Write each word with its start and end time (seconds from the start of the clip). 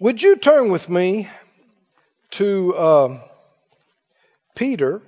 Would 0.00 0.20
you 0.20 0.34
turn 0.34 0.72
with 0.72 0.88
me 0.88 1.28
to 2.32 2.74
uh, 2.74 3.20
Peter, 4.56 5.00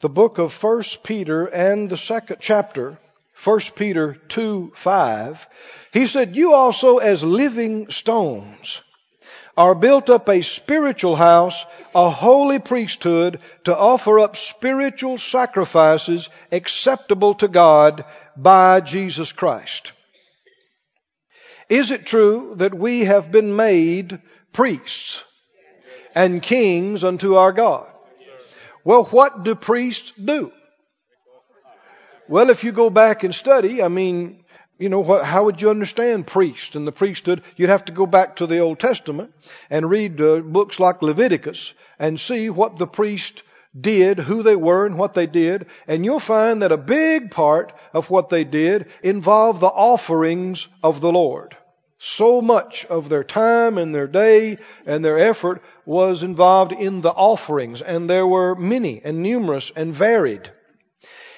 the 0.00 0.10
book 0.10 0.36
of 0.36 0.52
First 0.52 1.02
Peter 1.02 1.46
and 1.46 1.88
the 1.88 1.96
second 1.96 2.36
chapter, 2.40 2.98
First 3.32 3.74
Peter 3.74 4.18
2 4.28 4.72
5. 4.76 5.46
He 5.94 6.06
said, 6.06 6.36
You 6.36 6.52
also, 6.52 6.98
as 6.98 7.22
living 7.22 7.90
stones, 7.90 8.82
are 9.56 9.74
built 9.74 10.10
up 10.10 10.28
a 10.28 10.42
spiritual 10.42 11.16
house, 11.16 11.64
a 11.94 12.10
holy 12.10 12.58
priesthood, 12.58 13.40
to 13.64 13.74
offer 13.74 14.20
up 14.20 14.36
spiritual 14.36 15.16
sacrifices 15.16 16.28
acceptable 16.52 17.36
to 17.36 17.48
God 17.48 18.04
by 18.36 18.82
Jesus 18.82 19.32
Christ. 19.32 19.92
Is 21.74 21.90
it 21.90 22.06
true 22.06 22.54
that 22.58 22.72
we 22.72 23.00
have 23.00 23.32
been 23.32 23.56
made 23.56 24.20
priests 24.52 25.24
and 26.14 26.40
kings 26.40 27.02
unto 27.02 27.34
our 27.34 27.50
God? 27.50 27.88
Well, 28.84 29.06
what 29.06 29.42
do 29.42 29.56
priests 29.56 30.12
do? 30.12 30.52
Well, 32.28 32.50
if 32.50 32.62
you 32.62 32.70
go 32.70 32.90
back 32.90 33.24
and 33.24 33.34
study, 33.34 33.82
I 33.82 33.88
mean, 33.88 34.44
you 34.78 34.88
know, 34.88 35.00
what, 35.00 35.24
how 35.24 35.46
would 35.46 35.60
you 35.60 35.68
understand 35.68 36.28
priest 36.28 36.76
and 36.76 36.86
the 36.86 36.92
priesthood? 36.92 37.42
You'd 37.56 37.70
have 37.70 37.86
to 37.86 37.92
go 37.92 38.06
back 38.06 38.36
to 38.36 38.46
the 38.46 38.60
Old 38.60 38.78
Testament 38.78 39.32
and 39.68 39.90
read 39.90 40.20
uh, 40.20 40.42
books 40.42 40.78
like 40.78 41.02
Leviticus 41.02 41.74
and 41.98 42.20
see 42.20 42.50
what 42.50 42.76
the 42.76 42.86
priest 42.86 43.42
did, 43.78 44.20
who 44.20 44.44
they 44.44 44.54
were 44.54 44.86
and 44.86 44.96
what 44.96 45.14
they 45.14 45.26
did, 45.26 45.66
and 45.88 46.04
you'll 46.04 46.20
find 46.20 46.62
that 46.62 46.70
a 46.70 46.76
big 46.76 47.32
part 47.32 47.72
of 47.92 48.10
what 48.10 48.28
they 48.28 48.44
did 48.44 48.86
involved 49.02 49.58
the 49.58 49.66
offerings 49.66 50.68
of 50.80 51.00
the 51.00 51.10
Lord. 51.10 51.56
So 52.06 52.42
much 52.42 52.84
of 52.84 53.08
their 53.08 53.24
time 53.24 53.78
and 53.78 53.94
their 53.94 54.06
day 54.06 54.58
and 54.84 55.02
their 55.02 55.18
effort 55.18 55.62
was 55.86 56.22
involved 56.22 56.72
in 56.72 57.00
the 57.00 57.10
offerings, 57.10 57.80
and 57.80 58.10
there 58.10 58.26
were 58.26 58.54
many 58.54 59.00
and 59.02 59.22
numerous 59.22 59.72
and 59.74 59.94
varied. 59.94 60.50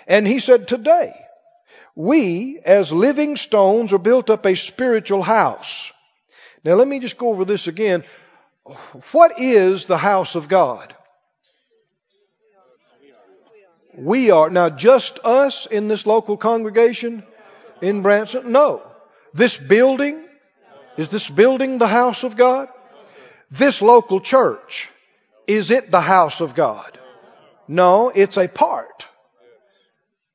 And 0.08 0.26
he 0.26 0.40
said, 0.40 0.66
today, 0.66 1.14
we 1.94 2.58
as 2.64 2.90
living 2.90 3.36
stones 3.36 3.92
are 3.92 3.98
built 3.98 4.28
up 4.28 4.44
a 4.44 4.56
spiritual 4.56 5.22
house. 5.22 5.92
Now 6.64 6.74
let 6.74 6.88
me 6.88 6.98
just 6.98 7.16
go 7.16 7.28
over 7.28 7.44
this 7.44 7.68
again. 7.68 8.02
What 9.12 9.40
is 9.40 9.86
the 9.86 9.98
house 9.98 10.34
of 10.34 10.48
God? 10.48 10.92
We 13.96 14.32
are. 14.32 14.50
Now, 14.50 14.68
just 14.70 15.20
us 15.24 15.66
in 15.66 15.86
this 15.86 16.06
local 16.06 16.36
congregation 16.36 17.22
in 17.80 18.02
Branson? 18.02 18.50
No. 18.50 18.82
This 19.32 19.56
building? 19.56 20.25
Is 20.96 21.08
this 21.08 21.28
building 21.28 21.78
the 21.78 21.86
house 21.86 22.24
of 22.24 22.36
God? 22.36 22.68
This 23.50 23.80
local 23.80 24.20
church, 24.20 24.88
is 25.46 25.70
it 25.70 25.90
the 25.90 26.00
house 26.00 26.40
of 26.40 26.54
God? 26.54 26.98
No, 27.68 28.08
it's 28.08 28.36
a 28.36 28.48
part. 28.48 29.06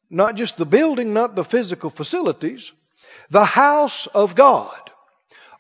Not 0.10 0.36
just 0.36 0.58
the 0.58 0.66
building, 0.66 1.14
not 1.14 1.36
the 1.36 1.44
physical 1.44 1.90
facilities. 1.90 2.72
The 3.30 3.46
house 3.46 4.08
of 4.14 4.36
God 4.36 4.92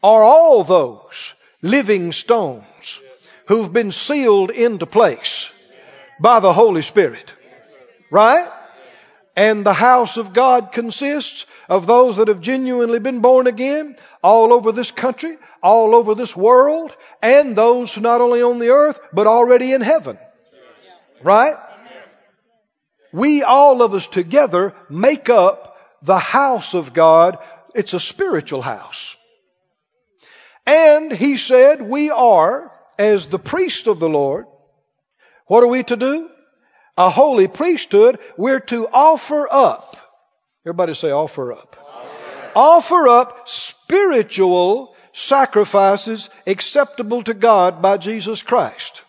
are 0.03 0.23
all 0.23 0.63
those 0.63 1.33
living 1.61 2.11
stones 2.11 2.99
who've 3.47 3.71
been 3.71 3.91
sealed 3.91 4.51
into 4.51 4.85
place 4.85 5.49
by 6.19 6.39
the 6.39 6.53
Holy 6.53 6.81
Spirit. 6.81 7.33
Right? 8.09 8.49
And 9.35 9.65
the 9.65 9.73
house 9.73 10.17
of 10.17 10.33
God 10.33 10.73
consists 10.73 11.45
of 11.69 11.87
those 11.87 12.17
that 12.17 12.27
have 12.27 12.41
genuinely 12.41 12.99
been 12.99 13.21
born 13.21 13.47
again 13.47 13.95
all 14.21 14.51
over 14.51 14.73
this 14.73 14.91
country, 14.91 15.37
all 15.63 15.95
over 15.95 16.15
this 16.15 16.35
world, 16.35 16.93
and 17.21 17.55
those 17.55 17.97
not 17.97 18.19
only 18.19 18.41
on 18.41 18.59
the 18.59 18.69
earth, 18.69 18.99
but 19.13 19.27
already 19.27 19.73
in 19.73 19.81
heaven. 19.81 20.17
Right? 21.23 21.55
We 23.13 23.43
all 23.43 23.81
of 23.81 23.93
us 23.93 24.07
together 24.07 24.73
make 24.89 25.29
up 25.29 25.77
the 26.01 26.19
house 26.19 26.73
of 26.73 26.93
God. 26.93 27.37
It's 27.73 27.93
a 27.93 27.99
spiritual 27.99 28.61
house. 28.61 29.15
And 30.65 31.11
he 31.11 31.37
said, 31.37 31.81
we 31.81 32.09
are, 32.09 32.71
as 32.97 33.27
the 33.27 33.39
priest 33.39 33.87
of 33.87 33.99
the 33.99 34.09
Lord, 34.09 34.45
what 35.47 35.63
are 35.63 35.67
we 35.67 35.83
to 35.83 35.95
do? 35.95 36.29
A 37.01 37.09
holy 37.09 37.47
priesthood, 37.47 38.19
we're 38.37 38.59
to 38.59 38.87
offer 38.87 39.47
up. 39.51 39.97
Everybody 40.63 40.93
say 40.93 41.09
offer 41.09 41.51
up. 41.51 41.75
Offer, 41.75 42.51
offer 42.55 43.07
up 43.07 43.49
spiritual 43.49 44.93
sacrifices 45.11 46.29
acceptable 46.45 47.23
to 47.23 47.33
God 47.33 47.81
by 47.81 47.97
Jesus 47.97 48.43
Christ. 48.43 49.01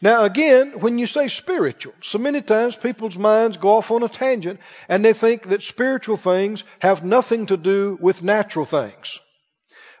Now 0.00 0.22
again, 0.22 0.78
when 0.78 0.98
you 0.98 1.08
say 1.08 1.26
spiritual, 1.26 1.94
so 2.02 2.18
many 2.18 2.40
times 2.40 2.76
people's 2.76 3.18
minds 3.18 3.56
go 3.56 3.78
off 3.78 3.90
on 3.90 4.04
a 4.04 4.08
tangent 4.08 4.60
and 4.88 5.04
they 5.04 5.12
think 5.12 5.48
that 5.48 5.64
spiritual 5.64 6.16
things 6.16 6.62
have 6.78 7.04
nothing 7.04 7.46
to 7.46 7.56
do 7.56 7.98
with 8.00 8.22
natural 8.22 8.64
things. 8.64 9.18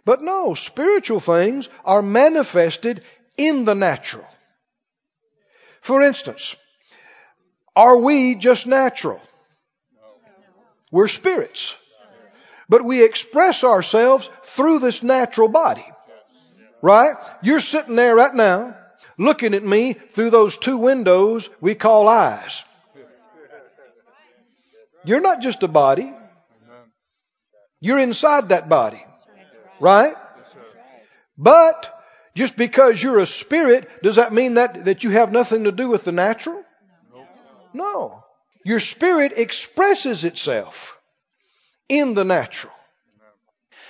But 0.04 0.22
no, 0.22 0.54
spiritual 0.54 1.18
things 1.18 1.68
are 1.84 2.02
manifested 2.02 3.02
in 3.36 3.64
the 3.64 3.74
natural. 3.74 4.26
For 5.80 6.00
instance, 6.00 6.54
are 7.74 7.96
we 7.96 8.34
just 8.34 8.66
natural? 8.66 9.20
We're 10.90 11.08
spirits. 11.08 11.74
But 12.68 12.84
we 12.84 13.02
express 13.02 13.64
ourselves 13.64 14.28
through 14.44 14.80
this 14.80 15.02
natural 15.02 15.48
body. 15.48 15.86
Right? 16.82 17.16
You're 17.42 17.60
sitting 17.60 17.96
there 17.96 18.14
right 18.14 18.34
now 18.34 18.76
looking 19.18 19.54
at 19.54 19.64
me 19.64 19.94
through 20.14 20.30
those 20.30 20.56
two 20.56 20.78
windows 20.78 21.48
we 21.60 21.74
call 21.74 22.08
eyes. 22.08 22.62
You're 25.04 25.20
not 25.20 25.40
just 25.40 25.62
a 25.62 25.68
body. 25.68 26.12
You're 27.80 27.98
inside 27.98 28.50
that 28.50 28.68
body. 28.68 29.04
Right? 29.80 30.14
But 31.36 31.92
just 32.34 32.56
because 32.56 33.02
you're 33.02 33.18
a 33.18 33.26
spirit, 33.26 33.88
does 34.02 34.16
that 34.16 34.32
mean 34.32 34.54
that, 34.54 34.84
that 34.84 35.04
you 35.04 35.10
have 35.10 35.32
nothing 35.32 35.64
to 35.64 35.72
do 35.72 35.88
with 35.88 36.04
the 36.04 36.12
natural? 36.12 36.62
No. 37.72 38.24
Your 38.64 38.80
spirit 38.80 39.32
expresses 39.36 40.24
itself 40.24 40.96
in 41.88 42.14
the 42.14 42.24
natural. 42.24 42.72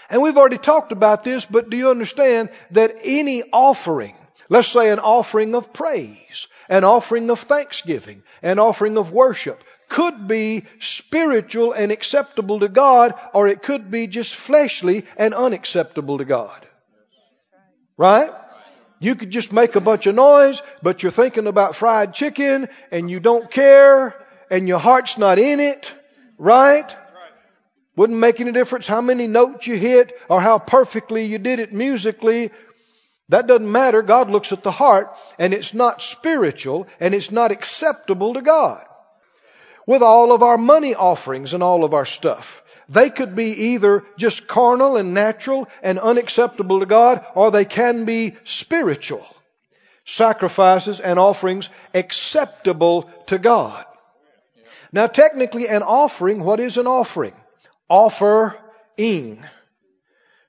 And 0.09 0.21
we've 0.21 0.37
already 0.37 0.59
talked 0.59 0.93
about 0.93 1.25
this, 1.25 1.45
but 1.47 1.71
do 1.71 1.77
you 1.77 1.91
understand 1.91 2.51
that 2.73 2.97
any 3.03 3.45
offering, 3.53 4.15
let's 4.49 4.69
say 4.69 4.91
an 4.91 4.99
offering 4.99 5.55
of 5.55 5.73
praise, 5.73 6.49
an 6.69 6.85
offering 6.85 7.31
of 7.31 7.41
thanksgiving, 7.41 8.23
an 8.43 8.59
offering 8.59 8.99
of 8.99 9.13
worship, 9.13 9.63
could 9.89 10.27
be 10.27 10.65
spiritual 10.81 11.73
and 11.73 11.93
acceptable 11.93 12.61
to 12.61 12.69
God, 12.69 13.15
or 13.35 13.49
it 13.49 13.63
could 13.63 13.91
be 13.91 14.07
just 14.07 14.35
fleshly 14.35 15.05
and 15.17 15.35
unacceptable 15.35 16.19
to 16.19 16.25
God. 16.25 16.67
Right? 17.97 18.31
You 19.03 19.17
could 19.17 19.31
just 19.31 19.53
make 19.53 19.75
a 19.75 19.81
bunch 19.81 20.07
of 20.07 20.15
noise, 20.15 20.63
but 20.81 21.03
you're 21.03 21.11
thinking 21.11 21.49
about 21.49 21.75
fried 21.75 22.15
chicken 22.15 22.69
and 22.93 23.11
you 23.11 23.19
don't 23.19 23.51
care 23.51 24.15
and 24.49 24.69
your 24.69 24.79
heart's 24.79 25.19
not 25.19 25.41
in 25.41 25.59
it, 25.59 25.93
right? 26.39 26.89
Wouldn't 27.97 28.21
make 28.21 28.39
any 28.39 28.53
difference 28.53 28.87
how 28.87 29.01
many 29.01 29.27
notes 29.27 29.67
you 29.67 29.77
hit 29.77 30.13
or 30.29 30.41
how 30.41 30.61
perfectly 30.61 31.25
you 31.25 31.39
did 31.39 31.59
it 31.59 31.73
musically. 31.73 32.53
That 33.29 33.49
doesn't 33.49 33.73
matter. 33.73 34.03
God 34.03 34.31
looks 34.31 34.53
at 34.53 34.63
the 34.63 34.71
heart 34.71 35.11
and 35.37 35.53
it's 35.53 35.75
not 35.75 36.01
spiritual 36.01 36.87
and 37.01 37.13
it's 37.13 37.33
not 37.33 37.51
acceptable 37.51 38.35
to 38.35 38.41
God. 38.41 38.85
With 39.87 40.03
all 40.03 40.33
of 40.33 40.43
our 40.43 40.59
money 40.59 40.95
offerings 40.95 41.55
and 41.55 41.63
all 41.63 41.85
of 41.85 41.95
our 41.95 42.07
stuff. 42.07 42.63
They 42.89 43.11
could 43.11 43.35
be 43.35 43.73
either 43.73 44.05
just 44.17 44.47
carnal 44.47 44.97
and 44.97 45.15
natural 45.15 45.69
and 45.83 45.99
unacceptable 45.99 46.81
to 46.81 46.87
God, 46.87 47.25
or 47.35 47.51
they 47.51 47.65
can 47.65 48.05
be 48.05 48.37
spiritual 48.45 49.27
sacrifices 50.05 51.01
and 51.01 51.19
offerings 51.19 51.69
acceptable 51.95 53.11
to 53.27 53.39
God. 53.39 53.85
Now, 54.93 55.07
technically, 55.07 55.69
an 55.69 55.83
offering, 55.83 56.43
what 56.43 56.61
is 56.61 56.77
an 56.77 56.87
offering? 56.87 57.35
Offering. 57.89 59.45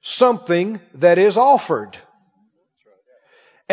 Something 0.02 0.82
that 0.96 1.18
is 1.18 1.38
offered. 1.38 1.98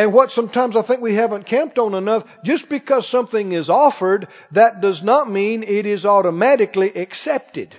And 0.00 0.14
what 0.14 0.32
sometimes 0.32 0.76
I 0.76 0.80
think 0.80 1.02
we 1.02 1.14
haven't 1.14 1.44
camped 1.44 1.78
on 1.78 1.92
enough, 1.92 2.24
just 2.42 2.70
because 2.70 3.06
something 3.06 3.52
is 3.52 3.68
offered, 3.68 4.28
that 4.52 4.80
does 4.80 5.02
not 5.02 5.30
mean 5.30 5.62
it 5.62 5.84
is 5.84 6.06
automatically 6.06 6.88
accepted. 6.94 7.76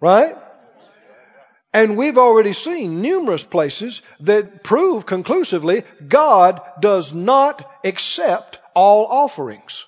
Right? 0.00 0.36
And 1.72 1.96
we've 1.96 2.16
already 2.16 2.52
seen 2.52 3.02
numerous 3.02 3.42
places 3.42 4.02
that 4.20 4.62
prove 4.62 5.04
conclusively 5.04 5.82
God 6.06 6.60
does 6.80 7.12
not 7.12 7.68
accept 7.82 8.60
all 8.72 9.06
offerings. 9.06 9.84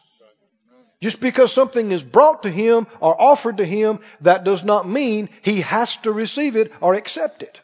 Just 1.00 1.20
because 1.20 1.52
something 1.52 1.92
is 1.92 2.02
brought 2.02 2.42
to 2.42 2.50
him 2.50 2.88
or 2.98 3.14
offered 3.22 3.58
to 3.58 3.64
him, 3.64 4.00
that 4.22 4.42
does 4.42 4.64
not 4.64 4.88
mean 4.88 5.28
he 5.42 5.60
has 5.60 5.96
to 5.98 6.10
receive 6.10 6.56
it 6.56 6.72
or 6.80 6.94
accept 6.94 7.44
it. 7.44 7.60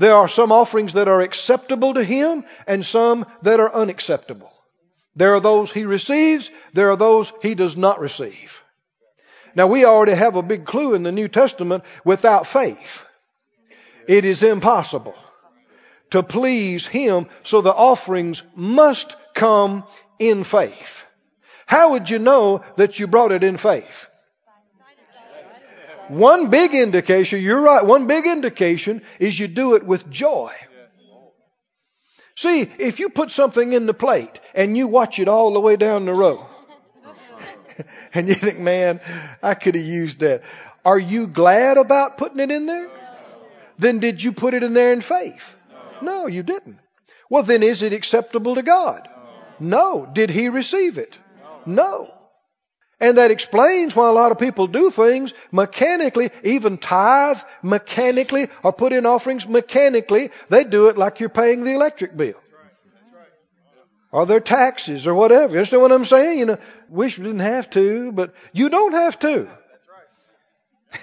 There 0.00 0.14
are 0.14 0.28
some 0.30 0.50
offerings 0.50 0.94
that 0.94 1.08
are 1.08 1.20
acceptable 1.20 1.92
to 1.92 2.02
him 2.02 2.44
and 2.66 2.86
some 2.86 3.26
that 3.42 3.60
are 3.60 3.70
unacceptable. 3.70 4.50
There 5.14 5.34
are 5.34 5.40
those 5.40 5.70
he 5.70 5.84
receives, 5.84 6.50
there 6.72 6.90
are 6.90 6.96
those 6.96 7.30
he 7.42 7.54
does 7.54 7.76
not 7.76 8.00
receive. 8.00 8.62
Now 9.54 9.66
we 9.66 9.84
already 9.84 10.14
have 10.14 10.36
a 10.36 10.42
big 10.42 10.64
clue 10.64 10.94
in 10.94 11.02
the 11.02 11.12
New 11.12 11.28
Testament 11.28 11.84
without 12.02 12.46
faith. 12.46 13.04
It 14.08 14.24
is 14.24 14.42
impossible 14.42 15.16
to 16.12 16.22
please 16.22 16.86
him, 16.86 17.26
so 17.42 17.60
the 17.60 17.74
offerings 17.74 18.42
must 18.54 19.14
come 19.34 19.84
in 20.18 20.44
faith. 20.44 21.04
How 21.66 21.90
would 21.90 22.08
you 22.08 22.18
know 22.18 22.64
that 22.76 22.98
you 22.98 23.06
brought 23.06 23.32
it 23.32 23.44
in 23.44 23.58
faith? 23.58 24.06
One 26.10 26.50
big 26.50 26.74
indication, 26.74 27.40
you're 27.40 27.60
right, 27.60 27.86
one 27.86 28.08
big 28.08 28.26
indication 28.26 29.02
is 29.20 29.38
you 29.38 29.46
do 29.46 29.76
it 29.76 29.84
with 29.84 30.10
joy. 30.10 30.52
See, 32.34 32.62
if 32.78 32.98
you 32.98 33.10
put 33.10 33.30
something 33.30 33.72
in 33.72 33.86
the 33.86 33.94
plate 33.94 34.40
and 34.52 34.76
you 34.76 34.88
watch 34.88 35.20
it 35.20 35.28
all 35.28 35.52
the 35.52 35.60
way 35.60 35.76
down 35.76 36.06
the 36.06 36.12
row, 36.12 36.44
and 38.14 38.28
you 38.28 38.34
think, 38.34 38.58
man, 38.58 39.00
I 39.40 39.54
could 39.54 39.76
have 39.76 39.84
used 39.84 40.18
that. 40.18 40.42
Are 40.84 40.98
you 40.98 41.28
glad 41.28 41.76
about 41.78 42.18
putting 42.18 42.40
it 42.40 42.50
in 42.50 42.66
there? 42.66 42.90
Then 43.78 44.00
did 44.00 44.20
you 44.20 44.32
put 44.32 44.54
it 44.54 44.64
in 44.64 44.74
there 44.74 44.92
in 44.92 45.02
faith? 45.02 45.54
No, 46.02 46.26
you 46.26 46.42
didn't. 46.42 46.78
Well, 47.28 47.44
then 47.44 47.62
is 47.62 47.82
it 47.82 47.92
acceptable 47.92 48.56
to 48.56 48.62
God? 48.62 49.08
No. 49.60 50.10
Did 50.12 50.30
he 50.30 50.48
receive 50.48 50.98
it? 50.98 51.16
No. 51.66 52.12
And 53.00 53.16
that 53.16 53.30
explains 53.30 53.96
why 53.96 54.08
a 54.08 54.12
lot 54.12 54.30
of 54.30 54.38
people 54.38 54.66
do 54.66 54.90
things 54.90 55.32
mechanically, 55.50 56.30
even 56.44 56.76
tithe 56.76 57.38
mechanically, 57.62 58.48
or 58.62 58.74
put 58.74 58.92
in 58.92 59.06
offerings 59.06 59.48
mechanically. 59.48 60.30
They 60.50 60.64
do 60.64 60.88
it 60.88 60.98
like 60.98 61.18
you're 61.18 61.30
paying 61.30 61.64
the 61.64 61.72
electric 61.72 62.14
bill. 62.14 62.34
Or 64.12 64.26
their 64.26 64.40
taxes 64.40 65.06
or 65.06 65.14
whatever. 65.14 65.52
You 65.52 65.58
understand 65.60 65.82
what 65.82 65.92
I'm 65.92 66.04
saying? 66.04 66.40
You 66.40 66.46
know, 66.46 66.58
wish 66.88 67.16
we 67.16 67.24
didn't 67.24 67.40
have 67.40 67.70
to, 67.70 68.12
but 68.12 68.34
you 68.52 68.68
don't 68.68 68.92
have 68.92 69.18
to. 69.20 69.48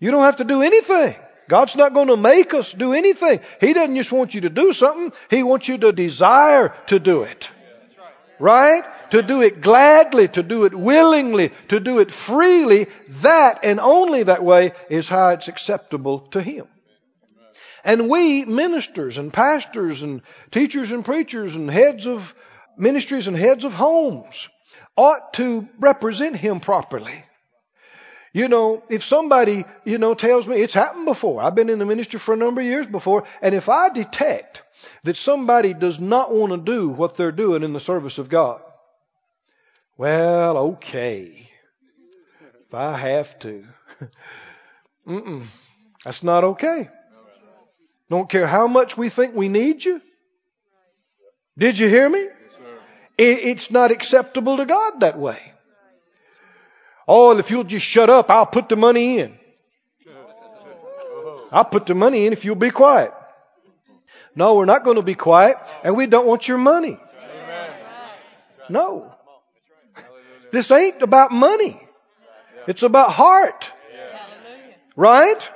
you 0.00 0.10
don't 0.10 0.24
have 0.24 0.36
to 0.36 0.44
do 0.44 0.62
anything. 0.62 1.14
God's 1.48 1.76
not 1.76 1.92
going 1.92 2.08
to 2.08 2.16
make 2.16 2.54
us 2.54 2.72
do 2.72 2.92
anything. 2.92 3.40
He 3.60 3.72
doesn't 3.72 3.94
just 3.94 4.10
want 4.10 4.34
you 4.34 4.40
to 4.42 4.48
do 4.48 4.72
something. 4.72 5.12
He 5.28 5.42
wants 5.42 5.68
you 5.68 5.78
to 5.78 5.92
desire 5.92 6.74
to 6.86 6.98
do 6.98 7.22
it. 7.22 7.50
Right? 8.40 8.82
To 9.12 9.22
do 9.22 9.42
it 9.42 9.60
gladly, 9.60 10.26
to 10.28 10.42
do 10.42 10.64
it 10.64 10.74
willingly, 10.74 11.52
to 11.68 11.80
do 11.80 11.98
it 11.98 12.10
freely. 12.10 12.86
That 13.20 13.62
and 13.62 13.78
only 13.78 14.22
that 14.22 14.42
way 14.42 14.72
is 14.88 15.06
how 15.06 15.28
it's 15.30 15.48
acceptable 15.48 16.20
to 16.30 16.40
Him. 16.40 16.66
And 17.84 18.08
we, 18.08 18.46
ministers 18.46 19.18
and 19.18 19.30
pastors 19.30 20.02
and 20.02 20.22
teachers 20.50 20.92
and 20.92 21.04
preachers 21.04 21.54
and 21.54 21.70
heads 21.70 22.06
of 22.06 22.34
ministries 22.78 23.26
and 23.26 23.36
heads 23.36 23.64
of 23.64 23.74
homes, 23.74 24.48
ought 24.96 25.34
to 25.34 25.68
represent 25.78 26.36
Him 26.36 26.60
properly. 26.60 27.22
You 28.32 28.48
know, 28.48 28.82
if 28.88 29.04
somebody, 29.04 29.66
you 29.84 29.98
know, 29.98 30.14
tells 30.14 30.48
me, 30.48 30.56
it's 30.56 30.72
happened 30.72 31.04
before. 31.04 31.42
I've 31.42 31.54
been 31.54 31.68
in 31.68 31.78
the 31.78 31.84
ministry 31.84 32.18
for 32.18 32.32
a 32.32 32.38
number 32.38 32.62
of 32.62 32.66
years 32.66 32.86
before, 32.86 33.24
and 33.42 33.54
if 33.54 33.68
I 33.68 33.90
detect 33.90 34.62
that 35.04 35.18
somebody 35.18 35.74
does 35.74 36.00
not 36.00 36.34
want 36.34 36.52
to 36.52 36.72
do 36.72 36.88
what 36.88 37.18
they're 37.18 37.30
doing 37.30 37.62
in 37.62 37.74
the 37.74 37.78
service 37.78 38.16
of 38.16 38.30
God. 38.30 38.62
Well, 39.96 40.56
okay. 40.58 41.48
If 42.66 42.74
I 42.74 42.96
have 42.96 43.38
to. 43.40 43.64
Mm-mm. 45.06 45.46
That's 46.04 46.22
not 46.22 46.44
okay. 46.44 46.88
Don't 48.10 48.28
care 48.28 48.46
how 48.46 48.66
much 48.66 48.96
we 48.96 49.08
think 49.08 49.34
we 49.34 49.48
need 49.48 49.84
you. 49.84 50.00
Did 51.56 51.78
you 51.78 51.88
hear 51.88 52.08
me? 52.08 52.26
it's 53.18 53.70
not 53.70 53.92
acceptable 53.92 54.56
to 54.56 54.66
God 54.66 55.00
that 55.00 55.18
way. 55.18 55.52
Oh, 57.06 57.36
if 57.38 57.50
you'll 57.50 57.64
just 57.64 57.86
shut 57.86 58.10
up, 58.10 58.30
I'll 58.30 58.46
put 58.46 58.68
the 58.68 58.76
money 58.76 59.20
in. 59.20 59.38
I'll 61.52 61.64
put 61.64 61.86
the 61.86 61.94
money 61.94 62.26
in 62.26 62.32
if 62.32 62.44
you'll 62.44 62.56
be 62.56 62.70
quiet. 62.70 63.12
No, 64.34 64.54
we're 64.54 64.64
not 64.64 64.82
going 64.82 64.96
to 64.96 65.02
be 65.02 65.14
quiet, 65.14 65.56
and 65.84 65.96
we 65.96 66.06
don't 66.06 66.26
want 66.26 66.48
your 66.48 66.58
money. 66.58 66.98
No. 68.68 69.14
This 70.52 70.70
ain't 70.70 71.02
about 71.02 71.32
money. 71.32 71.80
It's 72.68 72.82
about 72.82 73.10
heart. 73.10 73.72
Right? 74.94 75.50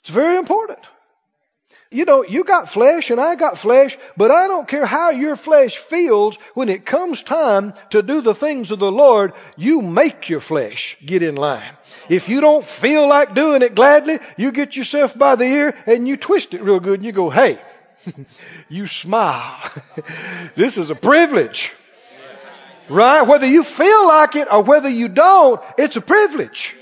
It's 0.00 0.10
very 0.10 0.36
important. 0.36 0.80
You 1.90 2.04
know, 2.04 2.24
you 2.24 2.42
got 2.42 2.68
flesh 2.68 3.10
and 3.10 3.20
I 3.20 3.36
got 3.36 3.58
flesh, 3.58 3.96
but 4.16 4.32
I 4.32 4.48
don't 4.48 4.66
care 4.66 4.84
how 4.84 5.10
your 5.10 5.36
flesh 5.36 5.78
feels 5.78 6.36
when 6.54 6.68
it 6.68 6.84
comes 6.84 7.22
time 7.22 7.74
to 7.90 8.02
do 8.02 8.20
the 8.20 8.34
things 8.34 8.72
of 8.72 8.80
the 8.80 8.90
Lord, 8.90 9.32
you 9.56 9.80
make 9.80 10.28
your 10.28 10.40
flesh 10.40 10.96
get 11.04 11.22
in 11.22 11.36
line. 11.36 11.72
If 12.08 12.28
you 12.28 12.40
don't 12.40 12.64
feel 12.64 13.08
like 13.08 13.34
doing 13.34 13.62
it 13.62 13.76
gladly, 13.76 14.18
you 14.36 14.50
get 14.50 14.76
yourself 14.76 15.16
by 15.16 15.36
the 15.36 15.44
ear 15.44 15.74
and 15.86 16.08
you 16.08 16.16
twist 16.16 16.54
it 16.54 16.62
real 16.62 16.80
good 16.80 17.00
and 17.00 17.04
you 17.04 17.12
go, 17.12 17.30
hey, 17.30 17.60
you 18.68 18.88
smile. 18.88 19.56
this 20.56 20.78
is 20.78 20.90
a 20.90 20.96
privilege. 20.96 21.72
Right? 22.88 23.22
Whether 23.22 23.46
you 23.46 23.64
feel 23.64 24.06
like 24.06 24.36
it 24.36 24.48
or 24.50 24.62
whether 24.62 24.88
you 24.88 25.08
don't, 25.08 25.60
it's 25.76 25.96
a 25.96 26.00
privilege. 26.00 26.74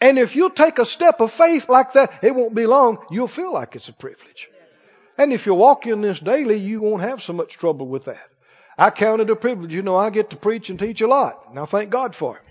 And 0.00 0.18
if 0.18 0.34
you 0.34 0.50
take 0.50 0.78
a 0.78 0.86
step 0.86 1.20
of 1.20 1.32
faith 1.32 1.68
like 1.68 1.92
that, 1.92 2.24
it 2.24 2.34
won't 2.34 2.54
be 2.54 2.66
long, 2.66 2.98
you'll 3.10 3.28
feel 3.28 3.52
like 3.52 3.76
it's 3.76 3.88
a 3.88 3.92
privilege. 3.92 4.48
And 5.16 5.32
if 5.32 5.46
you 5.46 5.54
walk 5.54 5.86
in 5.86 6.00
this 6.00 6.18
daily, 6.18 6.56
you 6.56 6.80
won't 6.80 7.02
have 7.02 7.22
so 7.22 7.32
much 7.32 7.56
trouble 7.56 7.86
with 7.86 8.06
that. 8.06 8.28
I 8.76 8.90
count 8.90 9.20
it 9.20 9.30
a 9.30 9.36
privilege. 9.36 9.72
You 9.72 9.82
know, 9.82 9.96
I 9.96 10.10
get 10.10 10.30
to 10.30 10.36
preach 10.36 10.70
and 10.70 10.78
teach 10.78 11.00
a 11.02 11.06
lot. 11.06 11.54
Now 11.54 11.66
thank 11.66 11.90
God 11.90 12.14
for 12.14 12.36
it. 12.36 12.42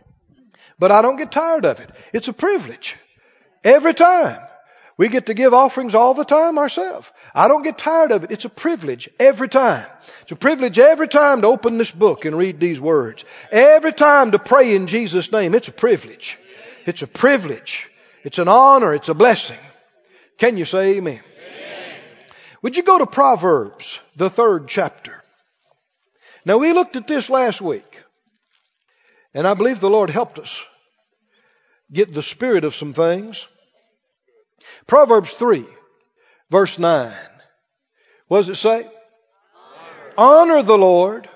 But 0.79 0.91
I 0.91 1.01
don't 1.01 1.17
get 1.17 1.31
tired 1.31 1.65
of 1.65 1.79
it. 1.79 1.89
It's 2.13 2.27
a 2.27 2.33
privilege. 2.33 2.95
Every 3.63 3.93
time. 3.93 4.39
We 5.01 5.09
get 5.09 5.25
to 5.25 5.33
give 5.33 5.51
offerings 5.51 5.95
all 5.95 6.13
the 6.13 6.23
time 6.23 6.59
ourselves. 6.59 7.09
I 7.33 7.47
don't 7.47 7.63
get 7.63 7.79
tired 7.79 8.11
of 8.11 8.23
it. 8.23 8.31
It's 8.31 8.45
a 8.45 8.49
privilege 8.49 9.09
every 9.19 9.49
time. 9.49 9.87
It's 10.21 10.31
a 10.31 10.35
privilege 10.35 10.77
every 10.77 11.07
time 11.07 11.41
to 11.41 11.47
open 11.47 11.79
this 11.79 11.89
book 11.89 12.23
and 12.25 12.37
read 12.37 12.59
these 12.59 12.79
words. 12.79 13.25
Every 13.51 13.93
time 13.93 14.33
to 14.33 14.37
pray 14.37 14.75
in 14.75 14.85
Jesus' 14.85 15.31
name. 15.31 15.55
It's 15.55 15.69
a 15.69 15.71
privilege. 15.71 16.37
It's 16.85 17.01
a 17.01 17.07
privilege. 17.07 17.89
It's 18.23 18.37
an 18.37 18.47
honor. 18.47 18.93
It's 18.93 19.09
a 19.09 19.15
blessing. 19.15 19.57
Can 20.37 20.55
you 20.55 20.65
say 20.65 20.97
amen? 20.97 21.23
amen? 21.23 21.95
Would 22.61 22.77
you 22.77 22.83
go 22.83 22.99
to 22.99 23.07
Proverbs, 23.07 23.99
the 24.17 24.29
third 24.29 24.67
chapter? 24.67 25.23
Now 26.45 26.59
we 26.59 26.73
looked 26.73 26.95
at 26.95 27.07
this 27.07 27.27
last 27.27 27.59
week, 27.59 28.03
and 29.33 29.47
I 29.47 29.55
believe 29.55 29.79
the 29.79 29.89
Lord 29.89 30.11
helped 30.11 30.37
us 30.37 30.61
get 31.91 32.13
the 32.13 32.21
spirit 32.21 32.65
of 32.65 32.75
some 32.75 32.93
things. 32.93 33.47
Proverbs 34.87 35.31
3, 35.31 35.65
verse 36.49 36.77
9. 36.79 37.13
What 38.27 38.39
does 38.39 38.49
it 38.49 38.55
say? 38.55 38.89
Honor, 40.17 40.53
Honor 40.55 40.63
the 40.63 40.77
Lord. 40.77 41.29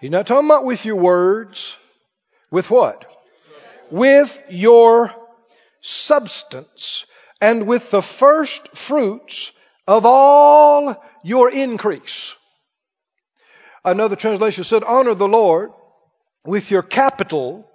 He's 0.00 0.10
not 0.10 0.26
talking 0.26 0.48
about 0.48 0.64
with 0.64 0.84
your 0.84 0.96
words. 0.96 1.76
With 2.50 2.70
what? 2.70 3.06
With 3.90 4.36
your 4.50 5.12
substance 5.80 7.06
and 7.40 7.66
with 7.66 7.90
the 7.90 8.02
first 8.02 8.76
fruits 8.76 9.52
of 9.86 10.04
all 10.04 11.02
your 11.22 11.50
increase. 11.50 12.34
Another 13.84 14.16
translation 14.16 14.64
said, 14.64 14.84
honor 14.84 15.14
the 15.14 15.28
Lord 15.28 15.70
with 16.44 16.70
your 16.70 16.82
capital, 16.82 17.68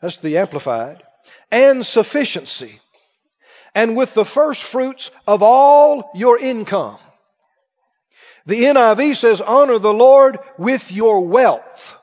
that's 0.00 0.18
the 0.18 0.38
amplified, 0.38 1.02
and 1.50 1.84
sufficiency, 1.84 2.80
and 3.74 3.96
with 3.96 4.14
the 4.14 4.24
first 4.24 4.62
fruits 4.62 5.10
of 5.26 5.42
all 5.42 6.10
your 6.14 6.38
income. 6.38 6.98
The 8.46 8.64
NIV 8.64 9.16
says, 9.16 9.40
honor 9.40 9.78
the 9.78 9.94
Lord 9.94 10.38
with 10.58 10.90
your 10.90 11.26
wealth 11.26 11.96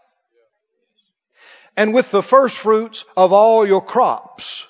and 1.76 1.94
with 1.94 2.12
the 2.12 2.24
first 2.24 2.58
fruits 2.58 3.06
of 3.16 3.34
all 3.34 3.68
your 3.68 3.84
crops. 3.84 4.66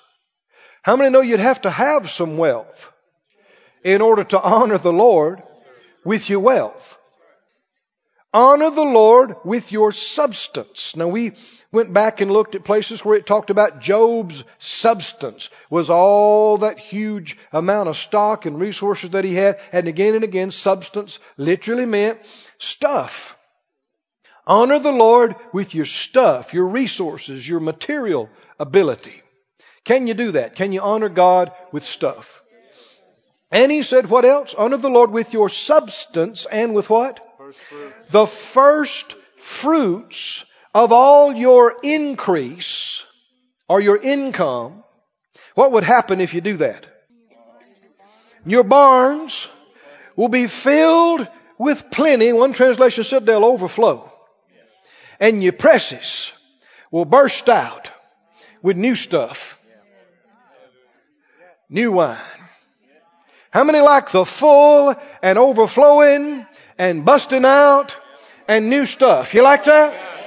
How 0.82 0.96
many 0.96 1.10
know 1.10 1.22
you'd 1.22 1.40
have 1.40 1.62
to 1.62 1.70
have 1.70 2.10
some 2.10 2.38
wealth 2.38 2.92
in 3.84 4.02
order 4.02 4.24
to 4.24 4.42
honor 4.42 4.78
the 4.78 4.94
Lord 4.94 5.44
with 6.04 6.30
your 6.30 6.40
wealth? 6.40 6.98
Honor 8.34 8.70
the 8.70 8.82
Lord 8.82 9.36
with 9.44 9.72
your 9.72 9.92
substance. 9.92 10.96
Now 10.96 11.08
we 11.08 11.34
went 11.72 11.94
back 11.94 12.22
and 12.22 12.32
looked 12.32 12.56
at 12.56 12.64
places 12.64 13.06
where 13.06 13.16
it 13.16 13.28
talked 13.28 13.50
about 13.50 13.80
Job's 13.80 14.44
substance 14.58 15.50
was 15.70 15.90
all 15.90 16.58
that 16.60 16.80
huge 16.80 17.38
amount 17.52 17.90
of 17.90 17.98
stock 17.98 18.46
and 18.46 18.60
resources 18.60 19.12
that 19.12 19.24
he 19.24 19.36
had. 19.36 19.60
And 19.72 19.88
again 19.88 20.16
and 20.16 20.24
again, 20.24 20.52
substance 20.52 21.20
literally 21.38 21.86
meant 21.86 22.20
stuff. 22.58 23.36
Honor 24.48 24.80
the 24.80 24.92
Lord 24.92 25.36
with 25.54 25.76
your 25.76 25.86
stuff, 25.86 26.54
your 26.54 26.68
resources, 26.68 27.48
your 27.48 27.60
material 27.60 28.30
ability. 28.60 29.22
Can 29.84 30.08
you 30.08 30.16
do 30.16 30.32
that? 30.32 30.56
Can 30.56 30.72
you 30.72 30.82
honor 30.82 31.10
God 31.10 31.52
with 31.72 31.84
stuff? 31.84 32.42
And 33.52 33.72
he 33.72 33.84
said, 33.84 34.10
what 34.10 34.26
else? 34.26 34.54
Honor 34.56 34.78
the 34.78 34.90
Lord 34.90 35.12
with 35.12 35.34
your 35.34 35.50
substance 35.50 36.46
and 36.52 36.74
with 36.74 36.90
what? 36.90 37.20
First. 37.38 37.60
The 38.12 38.28
first 38.28 39.14
fruits 39.38 40.46
of 40.74 40.92
all 40.92 41.34
your 41.34 41.76
increase 41.84 43.04
or 43.68 43.80
your 43.82 43.98
income. 43.98 44.84
What 45.56 45.72
would 45.74 45.84
happen 45.84 46.22
if 46.22 46.34
you 46.34 46.42
do 46.42 46.58
that? 46.58 46.88
Your 48.46 48.64
barns 48.64 49.48
will 50.16 50.30
be 50.30 50.48
filled 50.48 51.28
with 51.58 51.92
plenty. 51.92 52.32
One 52.34 52.54
translation 52.54 53.04
said 53.04 53.26
they'll 53.26 53.46
overflow. 53.46 54.12
And 55.20 55.44
your 55.44 55.54
presses 55.54 56.32
will 56.92 57.06
burst 57.06 57.50
out 57.50 57.92
with 58.62 58.78
new 58.78 58.96
stuff. 58.96 59.58
New 61.70 61.92
wine. 61.92 62.18
How 63.52 63.64
many 63.64 63.80
like 63.80 64.12
the 64.12 64.26
full 64.26 64.96
and 65.22 65.38
overflowing 65.38 66.46
and 66.78 67.04
busting 67.04 67.46
out 67.46 67.96
and 68.48 68.70
new 68.70 68.86
stuff? 68.86 69.34
You 69.34 69.44
like 69.44 69.66
that? 69.66 70.19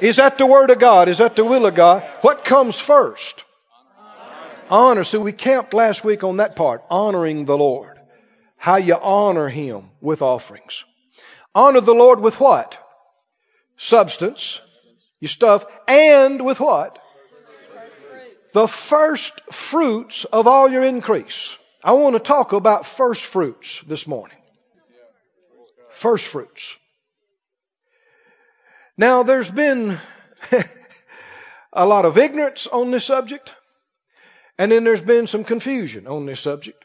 Is 0.00 0.16
that 0.16 0.38
the 0.38 0.46
Word 0.46 0.70
of 0.70 0.78
God? 0.78 1.08
Is 1.08 1.18
that 1.18 1.36
the 1.36 1.44
will 1.44 1.66
of 1.66 1.74
God? 1.74 2.08
What 2.22 2.44
comes 2.44 2.78
first? 2.78 3.44
Honor. 4.68 5.04
So 5.04 5.20
we 5.20 5.32
camped 5.32 5.74
last 5.74 6.04
week 6.04 6.24
on 6.24 6.38
that 6.38 6.56
part. 6.56 6.82
Honoring 6.90 7.44
the 7.44 7.56
Lord. 7.56 7.98
How 8.56 8.76
you 8.76 8.94
honor 8.94 9.48
Him 9.48 9.90
with 10.00 10.22
offerings. 10.22 10.84
Honor 11.54 11.80
the 11.80 11.94
Lord 11.94 12.20
with 12.20 12.38
what? 12.38 12.78
Substance. 13.76 14.60
Your 15.18 15.28
stuff. 15.28 15.64
And 15.88 16.44
with 16.44 16.60
what? 16.60 16.98
The 18.52 18.68
first 18.68 19.40
fruits 19.52 20.24
of 20.24 20.46
all 20.46 20.70
your 20.70 20.82
increase. 20.82 21.56
I 21.82 21.92
want 21.92 22.14
to 22.14 22.20
talk 22.20 22.52
about 22.52 22.86
first 22.86 23.22
fruits 23.22 23.82
this 23.86 24.06
morning. 24.06 24.36
First 25.92 26.26
fruits. 26.26 26.76
Now, 29.00 29.22
there's 29.22 29.50
been 29.50 29.98
a 31.72 31.86
lot 31.86 32.04
of 32.04 32.18
ignorance 32.18 32.66
on 32.66 32.90
this 32.90 33.06
subject, 33.06 33.54
and 34.58 34.70
then 34.70 34.84
there's 34.84 35.00
been 35.00 35.26
some 35.26 35.42
confusion 35.42 36.06
on 36.06 36.26
this 36.26 36.40
subject. 36.40 36.84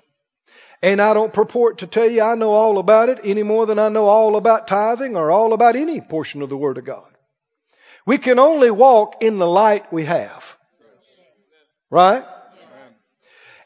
And 0.82 1.02
I 1.02 1.14
don't 1.14 1.34
purport 1.34 1.80
to 1.80 1.88
tell 1.88 2.10
you 2.10 2.22
I 2.22 2.36
know 2.36 2.52
all 2.52 2.78
about 2.78 3.10
it 3.10 3.20
any 3.26 3.44
more 3.44 3.66
than 3.66 3.80
I 3.80 3.90
know 3.90 4.06
all 4.06 4.38
about 4.38 4.70
tithing 4.70 5.18
or 5.18 5.30
all 5.30 5.52
about 5.52 5.76
any 5.76 6.00
portion 6.00 6.42
of 6.42 6.48
the 6.48 6.56
Word 6.56 6.78
of 6.78 6.86
God. 6.86 7.12
We 8.06 8.18
can 8.18 8.40
only 8.40 8.72
walk 8.72 9.22
in 9.22 9.38
the 9.38 9.46
light 9.46 9.92
we 9.92 10.06
have. 10.06 10.46
Right? 11.90 12.24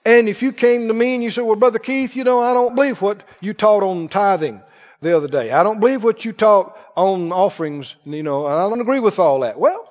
And 0.04 0.28
if 0.28 0.42
you 0.42 0.54
came 0.54 0.88
to 0.88 0.94
me 0.96 1.14
and 1.14 1.24
you 1.24 1.30
said, 1.30 1.44
well, 1.44 1.56
Brother 1.56 1.78
Keith, 1.78 2.16
you 2.16 2.24
know, 2.24 2.40
I 2.40 2.56
don't 2.56 2.74
believe 2.74 3.00
what 3.00 3.22
you 3.42 3.54
taught 3.54 3.84
on 3.84 4.08
tithing 4.08 4.64
the 5.02 5.16
other 5.16 5.28
day. 5.28 5.52
I 5.52 5.64
don't 5.64 5.80
believe 5.80 6.04
what 6.04 6.26
you 6.26 6.34
taught 6.34 6.78
on 6.96 7.32
offerings, 7.32 7.96
you 8.06 8.24
know, 8.24 8.46
I 8.46 8.70
don't 8.70 8.82
agree 8.82 9.00
with 9.00 9.20
all 9.20 9.42
that. 9.42 9.60
Well, 9.60 9.90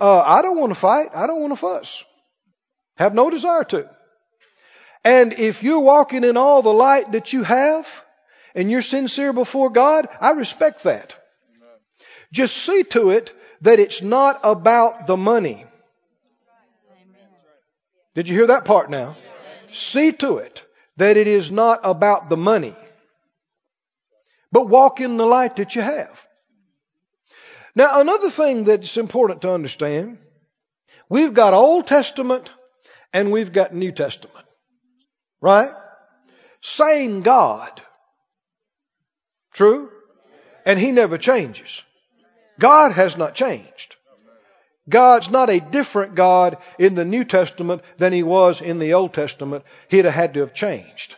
uh, 0.00 0.20
I 0.20 0.42
don't 0.42 0.58
want 0.58 0.72
to 0.72 0.78
fight. 0.78 1.08
I 1.14 1.26
don't 1.26 1.40
want 1.40 1.52
to 1.52 1.56
fuss. 1.56 2.04
Have 2.96 3.14
no 3.14 3.30
desire 3.30 3.64
to. 3.64 3.90
And 5.04 5.32
if 5.32 5.62
you're 5.62 5.80
walking 5.80 6.24
in 6.24 6.36
all 6.36 6.62
the 6.62 6.72
light 6.72 7.12
that 7.12 7.32
you 7.32 7.42
have 7.42 7.86
and 8.54 8.70
you're 8.70 8.82
sincere 8.82 9.32
before 9.32 9.70
God, 9.70 10.08
I 10.20 10.30
respect 10.32 10.84
that. 10.84 11.16
Just 12.32 12.56
see 12.56 12.84
to 12.84 13.10
it 13.10 13.32
that 13.62 13.80
it's 13.80 14.02
not 14.02 14.40
about 14.42 15.06
the 15.06 15.16
money. 15.16 15.64
Did 18.14 18.28
you 18.28 18.36
hear 18.36 18.48
that 18.48 18.64
part 18.64 18.90
now? 18.90 19.16
See 19.72 20.12
to 20.12 20.38
it 20.38 20.64
that 20.96 21.16
it 21.16 21.26
is 21.26 21.50
not 21.50 21.80
about 21.82 22.28
the 22.28 22.36
money, 22.36 22.74
but 24.52 24.68
walk 24.68 25.00
in 25.00 25.16
the 25.16 25.26
light 25.26 25.56
that 25.56 25.74
you 25.74 25.82
have. 25.82 26.20
Now, 27.74 28.00
another 28.00 28.30
thing 28.30 28.64
that's 28.64 28.96
important 28.96 29.42
to 29.42 29.52
understand, 29.52 30.18
we've 31.08 31.34
got 31.34 31.54
Old 31.54 31.86
Testament 31.86 32.50
and 33.12 33.32
we've 33.32 33.52
got 33.52 33.74
New 33.74 33.92
Testament. 33.92 34.46
Right? 35.40 35.72
Same 36.60 37.22
God. 37.22 37.80
True? 39.52 39.90
And 40.66 40.78
He 40.78 40.92
never 40.92 41.16
changes. 41.16 41.82
God 42.58 42.92
has 42.92 43.16
not 43.16 43.34
changed. 43.34 43.96
God's 44.88 45.30
not 45.30 45.48
a 45.50 45.60
different 45.60 46.14
God 46.14 46.58
in 46.78 46.94
the 46.94 47.04
New 47.04 47.24
Testament 47.24 47.82
than 47.98 48.12
He 48.12 48.22
was 48.22 48.60
in 48.60 48.78
the 48.78 48.94
Old 48.94 49.14
Testament. 49.14 49.64
He'd 49.88 50.04
have 50.04 50.14
had 50.14 50.34
to 50.34 50.40
have 50.40 50.52
changed. 50.52 51.16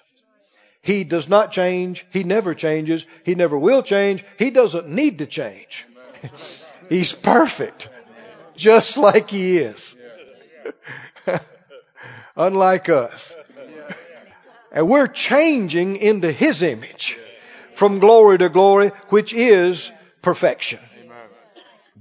He 0.82 1.04
does 1.04 1.28
not 1.28 1.52
change. 1.52 2.04
He 2.10 2.24
never 2.24 2.54
changes. 2.54 3.06
He 3.24 3.36
never 3.36 3.56
will 3.56 3.82
change. 3.82 4.24
He 4.36 4.50
doesn't 4.50 4.88
need 4.88 5.18
to 5.18 5.26
change. 5.26 5.86
He's 6.88 7.12
perfect. 7.12 7.88
Just 8.56 8.96
like 8.96 9.30
He 9.30 9.58
is. 9.58 9.94
Unlike 12.36 12.88
us. 12.88 13.34
And 14.74 14.88
we're 14.88 15.06
changing 15.06 15.96
into 15.96 16.32
His 16.32 16.62
image 16.62 17.18
from 17.74 17.98
glory 17.98 18.38
to 18.38 18.48
glory, 18.48 18.90
which 19.10 19.34
is 19.34 19.92
perfection. 20.22 20.80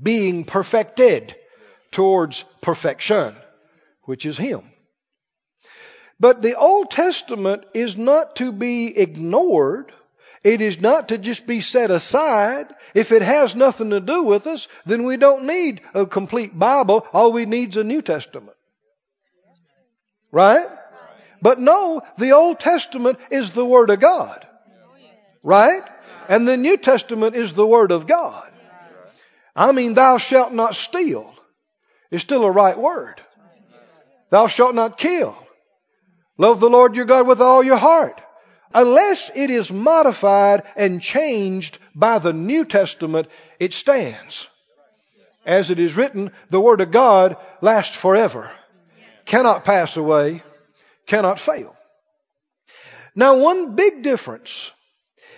Being 0.01 0.45
perfected 0.45 1.35
towards 1.91 2.45
perfection, 2.61 3.35
which 4.03 4.25
is 4.25 4.37
Him. 4.37 4.70
But 6.21 6.43
the 6.43 6.55
Old 6.55 6.91
Testament 6.91 7.63
is 7.73 7.97
not 7.97 8.35
to 8.35 8.51
be 8.51 8.95
ignored. 8.95 9.91
It 10.43 10.61
is 10.61 10.79
not 10.79 11.09
to 11.09 11.17
just 11.17 11.47
be 11.47 11.61
set 11.61 11.89
aside. 11.89 12.67
If 12.93 13.11
it 13.11 13.23
has 13.23 13.55
nothing 13.55 13.89
to 13.89 13.99
do 13.99 14.21
with 14.21 14.45
us, 14.45 14.67
then 14.85 15.03
we 15.03 15.17
don't 15.17 15.45
need 15.45 15.81
a 15.95 16.05
complete 16.05 16.57
Bible. 16.57 17.07
All 17.11 17.33
we 17.33 17.47
need 17.47 17.69
is 17.71 17.77
a 17.77 17.83
New 17.83 18.03
Testament. 18.03 18.55
Right? 20.31 20.67
But 21.41 21.59
no, 21.59 22.03
the 22.19 22.33
Old 22.33 22.59
Testament 22.59 23.17
is 23.31 23.49
the 23.49 23.65
Word 23.65 23.89
of 23.89 23.99
God. 23.99 24.47
Right? 25.41 25.83
And 26.29 26.47
the 26.47 26.55
New 26.55 26.77
Testament 26.77 27.35
is 27.35 27.51
the 27.53 27.65
Word 27.65 27.91
of 27.91 28.05
God. 28.05 28.51
I 29.55 29.71
mean, 29.71 29.95
thou 29.95 30.19
shalt 30.19 30.53
not 30.53 30.75
steal 30.75 31.33
is 32.11 32.21
still 32.21 32.43
a 32.43 32.51
right 32.51 32.77
word. 32.77 33.21
Thou 34.29 34.47
shalt 34.47 34.75
not 34.75 34.97
kill. 34.97 35.35
Love 36.41 36.59
the 36.59 36.71
Lord 36.71 36.95
your 36.95 37.05
God 37.05 37.27
with 37.27 37.39
all 37.39 37.61
your 37.61 37.77
heart. 37.77 38.19
Unless 38.73 39.29
it 39.35 39.51
is 39.51 39.71
modified 39.71 40.63
and 40.75 40.99
changed 40.99 41.77
by 41.93 42.17
the 42.17 42.33
New 42.33 42.65
Testament, 42.65 43.27
it 43.59 43.73
stands. 43.73 44.47
As 45.45 45.69
it 45.69 45.77
is 45.77 45.95
written, 45.95 46.31
the 46.49 46.59
Word 46.59 46.81
of 46.81 46.89
God 46.89 47.37
lasts 47.61 47.95
forever, 47.95 48.49
cannot 49.25 49.65
pass 49.65 49.97
away, 49.97 50.41
cannot 51.05 51.39
fail. 51.39 51.75
Now, 53.13 53.37
one 53.37 53.75
big 53.75 54.01
difference 54.01 54.71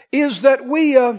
is 0.10 0.44
that 0.44 0.66
we, 0.66 0.96
uh, 0.96 1.18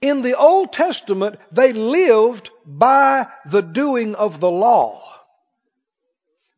in 0.00 0.22
the 0.22 0.38
Old 0.38 0.72
Testament, 0.72 1.36
they 1.52 1.74
lived 1.74 2.48
by 2.64 3.26
the 3.44 3.60
doing 3.60 4.14
of 4.14 4.40
the 4.40 4.50
law. 4.50 5.15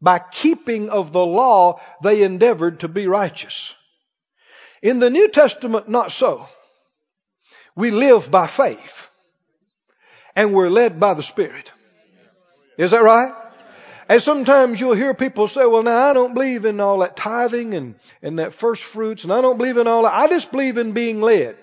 By 0.00 0.21
keeping 0.21 0.90
of 0.90 1.12
the 1.12 1.25
law, 1.25 1.81
they 2.02 2.23
endeavored 2.23 2.81
to 2.81 2.88
be 2.88 3.07
righteous. 3.07 3.75
In 4.81 5.00
the 5.00 5.11
New 5.11 5.28
Testament, 5.28 5.88
not 5.88 6.12
so. 6.12 6.47
We 7.75 7.90
live 7.90 8.31
by 8.31 8.47
faith. 8.47 9.09
And 10.37 10.55
we're 10.55 10.71
led 10.71 11.00
by 11.00 11.14
the 11.14 11.23
Spirit. 11.23 11.73
Is 12.76 12.93
that 12.93 13.02
right? 13.02 13.35
And 14.09 14.23
sometimes 14.23 14.81
you'll 14.81 14.95
hear 14.95 15.12
people 15.14 15.49
say, 15.49 15.67
well, 15.67 15.83
now 15.83 16.09
I 16.09 16.12
don't 16.12 16.33
believe 16.33 16.64
in 16.64 16.81
all 16.81 17.00
that 17.00 17.17
tithing 17.17 17.75
and, 17.75 17.97
and 18.23 18.38
that 18.38 18.55
first 18.55 18.83
fruits, 18.83 19.25
and 19.25 19.33
I 19.33 19.40
don't 19.40 19.59
believe 19.59 19.76
in 19.76 19.88
all 19.88 20.05
that. 20.05 20.14
I 20.14 20.28
just 20.28 20.52
believe 20.52 20.78
in 20.78 20.93
being 20.93 21.21
led. 21.21 21.57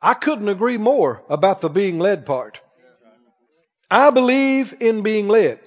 I 0.00 0.14
couldn't 0.14 0.48
agree 0.48 0.76
more 0.76 1.22
about 1.28 1.60
the 1.60 1.70
being 1.70 1.98
led 1.98 2.26
part. 2.26 2.60
I 3.90 4.10
believe 4.10 4.74
in 4.80 5.02
being 5.02 5.26
led 5.26 5.58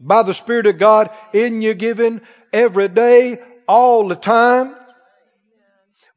by 0.00 0.22
the 0.22 0.34
Spirit 0.34 0.66
of 0.66 0.78
God 0.78 1.10
in 1.32 1.62
your 1.62 1.74
giving 1.74 2.22
every 2.52 2.88
day, 2.88 3.38
all 3.68 4.08
the 4.08 4.16
time. 4.16 4.74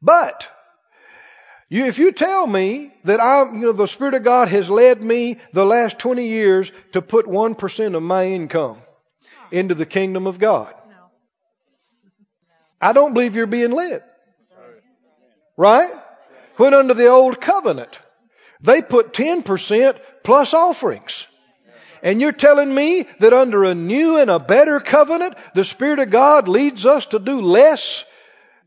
But 0.02 0.48
you, 1.68 1.86
if 1.86 1.98
you 1.98 2.12
tell 2.12 2.46
me 2.46 2.92
that 3.04 3.20
I, 3.20 3.44
you 3.44 3.60
know, 3.60 3.72
the 3.72 3.86
Spirit 3.86 4.14
of 4.14 4.24
God 4.24 4.48
has 4.48 4.68
led 4.68 5.02
me 5.02 5.38
the 5.52 5.64
last 5.64 5.98
20 5.98 6.26
years 6.26 6.72
to 6.92 7.02
put 7.02 7.26
1% 7.26 7.94
of 7.94 8.02
my 8.02 8.26
income 8.26 8.78
into 9.50 9.74
the 9.74 9.86
kingdom 9.86 10.26
of 10.26 10.38
God, 10.38 10.74
I 12.80 12.92
don't 12.92 13.14
believe 13.14 13.34
you're 13.34 13.46
being 13.46 13.70
led. 13.70 14.02
Right? 15.56 15.92
When 16.56 16.74
under 16.74 16.94
the 16.94 17.08
old 17.08 17.40
covenant, 17.40 17.98
they 18.60 18.82
put 18.82 19.12
10% 19.12 19.98
plus 20.22 20.54
offerings. 20.54 21.26
And 22.04 22.20
you're 22.20 22.32
telling 22.32 22.72
me 22.72 23.06
that 23.20 23.32
under 23.32 23.64
a 23.64 23.74
new 23.74 24.18
and 24.18 24.30
a 24.30 24.38
better 24.38 24.78
covenant, 24.78 25.36
the 25.54 25.64
Spirit 25.64 26.00
of 26.00 26.10
God 26.10 26.48
leads 26.48 26.84
us 26.84 27.06
to 27.06 27.18
do 27.18 27.40
less 27.40 28.04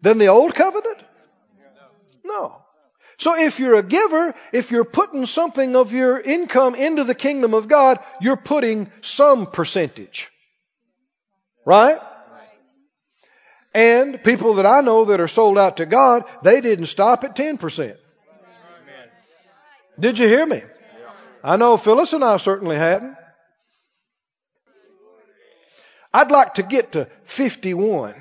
than 0.02 0.18
the 0.18 0.30
old 0.30 0.56
covenant? 0.56 1.04
No. 2.26 2.64
So 3.20 3.40
if 3.40 3.60
you're 3.60 3.76
a 3.76 3.84
giver, 3.84 4.34
if 4.52 4.72
you're 4.72 4.84
putting 4.84 5.28
something 5.28 5.76
of 5.76 5.94
your 5.94 6.20
income 6.20 6.74
into 6.74 7.04
the 7.04 7.14
kingdom 7.14 7.54
of 7.54 7.68
God, 7.68 8.00
you're 8.20 8.38
putting 8.38 8.92
some 9.02 9.46
percentage. 9.46 10.30
Right? 11.64 12.00
And 13.72 14.24
people 14.24 14.56
that 14.56 14.66
I 14.66 14.82
know 14.82 15.06
that 15.06 15.20
are 15.20 15.28
sold 15.28 15.60
out 15.60 15.78
to 15.78 15.86
God, 15.86 16.26
they 16.44 16.60
didn't 16.60 16.88
stop 16.88 17.24
at 17.24 17.36
10%. 17.36 17.98
Did 20.00 20.18
you 20.18 20.28
hear 20.28 20.46
me? 20.46 20.64
I 21.44 21.58
know 21.58 21.78
Phyllis 21.78 22.14
and 22.14 22.24
I 22.24 22.38
certainly 22.38 22.78
hadn't. 22.78 23.16
I'd 26.14 26.32
like 26.32 26.56
to 26.56 26.64
get 26.64 26.94
to 26.94 27.08
51. 27.26 28.16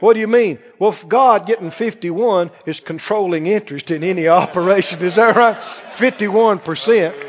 What 0.00 0.14
do 0.14 0.20
you 0.20 0.28
mean? 0.28 0.58
Well, 0.78 0.96
God 1.08 1.46
getting 1.46 1.70
51 1.70 2.50
is 2.66 2.80
controlling 2.80 3.46
interest 3.46 3.90
in 3.90 4.04
any 4.04 4.28
operation. 4.28 5.02
Is 5.02 5.16
that 5.16 5.36
right? 5.36 5.56
51%. 5.96 7.24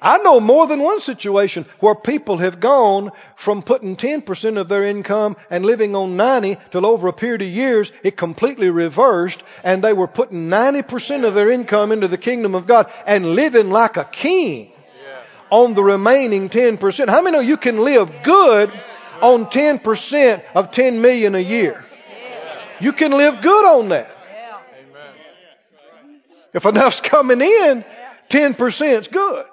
I 0.00 0.18
know 0.18 0.38
more 0.38 0.66
than 0.66 0.80
one 0.80 1.00
situation 1.00 1.64
where 1.80 1.94
people 1.94 2.36
have 2.36 2.60
gone 2.60 3.10
from 3.36 3.62
putting 3.62 3.96
10% 3.96 4.58
of 4.58 4.68
their 4.68 4.84
income 4.84 5.34
and 5.48 5.64
living 5.64 5.96
on 5.96 6.18
90 6.18 6.58
till 6.72 6.84
over 6.84 7.08
a 7.08 7.12
period 7.14 7.40
of 7.40 7.48
years 7.48 7.90
it 8.02 8.14
completely 8.14 8.68
reversed 8.68 9.42
and 9.62 9.82
they 9.82 9.94
were 9.94 10.06
putting 10.06 10.50
90% 10.50 11.26
of 11.26 11.32
their 11.32 11.50
income 11.50 11.90
into 11.90 12.06
the 12.06 12.18
kingdom 12.18 12.54
of 12.54 12.66
God 12.66 12.92
and 13.06 13.34
living 13.34 13.70
like 13.70 13.96
a 13.96 14.04
king 14.04 14.73
on 15.50 15.74
the 15.74 15.84
remaining 15.84 16.48
10%. 16.48 17.08
How 17.08 17.22
many 17.22 17.36
know 17.36 17.40
you 17.40 17.56
can 17.56 17.78
live 17.78 18.10
good 18.22 18.72
on 19.20 19.46
10% 19.46 20.44
of 20.54 20.70
10 20.70 21.00
million 21.00 21.34
a 21.34 21.40
year? 21.40 21.84
You 22.80 22.92
can 22.92 23.12
live 23.12 23.40
good 23.42 23.64
on 23.64 23.90
that. 23.90 24.10
If 26.52 26.64
enough's 26.64 27.00
coming 27.00 27.40
in, 27.40 27.84
10% 28.30 29.00
is 29.00 29.08
good. 29.08 29.46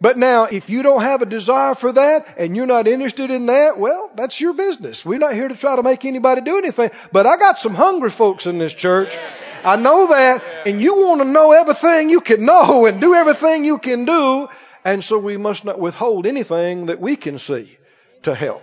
But 0.00 0.16
now, 0.16 0.44
if 0.44 0.70
you 0.70 0.82
don't 0.82 1.02
have 1.02 1.20
a 1.20 1.26
desire 1.26 1.74
for 1.74 1.92
that 1.92 2.38
and 2.38 2.56
you're 2.56 2.66
not 2.66 2.88
interested 2.88 3.30
in 3.30 3.46
that, 3.46 3.78
well, 3.78 4.10
that's 4.14 4.40
your 4.40 4.54
business. 4.54 5.04
We're 5.04 5.18
not 5.18 5.34
here 5.34 5.46
to 5.46 5.54
try 5.54 5.76
to 5.76 5.82
make 5.82 6.06
anybody 6.06 6.40
do 6.40 6.56
anything. 6.56 6.90
But 7.12 7.26
I 7.26 7.36
got 7.36 7.58
some 7.58 7.74
hungry 7.74 8.08
folks 8.08 8.46
in 8.46 8.56
this 8.56 8.72
church. 8.72 9.14
I 9.64 9.76
know 9.76 10.08
that, 10.08 10.42
and 10.66 10.80
you 10.80 10.96
want 10.96 11.20
to 11.20 11.28
know 11.28 11.52
everything 11.52 12.10
you 12.10 12.20
can 12.20 12.44
know 12.44 12.86
and 12.86 13.00
do 13.00 13.14
everything 13.14 13.64
you 13.64 13.78
can 13.78 14.04
do, 14.04 14.48
and 14.84 15.04
so 15.04 15.18
we 15.18 15.36
must 15.36 15.64
not 15.64 15.78
withhold 15.78 16.26
anything 16.26 16.86
that 16.86 17.00
we 17.00 17.16
can 17.16 17.38
see 17.38 17.76
to 18.22 18.34
help. 18.34 18.62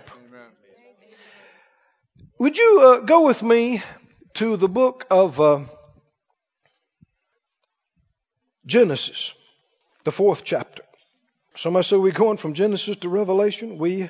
Would 2.38 2.56
you 2.56 2.80
uh, 2.80 3.00
go 3.00 3.26
with 3.26 3.42
me 3.42 3.82
to 4.34 4.56
the 4.56 4.68
book 4.68 5.06
of 5.10 5.40
uh, 5.40 5.64
Genesis, 8.64 9.32
the 10.04 10.12
fourth 10.12 10.44
chapter? 10.44 10.84
Somebody 11.56 11.84
said 11.84 11.98
we're 11.98 12.12
going 12.12 12.36
from 12.36 12.54
Genesis 12.54 12.96
to 12.98 13.08
Revelation. 13.08 13.78
We 13.78 14.08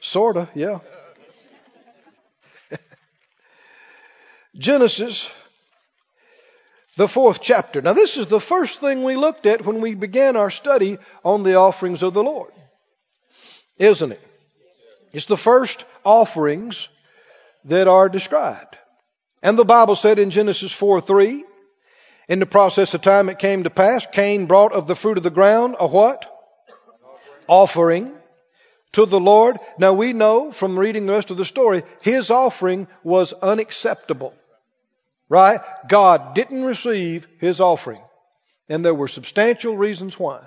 sorta, 0.00 0.48
yeah. 0.56 0.80
Genesis, 4.56 5.30
the 7.00 7.08
fourth 7.08 7.40
chapter. 7.40 7.80
Now, 7.80 7.94
this 7.94 8.18
is 8.18 8.26
the 8.26 8.42
first 8.42 8.78
thing 8.78 9.02
we 9.02 9.16
looked 9.16 9.46
at 9.46 9.64
when 9.64 9.80
we 9.80 9.94
began 9.94 10.36
our 10.36 10.50
study 10.50 10.98
on 11.24 11.44
the 11.44 11.54
offerings 11.54 12.02
of 12.02 12.12
the 12.12 12.22
Lord, 12.22 12.52
isn't 13.78 14.12
it? 14.12 14.20
It's 15.10 15.24
the 15.24 15.38
first 15.38 15.86
offerings 16.04 16.88
that 17.64 17.88
are 17.88 18.10
described. 18.10 18.76
And 19.42 19.58
the 19.58 19.64
Bible 19.64 19.96
said 19.96 20.18
in 20.18 20.30
Genesis 20.30 20.72
4 20.72 21.00
3, 21.00 21.42
in 22.28 22.38
the 22.38 22.44
process 22.44 22.92
of 22.92 23.00
time 23.00 23.30
it 23.30 23.38
came 23.38 23.62
to 23.62 23.70
pass, 23.70 24.06
Cain 24.12 24.44
brought 24.44 24.72
of 24.72 24.86
the 24.86 24.94
fruit 24.94 25.16
of 25.16 25.22
the 25.22 25.30
ground 25.30 25.76
a 25.80 25.86
what? 25.86 26.26
offering 27.48 28.12
to 28.92 29.06
the 29.06 29.18
Lord. 29.18 29.58
Now 29.78 29.94
we 29.94 30.12
know 30.12 30.52
from 30.52 30.78
reading 30.78 31.06
the 31.06 31.14
rest 31.14 31.30
of 31.30 31.38
the 31.38 31.46
story, 31.46 31.82
his 32.02 32.30
offering 32.30 32.88
was 33.02 33.32
unacceptable. 33.32 34.34
Right? 35.30 35.60
God 35.88 36.34
didn't 36.34 36.64
receive 36.64 37.26
his 37.38 37.60
offering. 37.60 38.02
And 38.68 38.84
there 38.84 38.94
were 38.94 39.08
substantial 39.08 39.76
reasons 39.76 40.18
why. 40.18 40.40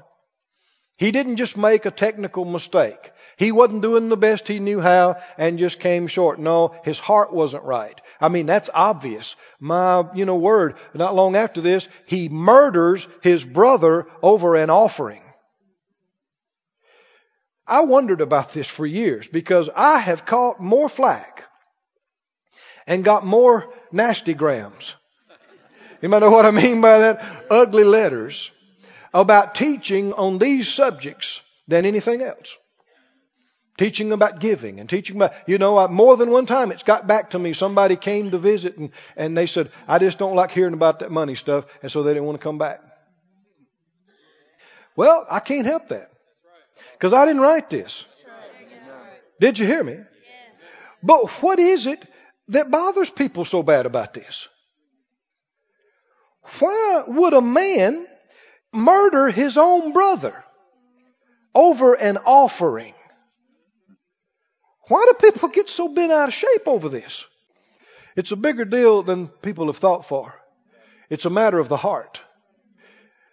He 0.97 1.11
didn't 1.11 1.37
just 1.37 1.57
make 1.57 1.85
a 1.85 1.91
technical 1.91 2.45
mistake. 2.45 3.11
He 3.37 3.51
wasn't 3.51 3.81
doing 3.81 4.09
the 4.09 4.17
best 4.17 4.47
he 4.47 4.59
knew 4.59 4.79
how 4.79 5.17
and 5.37 5.57
just 5.57 5.79
came 5.79 6.07
short. 6.07 6.39
No, 6.39 6.75
his 6.83 6.99
heart 6.99 7.33
wasn't 7.33 7.63
right. 7.63 7.99
I 8.21 8.27
mean, 8.29 8.45
that's 8.45 8.69
obvious. 8.71 9.35
My, 9.59 10.05
you 10.13 10.25
know, 10.25 10.35
word, 10.35 10.75
not 10.93 11.15
long 11.15 11.35
after 11.35 11.61
this, 11.61 11.87
he 12.05 12.29
murders 12.29 13.07
his 13.21 13.43
brother 13.43 14.05
over 14.21 14.55
an 14.55 14.69
offering. 14.69 15.23
I 17.65 17.81
wondered 17.81 18.21
about 18.21 18.53
this 18.53 18.67
for 18.67 18.85
years 18.85 19.25
because 19.27 19.69
I 19.73 19.99
have 19.99 20.25
caught 20.25 20.59
more 20.59 20.89
flack 20.89 21.45
and 22.87 23.03
got 23.03 23.25
more 23.25 23.73
nasty 23.91 24.33
grams. 24.33 24.95
You 26.01 26.09
might 26.09 26.19
know 26.19 26.31
what 26.31 26.45
I 26.45 26.51
mean 26.51 26.81
by 26.81 26.99
that? 26.99 27.45
Ugly 27.49 27.85
letters 27.85 28.51
about 29.13 29.55
teaching 29.55 30.11
on 30.13 30.37
these 30.37 30.67
subjects 30.67 31.41
than 31.67 31.85
anything 31.85 32.21
else. 32.21 32.57
Teaching 33.77 34.11
about 34.11 34.39
giving 34.39 34.79
and 34.79 34.89
teaching 34.89 35.15
about, 35.15 35.33
you 35.47 35.57
know, 35.57 35.87
more 35.87 36.15
than 36.17 36.29
one 36.29 36.45
time 36.45 36.71
it's 36.71 36.83
got 36.83 37.07
back 37.07 37.31
to 37.31 37.39
me. 37.39 37.53
Somebody 37.53 37.95
came 37.95 38.31
to 38.31 38.37
visit 38.37 38.77
and, 38.77 38.91
and 39.15 39.35
they 39.37 39.47
said, 39.47 39.71
I 39.87 39.97
just 39.97 40.19
don't 40.19 40.35
like 40.35 40.51
hearing 40.51 40.73
about 40.73 40.99
that 40.99 41.11
money 41.11 41.35
stuff. 41.35 41.65
And 41.81 41.91
so 41.91 42.03
they 42.03 42.11
didn't 42.11 42.25
want 42.25 42.39
to 42.39 42.43
come 42.43 42.57
back. 42.57 42.81
Well, 44.95 45.25
I 45.29 45.39
can't 45.39 45.65
help 45.65 45.87
that. 45.87 46.11
Because 46.93 47.13
I 47.13 47.25
didn't 47.25 47.41
write 47.41 47.69
this. 47.69 48.05
Did 49.39 49.57
you 49.57 49.65
hear 49.65 49.83
me? 49.83 49.97
But 51.01 51.29
what 51.41 51.59
is 51.59 51.87
it 51.87 52.05
that 52.49 52.71
bothers 52.71 53.09
people 53.09 53.45
so 53.45 53.63
bad 53.63 53.85
about 53.85 54.13
this? 54.13 54.47
Why 56.59 57.03
would 57.07 57.33
a 57.33 57.41
man 57.41 58.05
murder 58.73 59.29
his 59.29 59.57
own 59.57 59.93
brother 59.93 60.43
over 61.55 61.93
an 61.93 62.17
offering? 62.17 62.93
Why 64.89 65.05
do 65.05 65.31
people 65.31 65.49
get 65.49 65.69
so 65.69 65.87
bent 65.87 66.11
out 66.11 66.27
of 66.27 66.33
shape 66.33 66.67
over 66.67 66.89
this? 66.89 67.25
It's 68.15 68.31
a 68.31 68.35
bigger 68.35 68.65
deal 68.65 69.03
than 69.03 69.27
people 69.27 69.67
have 69.67 69.77
thought 69.77 70.07
for. 70.07 70.33
It's 71.09 71.25
a 71.25 71.29
matter 71.29 71.59
of 71.59 71.69
the 71.69 71.77
heart. 71.77 72.21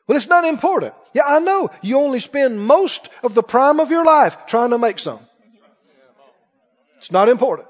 Well, 0.07 0.17
it's 0.17 0.29
not 0.29 0.45
important. 0.45 0.95
Yeah, 1.13 1.25
I 1.27 1.39
know. 1.41 1.71
You 1.83 1.99
only 1.99 2.21
spend 2.21 2.61
most 2.61 3.09
of 3.23 3.35
the 3.35 3.43
prime 3.43 3.81
of 3.81 3.91
your 3.91 4.05
life 4.05 4.37
trying 4.47 4.71
to 4.71 4.79
make 4.79 4.99
some. 4.99 5.21
It's 6.99 7.11
not 7.11 7.29
important. 7.29 7.69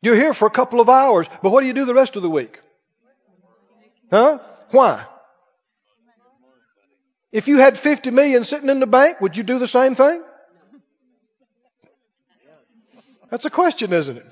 You're 0.00 0.14
here 0.14 0.34
for 0.34 0.46
a 0.46 0.50
couple 0.50 0.80
of 0.80 0.88
hours, 0.88 1.26
but 1.42 1.50
what 1.50 1.60
do 1.60 1.66
you 1.66 1.72
do 1.72 1.84
the 1.84 1.94
rest 1.94 2.16
of 2.16 2.22
the 2.22 2.30
week? 2.30 2.60
Huh? 4.10 4.38
Why? 4.70 5.06
If 7.32 7.48
you 7.48 7.58
had 7.58 7.78
50 7.78 8.10
million 8.10 8.44
sitting 8.44 8.68
in 8.68 8.80
the 8.80 8.86
bank, 8.86 9.20
would 9.20 9.36
you 9.36 9.42
do 9.42 9.58
the 9.58 9.68
same 9.68 9.94
thing? 9.94 10.22
That's 13.30 13.44
a 13.44 13.50
question, 13.50 13.92
isn't 13.92 14.16
it? 14.16 14.26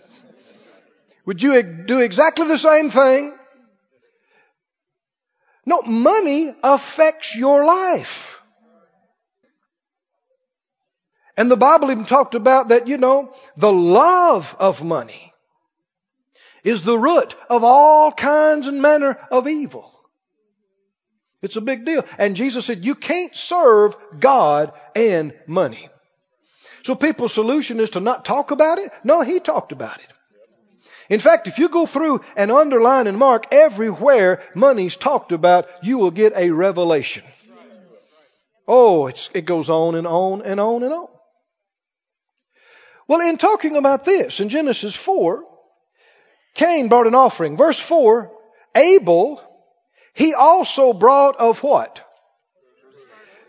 Would 1.27 1.43
you 1.43 1.63
do 1.63 2.01
exactly 2.01 2.47
the 2.47 2.59
same 2.59 2.91
thing 2.91 3.35
no, 5.67 5.83
money 5.83 6.55
affects 6.63 7.35
your 7.35 7.65
life. 7.65 8.39
And 11.37 11.51
the 11.51 11.57
Bible 11.57 11.91
even 11.91 12.07
talked 12.07 12.37
about 12.37 12.69
that, 12.69 12.87
you 12.87 12.97
know, 12.97 13.35
the 13.57 13.73
love 13.73 14.55
of 14.59 14.83
money 14.83 15.35
is 16.67 16.83
the 16.83 16.99
root 16.99 17.37
of 17.49 17.63
all 17.63 18.11
kinds 18.11 18.67
and 18.67 18.83
manner 18.83 19.17
of 19.31 19.47
evil. 19.47 19.93
It's 21.41 21.55
a 21.55 21.61
big 21.61 21.85
deal. 21.87 22.05
And 22.19 22.35
Jesus 22.35 22.67
said, 22.67 22.85
you 22.85 22.97
can't 22.97 23.35
serve 23.37 23.97
God 24.19 24.73
and 24.97 25.33
money. 25.47 25.89
So 26.83 26.97
people's 26.97 27.33
solution 27.33 27.79
is 27.79 27.91
to 27.91 28.01
not 28.01 28.25
talk 28.25 28.51
about 28.51 28.79
it? 28.79 28.91
No, 29.05 29.23
he 29.23 29.39
talked 29.39 29.71
about 29.71 29.99
it. 30.01 30.13
In 31.09 31.21
fact, 31.21 31.47
if 31.47 31.59
you 31.59 31.69
go 31.69 31.87
through 31.87 32.23
and 32.37 32.51
underline 32.51 33.07
and 33.07 33.17
mark 33.17 33.47
everywhere 33.53 34.43
money's 34.57 34.97
talked 34.97 35.31
about, 35.31 35.69
you 35.83 35.99
will 35.99 36.11
get 36.11 36.33
a 36.35 36.51
revelation. 36.51 37.23
Oh, 38.67 39.07
it 39.07 39.45
goes 39.45 39.71
on 39.71 39.95
and 39.95 40.09
on 40.09 40.43
and 40.43 40.59
on 40.59 40.83
and 40.83 40.93
on. 40.93 41.07
Well, 43.07 43.21
in 43.21 43.39
talking 43.39 43.77
about 43.77 44.05
this, 44.05 44.41
in 44.41 44.49
Genesis 44.49 44.97
4, 44.97 45.45
Cain 46.57 46.89
brought 46.89 47.07
an 47.07 47.15
offering. 47.15 47.57
Verse 47.57 47.79
4, 47.79 48.31
Abel, 48.75 49.41
he 50.15 50.35
also 50.35 50.93
brought 50.93 51.37
of 51.37 51.63
what? 51.63 52.03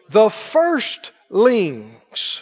The 0.09 0.29
firstlings 0.29 2.41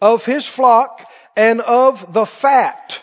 of 0.00 0.24
his 0.24 0.46
flock 0.46 1.06
and 1.34 1.60
of 1.60 2.12
the 2.12 2.26
fat 2.26 3.02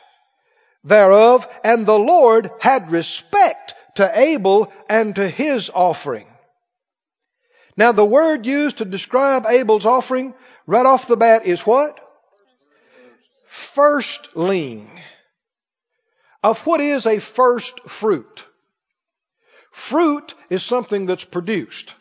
thereof, 0.84 1.48
and 1.64 1.86
the 1.86 1.98
Lord 1.98 2.52
had 2.60 2.92
respect 2.92 3.74
to 3.96 4.20
Abel 4.20 4.72
and 4.90 5.16
to 5.16 5.28
his 5.28 5.72
offering. 5.74 6.28
Now 7.76 7.92
the 7.92 8.06
word 8.06 8.46
used 8.46 8.78
to 8.78 8.86
describe 8.86 9.46
Abel's 9.48 9.86
offering 9.86 10.34
right 10.68 10.86
off 10.86 11.08
the 11.08 11.18
bat 11.18 11.46
is 11.46 11.62
what? 11.62 12.00
Firstling. 13.48 14.90
Of 16.44 16.60
what 16.66 16.82
is 16.82 17.06
a 17.06 17.20
first 17.20 17.80
fruit? 17.90 18.46
Fruit 19.72 20.36
is 20.50 20.62
something 20.62 21.06
that's 21.06 21.24
produced. 21.24 21.94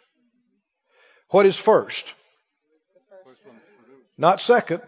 What 1.31 1.47
is 1.47 1.57
first? 1.57 2.13
Not 4.19 4.43
second. 4.43 4.83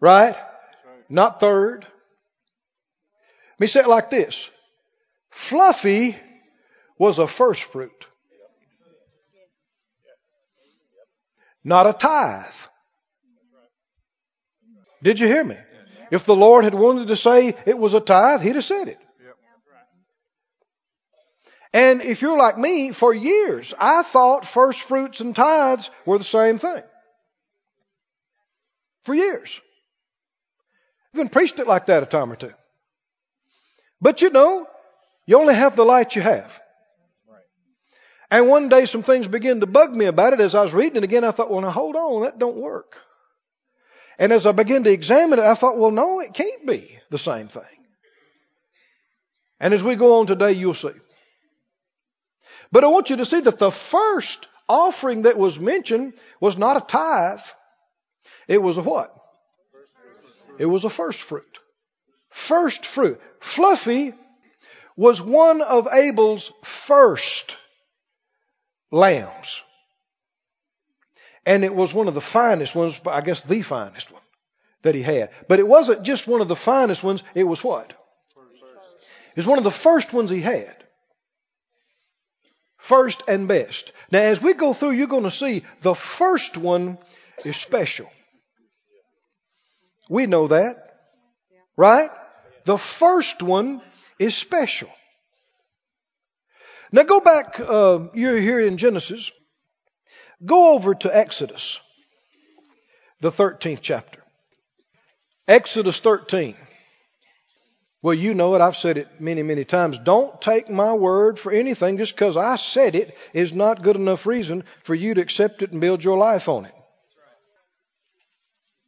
Right? 0.00 0.36
Not 1.08 1.40
third. 1.40 1.86
Let 3.58 3.60
me 3.60 3.66
say 3.66 3.80
it 3.80 3.88
like 3.88 4.10
this. 4.10 4.48
Fluffy 5.30 6.16
was 6.98 7.18
a 7.18 7.28
first 7.28 7.62
fruit. 7.62 8.06
Not 11.62 11.86
a 11.86 11.92
tithe. 11.92 12.44
Did 15.02 15.20
you 15.20 15.26
hear 15.26 15.44
me? 15.44 15.56
If 16.10 16.24
the 16.24 16.36
Lord 16.36 16.64
had 16.64 16.74
wanted 16.74 17.08
to 17.08 17.16
say 17.16 17.54
it 17.66 17.78
was 17.78 17.94
a 17.94 18.00
tithe, 18.00 18.40
He'd 18.40 18.54
have 18.54 18.64
said 18.64 18.88
it. 18.88 18.98
And 21.72 22.00
if 22.00 22.22
you're 22.22 22.38
like 22.38 22.56
me, 22.56 22.92
for 22.92 23.12
years, 23.12 23.74
I 23.78 24.02
thought 24.02 24.46
first 24.46 24.80
fruits 24.80 25.20
and 25.20 25.36
tithes 25.36 25.90
were 26.06 26.18
the 26.18 26.24
same 26.24 26.58
thing. 26.58 26.82
For 29.04 29.14
years. 29.14 29.60
Even 31.14 31.28
preached 31.28 31.58
it 31.58 31.66
like 31.66 31.86
that 31.86 32.02
a 32.02 32.06
time 32.06 32.32
or 32.32 32.36
two. 32.36 32.52
But 34.00 34.22
you 34.22 34.30
know, 34.30 34.66
you 35.26 35.38
only 35.38 35.54
have 35.54 35.76
the 35.76 35.84
light 35.84 36.16
you 36.16 36.22
have. 36.22 36.58
And 38.30 38.46
one 38.48 38.68
day 38.68 38.84
some 38.84 39.02
things 39.02 39.26
began 39.26 39.60
to 39.60 39.66
bug 39.66 39.94
me 39.94 40.04
about 40.04 40.34
it. 40.34 40.40
As 40.40 40.54
I 40.54 40.62
was 40.62 40.74
reading 40.74 40.98
it 40.98 41.04
again, 41.04 41.24
I 41.24 41.30
thought, 41.30 41.50
well, 41.50 41.62
now 41.62 41.70
hold 41.70 41.96
on, 41.96 42.22
that 42.22 42.38
don't 42.38 42.56
work. 42.56 42.96
And 44.18 44.32
as 44.32 44.46
I 44.46 44.52
began 44.52 44.84
to 44.84 44.90
examine 44.90 45.38
it, 45.38 45.44
I 45.44 45.54
thought, 45.54 45.78
well, 45.78 45.92
no, 45.92 46.20
it 46.20 46.34
can't 46.34 46.66
be 46.66 46.98
the 47.10 47.18
same 47.18 47.48
thing. 47.48 47.62
And 49.60 49.72
as 49.72 49.82
we 49.82 49.96
go 49.96 50.20
on 50.20 50.26
today, 50.26 50.52
you'll 50.52 50.74
see. 50.74 50.90
But 52.70 52.84
I 52.84 52.88
want 52.88 53.10
you 53.10 53.16
to 53.16 53.26
see 53.26 53.40
that 53.40 53.58
the 53.58 53.70
first 53.70 54.46
offering 54.68 55.22
that 55.22 55.38
was 55.38 55.58
mentioned 55.58 56.14
was 56.40 56.58
not 56.58 56.76
a 56.76 56.86
tithe. 56.86 57.40
It 58.46 58.62
was 58.62 58.76
a 58.76 58.82
what? 58.82 59.14
It 60.58 60.66
was 60.66 60.84
a 60.84 60.90
first 60.90 61.22
fruit. 61.22 61.58
First 62.30 62.84
fruit. 62.84 63.20
Fluffy 63.40 64.12
was 64.96 65.22
one 65.22 65.62
of 65.62 65.86
Abel's 65.92 66.52
first 66.62 67.54
lambs. 68.90 69.62
And 71.46 71.64
it 71.64 71.74
was 71.74 71.94
one 71.94 72.08
of 72.08 72.14
the 72.14 72.20
finest 72.20 72.74
ones, 72.74 73.00
I 73.06 73.20
guess 73.20 73.40
the 73.40 73.62
finest 73.62 74.12
one 74.12 74.22
that 74.82 74.94
he 74.94 75.02
had. 75.02 75.30
But 75.48 75.58
it 75.58 75.68
wasn't 75.68 76.02
just 76.02 76.26
one 76.26 76.40
of 76.40 76.48
the 76.48 76.56
finest 76.56 77.02
ones, 77.02 77.22
it 77.34 77.44
was 77.44 77.62
what? 77.62 77.90
It 77.90 79.36
was 79.36 79.46
one 79.46 79.58
of 79.58 79.64
the 79.64 79.70
first 79.70 80.12
ones 80.12 80.30
he 80.30 80.40
had. 80.40 80.76
First 82.76 83.22
and 83.28 83.46
best. 83.46 83.92
Now, 84.10 84.20
as 84.20 84.40
we 84.40 84.54
go 84.54 84.72
through, 84.72 84.92
you're 84.92 85.06
going 85.06 85.24
to 85.24 85.30
see 85.30 85.62
the 85.82 85.94
first 85.94 86.56
one 86.56 86.98
is 87.44 87.56
special. 87.56 88.10
We 90.08 90.26
know 90.26 90.48
that. 90.48 90.84
Right? 91.76 92.10
The 92.64 92.78
first 92.78 93.42
one 93.42 93.82
is 94.18 94.36
special. 94.36 94.90
Now 96.90 97.02
go 97.02 97.20
back, 97.20 97.60
uh, 97.60 98.08
you're 98.14 98.38
here 98.38 98.58
in 98.58 98.78
Genesis. 98.78 99.30
Go 100.44 100.74
over 100.74 100.94
to 100.94 101.16
Exodus, 101.16 101.80
the 103.20 103.32
13th 103.32 103.80
chapter. 103.82 104.22
Exodus 105.48 105.98
13. 106.00 106.56
Well, 108.00 108.14
you 108.14 108.34
know 108.34 108.54
it. 108.54 108.60
I've 108.60 108.76
said 108.76 108.96
it 108.96 109.20
many, 109.20 109.42
many 109.42 109.64
times. 109.64 109.98
Don't 109.98 110.40
take 110.40 110.70
my 110.70 110.92
word 110.92 111.38
for 111.38 111.50
anything. 111.50 111.98
Just 111.98 112.14
because 112.14 112.36
I 112.36 112.54
said 112.54 112.94
it 112.94 113.16
is 113.32 113.52
not 113.52 113.82
good 113.82 113.96
enough 113.96 114.24
reason 114.26 114.62
for 114.84 114.94
you 114.94 115.14
to 115.14 115.20
accept 115.20 115.62
it 115.62 115.72
and 115.72 115.80
build 115.80 116.04
your 116.04 116.16
life 116.16 116.48
on 116.48 116.66
it. 116.66 116.74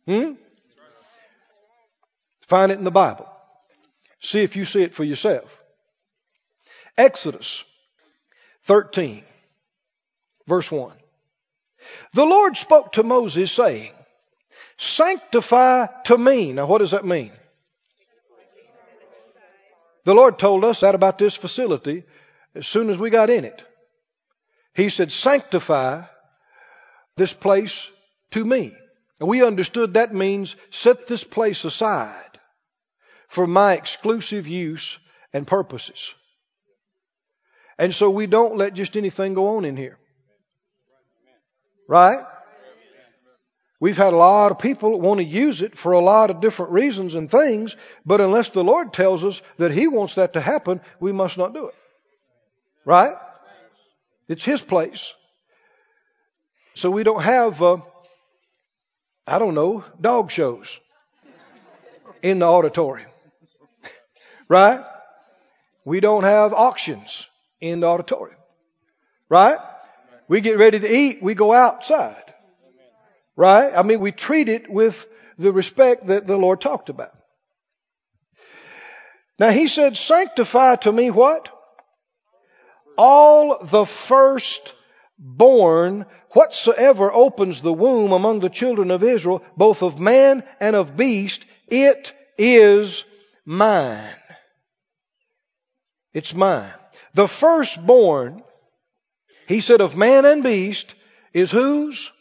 Hmm? 0.07 0.33
Find 2.47 2.71
it 2.71 2.79
in 2.79 2.85
the 2.85 2.91
Bible. 2.91 3.29
See 4.23 4.43
if 4.43 4.55
you 4.55 4.65
see 4.65 4.83
it 4.83 4.95
for 4.95 5.05
yourself. 5.05 5.59
Exodus 6.97 7.65
13, 8.67 9.25
verse 10.47 10.71
1. 10.71 11.00
The 12.13 12.25
Lord 12.25 12.57
spoke 12.57 12.93
to 12.93 13.03
Moses, 13.03 13.53
saying, 13.53 13.93
Sanctify 14.79 15.87
to 16.05 16.19
me. 16.19 16.53
Now, 16.53 16.67
what 16.67 16.79
does 16.79 16.93
that 16.93 17.05
mean? 17.05 17.33
The 20.05 20.15
Lord 20.15 20.39
told 20.39 20.65
us 20.65 20.81
that 20.81 20.95
about 20.95 21.19
this 21.19 21.37
facility 21.37 22.05
as 22.55 22.67
soon 22.67 22.91
as 22.91 22.99
we 22.99 23.11
got 23.11 23.31
in 23.31 23.45
it. 23.45 23.63
He 24.75 24.89
said, 24.89 25.13
Sanctify 25.13 26.05
this 27.17 27.33
place 27.33 27.89
to 28.31 28.45
me. 28.45 28.75
And 29.19 29.29
we 29.29 29.45
understood 29.45 29.95
that 29.95 30.15
means 30.15 30.57
set 30.71 31.07
this 31.07 31.23
place 31.23 31.65
aside 31.65 32.39
for 33.29 33.47
my 33.47 33.75
exclusive 33.75 34.47
use 34.49 34.99
and 35.33 35.47
purposes. 35.47 36.15
And 37.79 37.95
so 37.95 38.11
we 38.11 38.27
don't 38.27 38.57
let 38.57 38.75
just 38.75 38.97
anything 38.97 39.35
go 39.35 39.57
on 39.57 39.65
in 39.65 39.77
here. 39.77 40.00
Right? 41.91 42.25
We've 43.81 43.97
had 43.97 44.13
a 44.13 44.17
lot 44.17 44.53
of 44.53 44.61
people 44.61 45.01
want 45.01 45.19
to 45.19 45.25
use 45.25 45.61
it 45.61 45.77
for 45.77 45.91
a 45.91 45.99
lot 45.99 46.31
of 46.31 46.41
different 46.41 46.71
reasons 46.71 47.17
and 47.17 47.29
things, 47.29 47.75
but 48.07 48.21
unless 48.21 48.51
the 48.51 48.63
Lord 48.63 48.93
tells 48.93 49.25
us 49.25 49.43
that 49.57 49.73
He 49.73 49.89
wants 49.89 50.15
that 50.15 50.35
to 50.35 50.41
happen, 50.41 50.83
we 51.01 51.11
must 51.11 51.37
not 51.37 51.53
do 51.53 51.67
it. 51.67 51.75
Right? 52.85 53.15
It's 54.29 54.45
His 54.45 54.61
place. 54.61 55.13
So 56.75 56.93
we 56.93 57.03
don't 57.03 57.23
have, 57.23 57.61
uh, 57.61 57.79
I 59.27 59.41
don't 59.41 59.55
know, 59.55 59.85
dog 60.01 60.31
shows 60.31 60.79
in 62.23 62.39
the 62.39 62.47
auditorium. 62.47 63.11
right? 64.49 64.85
We 65.85 65.99
don't 65.99 66.23
have 66.23 66.53
auctions 66.53 67.27
in 67.61 67.81
the 67.81 67.89
auditorium. 67.89 68.39
Right? 69.29 69.59
We 70.31 70.43
get 70.43 70.59
ready 70.59 70.79
to 70.79 70.89
eat, 70.89 71.21
we 71.21 71.35
go 71.35 71.53
outside. 71.53 72.33
Right? 73.35 73.73
I 73.75 73.83
mean, 73.83 73.99
we 73.99 74.13
treat 74.13 74.49
it 74.49 74.71
with 74.71 75.05
the 75.37 75.53
respect 75.53 76.07
that 76.07 76.29
the 76.29 76.37
Lord 76.37 76.61
talked 76.61 76.89
about. 76.89 77.11
Now 79.41 79.51
he 79.51 79.67
said, 79.67 79.97
sanctify 79.97 80.77
to 80.77 80.93
me 80.93 81.11
what? 81.11 81.49
All 82.97 83.67
the 83.67 83.85
first 83.85 84.73
born 85.19 86.07
whatsoever 86.31 87.13
opens 87.13 87.61
the 87.61 87.73
womb 87.73 88.13
among 88.13 88.39
the 88.39 88.51
children 88.51 88.93
of 88.93 89.03
Israel, 89.03 89.43
both 89.57 89.83
of 89.83 89.99
man 89.99 90.45
and 90.61 90.77
of 90.77 90.97
beast, 90.97 91.45
it 91.67 92.13
is 92.39 93.05
mine. 93.45 94.15
It's 96.15 96.33
mine. 96.33 96.73
The 97.15 97.27
firstborn, 97.27 98.45
he 99.51 99.61
said, 99.61 99.81
of 99.81 99.97
man 99.97 100.25
and 100.25 100.45
beast 100.45 100.95
is 101.35 101.51
whose? 101.51 102.13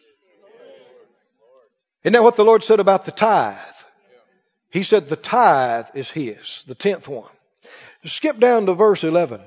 Isn't 2.04 2.14
that 2.14 2.24
what 2.24 2.36
the 2.36 2.44
Lord 2.44 2.64
said 2.64 2.80
about 2.80 3.06
the 3.06 3.12
tithe? 3.12 3.56
He 4.72 4.82
said 4.82 5.08
the 5.08 5.16
tithe 5.16 5.86
is 5.94 6.10
his, 6.10 6.64
the 6.68 6.74
tenth 6.74 7.08
one. 7.08 7.30
Skip 8.04 8.40
down 8.40 8.66
to 8.66 8.74
verse 8.74 9.04
11. 9.04 9.42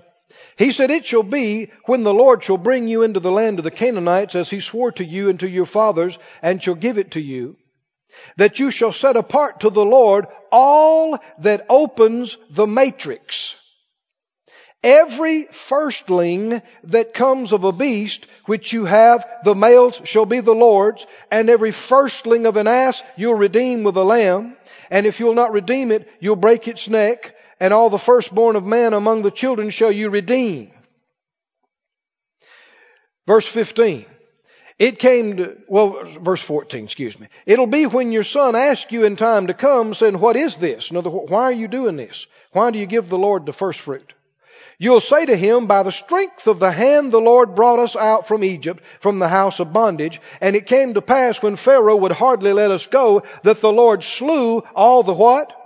He 0.56 0.70
said, 0.70 0.92
It 0.92 1.04
shall 1.04 1.24
be 1.24 1.72
when 1.86 2.04
the 2.04 2.14
Lord 2.14 2.44
shall 2.44 2.56
bring 2.56 2.86
you 2.86 3.02
into 3.02 3.18
the 3.18 3.32
land 3.32 3.58
of 3.58 3.64
the 3.64 3.72
Canaanites 3.72 4.36
as 4.36 4.48
he 4.48 4.60
swore 4.60 4.92
to 4.92 5.04
you 5.04 5.28
and 5.28 5.40
to 5.40 5.50
your 5.50 5.66
fathers 5.66 6.16
and 6.40 6.62
shall 6.62 6.76
give 6.76 6.98
it 6.98 7.10
to 7.12 7.20
you, 7.20 7.56
that 8.36 8.60
you 8.60 8.70
shall 8.70 8.92
set 8.92 9.16
apart 9.16 9.58
to 9.60 9.70
the 9.70 9.84
Lord 9.84 10.26
all 10.52 11.18
that 11.38 11.66
opens 11.68 12.38
the 12.48 12.68
matrix 12.68 13.56
Every 14.82 15.44
firstling 15.44 16.60
that 16.84 17.14
comes 17.14 17.52
of 17.52 17.62
a 17.62 17.70
beast 17.70 18.26
which 18.46 18.72
you 18.72 18.84
have, 18.84 19.24
the 19.44 19.54
males 19.54 20.00
shall 20.04 20.26
be 20.26 20.40
the 20.40 20.54
Lord's, 20.54 21.06
and 21.30 21.48
every 21.48 21.70
firstling 21.70 22.46
of 22.46 22.56
an 22.56 22.66
ass 22.66 23.00
you'll 23.16 23.34
redeem 23.34 23.84
with 23.84 23.96
a 23.96 24.02
lamb, 24.02 24.56
and 24.90 25.06
if 25.06 25.20
you'll 25.20 25.34
not 25.34 25.52
redeem 25.52 25.92
it, 25.92 26.08
you'll 26.18 26.34
break 26.34 26.66
its 26.66 26.88
neck, 26.88 27.34
and 27.60 27.72
all 27.72 27.90
the 27.90 27.98
firstborn 27.98 28.56
of 28.56 28.66
man 28.66 28.92
among 28.92 29.22
the 29.22 29.30
children 29.30 29.70
shall 29.70 29.92
you 29.92 30.10
redeem. 30.10 30.72
Verse 33.24 33.46
15. 33.46 34.06
It 34.80 34.98
came 34.98 35.36
to, 35.36 35.58
well, 35.68 36.02
verse 36.20 36.40
14, 36.40 36.84
excuse 36.84 37.16
me. 37.16 37.28
It'll 37.46 37.68
be 37.68 37.86
when 37.86 38.10
your 38.10 38.24
son 38.24 38.56
asks 38.56 38.90
you 38.90 39.04
in 39.04 39.14
time 39.14 39.46
to 39.46 39.54
come, 39.54 39.94
saying, 39.94 40.18
What 40.18 40.34
is 40.34 40.56
this? 40.56 40.90
In 40.90 40.96
other 40.96 41.10
words, 41.10 41.30
why 41.30 41.44
are 41.44 41.52
you 41.52 41.68
doing 41.68 41.94
this? 41.94 42.26
Why 42.50 42.72
do 42.72 42.80
you 42.80 42.86
give 42.86 43.08
the 43.08 43.18
Lord 43.18 43.46
the 43.46 43.52
first 43.52 43.78
fruit? 43.78 44.12
You'll 44.82 45.00
say 45.00 45.26
to 45.26 45.36
him, 45.36 45.68
By 45.68 45.84
the 45.84 45.92
strength 45.92 46.48
of 46.48 46.58
the 46.58 46.72
hand 46.72 47.12
the 47.12 47.20
Lord 47.20 47.54
brought 47.54 47.78
us 47.78 47.94
out 47.94 48.26
from 48.26 48.42
Egypt, 48.42 48.82
from 48.98 49.20
the 49.20 49.28
house 49.28 49.60
of 49.60 49.72
bondage. 49.72 50.20
And 50.40 50.56
it 50.56 50.66
came 50.66 50.94
to 50.94 51.00
pass 51.00 51.40
when 51.40 51.54
Pharaoh 51.54 51.94
would 51.94 52.10
hardly 52.10 52.52
let 52.52 52.72
us 52.72 52.88
go, 52.88 53.22
that 53.44 53.60
the 53.60 53.70
Lord 53.70 54.02
slew 54.02 54.64
all 54.74 55.04
the 55.04 55.14
what? 55.14 55.56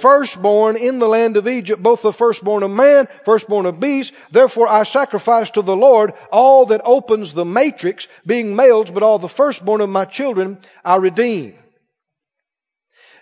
firstborn 0.00 0.74
in 0.76 0.98
the 0.98 1.06
land 1.06 1.36
of 1.36 1.46
Egypt, 1.46 1.80
both 1.80 2.02
the 2.02 2.12
firstborn 2.12 2.64
of 2.64 2.70
man, 2.72 3.06
firstborn 3.24 3.64
of 3.64 3.78
beast. 3.78 4.12
Therefore 4.32 4.66
I 4.66 4.82
sacrifice 4.82 5.50
to 5.50 5.62
the 5.62 5.76
Lord 5.76 6.12
all 6.32 6.66
that 6.66 6.80
opens 6.82 7.32
the 7.32 7.44
matrix, 7.44 8.08
being 8.26 8.56
males, 8.56 8.90
but 8.90 9.04
all 9.04 9.20
the 9.20 9.28
firstborn 9.28 9.80
of 9.80 9.88
my 9.88 10.04
children 10.04 10.58
I 10.84 10.96
redeem. 10.96 11.54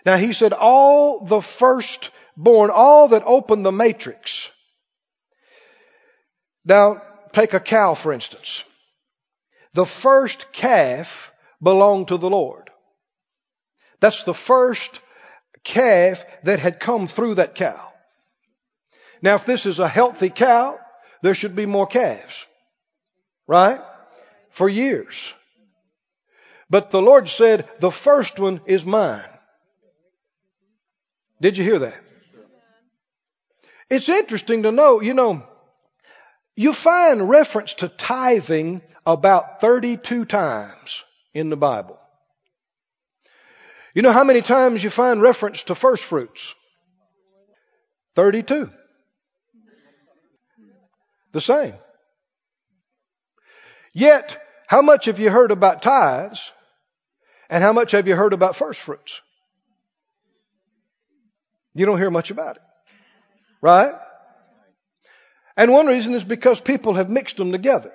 Now 0.03 0.17
he 0.17 0.33
said, 0.33 0.53
all 0.53 1.23
the 1.25 1.43
firstborn, 1.43 2.71
all 2.71 3.09
that 3.09 3.21
open 3.23 3.61
the 3.61 3.71
matrix. 3.71 4.49
Now, 6.65 7.01
take 7.31 7.53
a 7.53 7.59
cow, 7.59 7.93
for 7.93 8.11
instance. 8.11 8.63
The 9.73 9.85
first 9.85 10.51
calf 10.51 11.31
belonged 11.61 12.07
to 12.07 12.17
the 12.17 12.29
Lord. 12.29 12.69
That's 13.99 14.23
the 14.23 14.33
first 14.33 14.99
calf 15.63 16.23
that 16.43 16.59
had 16.59 16.79
come 16.79 17.07
through 17.07 17.35
that 17.35 17.55
cow. 17.55 17.91
Now, 19.21 19.35
if 19.35 19.45
this 19.45 19.65
is 19.65 19.79
a 19.79 19.87
healthy 19.87 20.29
cow, 20.29 20.77
there 21.21 21.35
should 21.35 21.55
be 21.55 21.65
more 21.65 21.87
calves. 21.87 22.45
Right? 23.47 23.81
For 24.51 24.67
years. 24.67 25.33
But 26.69 26.91
the 26.91 27.01
Lord 27.01 27.29
said, 27.29 27.69
the 27.79 27.91
first 27.91 28.39
one 28.39 28.61
is 28.65 28.85
mine. 28.85 29.29
Did 31.41 31.57
you 31.57 31.63
hear 31.63 31.79
that? 31.79 31.99
It's 33.89 34.09
interesting 34.09 34.63
to 34.63 34.71
know, 34.71 35.01
you 35.01 35.13
know, 35.13 35.43
you 36.55 36.73
find 36.73 37.29
reference 37.29 37.73
to 37.75 37.89
tithing 37.89 38.81
about 39.05 39.61
32 39.61 40.25
times 40.25 41.03
in 41.33 41.49
the 41.49 41.57
Bible. 41.57 41.99
You 43.93 44.01
know 44.01 44.11
how 44.11 44.23
many 44.23 44.41
times 44.41 44.83
you 44.83 44.89
find 44.89 45.21
reference 45.21 45.63
to 45.63 45.75
first 45.75 46.03
fruits? 46.03 46.53
32. 48.15 48.69
The 51.31 51.41
same. 51.41 51.73
Yet, 53.93 54.37
how 54.67 54.81
much 54.81 55.05
have 55.05 55.19
you 55.19 55.29
heard 55.29 55.51
about 55.51 55.81
tithes? 55.81 56.51
And 57.49 57.63
how 57.63 57.73
much 57.73 57.91
have 57.91 58.07
you 58.07 58.15
heard 58.15 58.33
about 58.33 58.55
first 58.55 58.79
fruits? 58.79 59.21
You 61.73 61.85
don't 61.85 61.97
hear 61.97 62.09
much 62.09 62.31
about 62.31 62.55
it. 62.55 62.61
Right? 63.61 63.93
And 65.57 65.71
one 65.71 65.87
reason 65.87 66.13
is 66.13 66.23
because 66.23 66.59
people 66.59 66.95
have 66.95 67.09
mixed 67.09 67.37
them 67.37 67.51
together. 67.51 67.91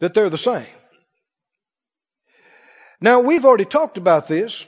That 0.00 0.14
they're 0.14 0.30
the 0.30 0.38
same. 0.38 0.66
Now, 3.00 3.20
we've 3.20 3.44
already 3.44 3.64
talked 3.64 3.98
about 3.98 4.28
this 4.28 4.64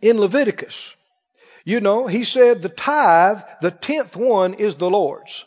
in 0.00 0.20
Leviticus. 0.20 0.94
You 1.64 1.80
know, 1.80 2.06
he 2.06 2.24
said 2.24 2.62
the 2.62 2.68
tithe, 2.68 3.42
the 3.60 3.70
tenth 3.70 4.16
one, 4.16 4.54
is 4.54 4.76
the 4.76 4.90
Lord's. 4.90 5.44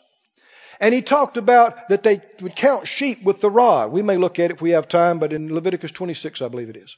And 0.80 0.94
he 0.94 1.02
talked 1.02 1.36
about 1.36 1.88
that 1.88 2.02
they 2.02 2.20
would 2.40 2.56
count 2.56 2.88
sheep 2.88 3.22
with 3.22 3.40
the 3.40 3.50
rod. 3.50 3.90
We 3.90 4.02
may 4.02 4.16
look 4.16 4.38
at 4.38 4.50
it 4.50 4.54
if 4.54 4.62
we 4.62 4.70
have 4.70 4.88
time, 4.88 5.18
but 5.18 5.32
in 5.32 5.54
Leviticus 5.54 5.92
26, 5.92 6.42
I 6.42 6.48
believe 6.48 6.68
it 6.68 6.76
is. 6.76 6.96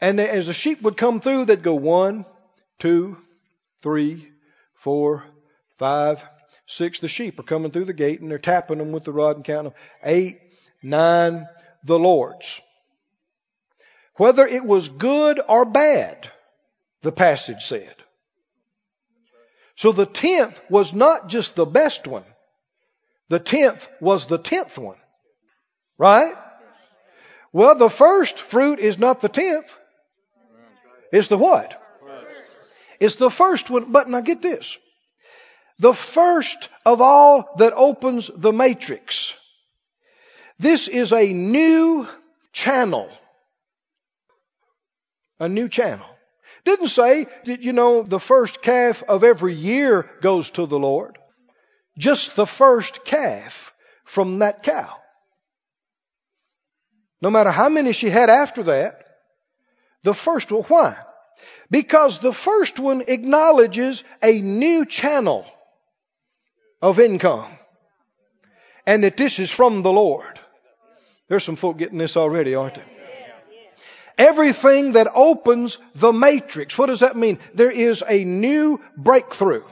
And 0.00 0.18
as 0.20 0.46
the 0.46 0.52
sheep 0.52 0.82
would 0.82 0.96
come 0.96 1.20
through, 1.20 1.44
they'd 1.44 1.62
go 1.62 1.74
one, 1.74 2.24
two, 2.78 3.18
three, 3.82 4.28
four, 4.74 5.24
five, 5.78 6.22
six. 6.66 6.98
The 6.98 7.08
sheep 7.08 7.38
are 7.38 7.44
coming 7.44 7.70
through 7.70 7.86
the 7.86 7.92
gate 7.92 8.20
and 8.20 8.30
they're 8.30 8.38
tapping 8.38 8.78
them 8.78 8.92
with 8.92 9.04
the 9.04 9.12
rod 9.12 9.36
and 9.36 9.44
counting 9.44 9.72
them. 9.72 9.80
Eight, 10.04 10.40
nine, 10.82 11.46
the 11.84 11.98
Lord's. 11.98 12.60
Whether 14.16 14.46
it 14.46 14.64
was 14.64 14.88
good 14.88 15.40
or 15.48 15.64
bad, 15.64 16.30
the 17.02 17.12
passage 17.12 17.64
said. 17.64 17.94
So 19.76 19.92
the 19.92 20.06
tenth 20.06 20.58
was 20.70 20.94
not 20.94 21.28
just 21.28 21.54
the 21.54 21.66
best 21.66 22.06
one. 22.06 22.24
The 23.28 23.38
tenth 23.38 23.86
was 24.00 24.26
the 24.26 24.38
tenth 24.38 24.78
one. 24.78 24.96
Right? 25.98 26.34
Well, 27.52 27.74
the 27.76 27.90
first 27.90 28.38
fruit 28.38 28.78
is 28.78 28.98
not 28.98 29.20
the 29.20 29.28
tenth. 29.28 29.72
It's 31.12 31.28
the 31.28 31.38
what? 31.38 31.82
It's 33.00 33.16
the 33.16 33.30
first 33.30 33.68
one. 33.68 33.92
But 33.92 34.08
now 34.08 34.20
get 34.20 34.40
this. 34.42 34.78
The 35.78 35.94
first 35.94 36.68
of 36.84 37.00
all 37.00 37.54
that 37.58 37.74
opens 37.74 38.30
the 38.34 38.52
matrix. 38.52 39.34
This 40.58 40.88
is 40.88 41.12
a 41.12 41.32
new 41.32 42.08
channel. 42.52 43.10
A 45.38 45.48
new 45.48 45.68
channel. 45.68 46.06
Didn't 46.64 46.88
say 46.88 47.26
that, 47.44 47.60
you 47.60 47.72
know, 47.72 48.02
the 48.02 48.18
first 48.18 48.62
calf 48.62 49.02
of 49.06 49.22
every 49.22 49.54
year 49.54 50.10
goes 50.22 50.50
to 50.50 50.66
the 50.66 50.78
Lord. 50.78 51.18
Just 51.98 52.36
the 52.36 52.46
first 52.46 53.04
calf 53.04 53.72
from 54.04 54.38
that 54.38 54.62
cow. 54.62 54.96
No 57.20 57.30
matter 57.30 57.50
how 57.50 57.68
many 57.68 57.92
she 57.92 58.10
had 58.10 58.30
after 58.30 58.62
that, 58.64 59.04
the 60.02 60.14
first 60.14 60.50
one, 60.50 60.62
why? 60.64 60.96
Because 61.70 62.18
the 62.18 62.32
first 62.32 62.78
one 62.78 63.02
acknowledges 63.06 64.02
a 64.22 64.40
new 64.40 64.86
channel 64.86 65.46
of 66.86 67.00
income. 67.00 67.50
And 68.86 69.02
that 69.02 69.16
this 69.16 69.40
is 69.40 69.50
from 69.50 69.82
the 69.82 69.90
Lord. 69.90 70.40
There's 71.28 71.42
some 71.42 71.56
folk 71.56 71.76
getting 71.78 71.98
this 71.98 72.16
already, 72.16 72.54
aren't 72.54 72.76
they? 72.76 72.84
Everything 74.16 74.92
that 74.92 75.08
opens 75.12 75.78
the 75.96 76.12
matrix. 76.12 76.78
What 76.78 76.86
does 76.86 77.00
that 77.00 77.16
mean? 77.16 77.38
There 77.54 77.70
is 77.70 78.02
a 78.08 78.24
new 78.24 78.80
breakthrough. 78.96 79.64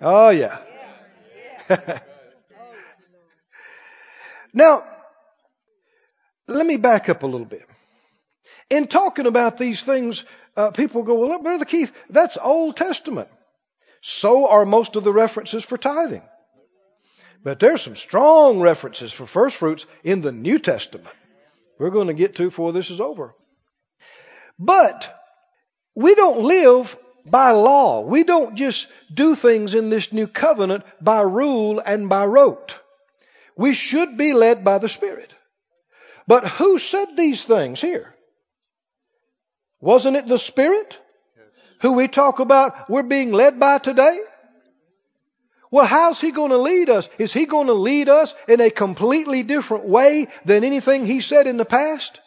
Oh, 0.00 0.30
yeah. 0.30 0.58
now, 4.54 4.84
let 6.46 6.64
me 6.64 6.78
back 6.78 7.08
up 7.08 7.22
a 7.22 7.26
little 7.26 7.46
bit. 7.46 7.66
In 8.70 8.86
talking 8.86 9.26
about 9.26 9.58
these 9.58 9.82
things, 9.82 10.24
uh, 10.56 10.70
people 10.70 11.02
go, 11.02 11.14
well, 11.14 11.28
look, 11.28 11.42
Brother 11.42 11.64
Keith, 11.66 11.92
that's 12.08 12.38
Old 12.40 12.76
Testament. 12.76 13.28
So 14.08 14.48
are 14.48 14.64
most 14.64 14.96
of 14.96 15.04
the 15.04 15.12
references 15.12 15.62
for 15.62 15.76
tithing. 15.76 16.22
But 17.44 17.60
there's 17.60 17.82
some 17.82 17.94
strong 17.94 18.58
references 18.58 19.12
for 19.12 19.26
first 19.26 19.56
fruits 19.56 19.84
in 20.02 20.22
the 20.22 20.32
New 20.32 20.58
Testament. 20.58 21.14
We're 21.78 21.90
going 21.90 22.06
to 22.06 22.14
get 22.14 22.36
to 22.36 22.44
before 22.44 22.72
this 22.72 22.88
is 22.88 23.02
over. 23.02 23.34
But 24.58 25.14
we 25.94 26.14
don't 26.14 26.40
live 26.40 26.96
by 27.26 27.50
law. 27.50 28.00
We 28.00 28.24
don't 28.24 28.56
just 28.56 28.88
do 29.12 29.34
things 29.34 29.74
in 29.74 29.90
this 29.90 30.10
new 30.10 30.26
covenant 30.26 30.84
by 31.02 31.20
rule 31.20 31.78
and 31.78 32.08
by 32.08 32.24
rote. 32.24 32.80
We 33.58 33.74
should 33.74 34.16
be 34.16 34.32
led 34.32 34.64
by 34.64 34.78
the 34.78 34.88
Spirit. 34.88 35.34
But 36.26 36.48
who 36.48 36.78
said 36.78 37.14
these 37.14 37.44
things 37.44 37.78
here? 37.78 38.14
Wasn't 39.80 40.16
it 40.16 40.26
the 40.26 40.38
Spirit 40.38 40.98
who 41.80 41.92
we 41.92 42.08
talk 42.08 42.40
about 42.40 42.88
we're 42.90 43.02
being 43.02 43.32
led 43.32 43.58
by 43.58 43.78
today? 43.78 44.18
Well, 45.70 45.86
how's 45.86 46.20
he 46.20 46.30
going 46.32 46.50
to 46.50 46.58
lead 46.58 46.88
us? 46.88 47.08
Is 47.18 47.32
he 47.32 47.44
going 47.44 47.66
to 47.66 47.74
lead 47.74 48.08
us 48.08 48.34
in 48.46 48.60
a 48.60 48.70
completely 48.70 49.42
different 49.42 49.84
way 49.84 50.28
than 50.44 50.64
anything 50.64 51.04
he 51.04 51.20
said 51.20 51.46
in 51.46 51.58
the 51.58 51.66
past? 51.66 52.20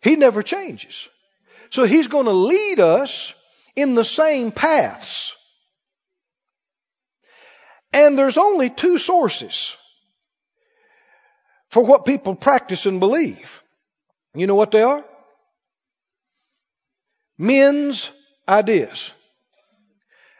He 0.00 0.16
never 0.16 0.42
changes. 0.42 1.08
So 1.70 1.84
he's 1.84 2.08
going 2.08 2.26
to 2.26 2.32
lead 2.32 2.80
us 2.80 3.34
in 3.76 3.94
the 3.94 4.04
same 4.04 4.50
paths. 4.50 5.34
And 7.92 8.18
there's 8.18 8.38
only 8.38 8.70
two 8.70 8.98
sources 8.98 9.76
for 11.68 11.84
what 11.84 12.04
people 12.04 12.34
practice 12.34 12.86
and 12.86 12.98
believe. 12.98 13.62
You 14.34 14.46
know 14.46 14.54
what 14.54 14.70
they 14.70 14.82
are? 14.82 15.04
Men's 17.36 18.10
ideas 18.48 19.10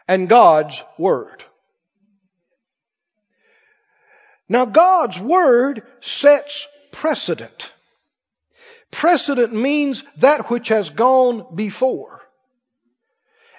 and 0.07 0.29
God's 0.29 0.81
Word. 0.97 1.43
Now 4.47 4.65
God's 4.65 5.19
Word 5.19 5.83
sets 6.01 6.67
precedent. 6.91 7.71
Precedent 8.91 9.53
means 9.53 10.03
that 10.17 10.49
which 10.49 10.69
has 10.69 10.89
gone 10.89 11.55
before. 11.55 12.21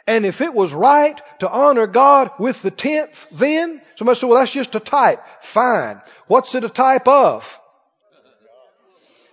And 0.06 0.24
if 0.24 0.40
it 0.40 0.54
was 0.54 0.72
right 0.72 1.20
to 1.40 1.50
honor 1.50 1.88
God 1.88 2.30
with 2.38 2.62
the 2.62 2.70
tenth 2.70 3.26
then, 3.32 3.82
somebody 3.96 4.18
said, 4.18 4.28
well, 4.28 4.38
that's 4.38 4.52
just 4.52 4.76
a 4.76 4.80
type. 4.80 5.20
Fine. 5.42 6.00
What's 6.28 6.54
it 6.54 6.62
a 6.62 6.68
type 6.68 7.08
of? 7.08 7.58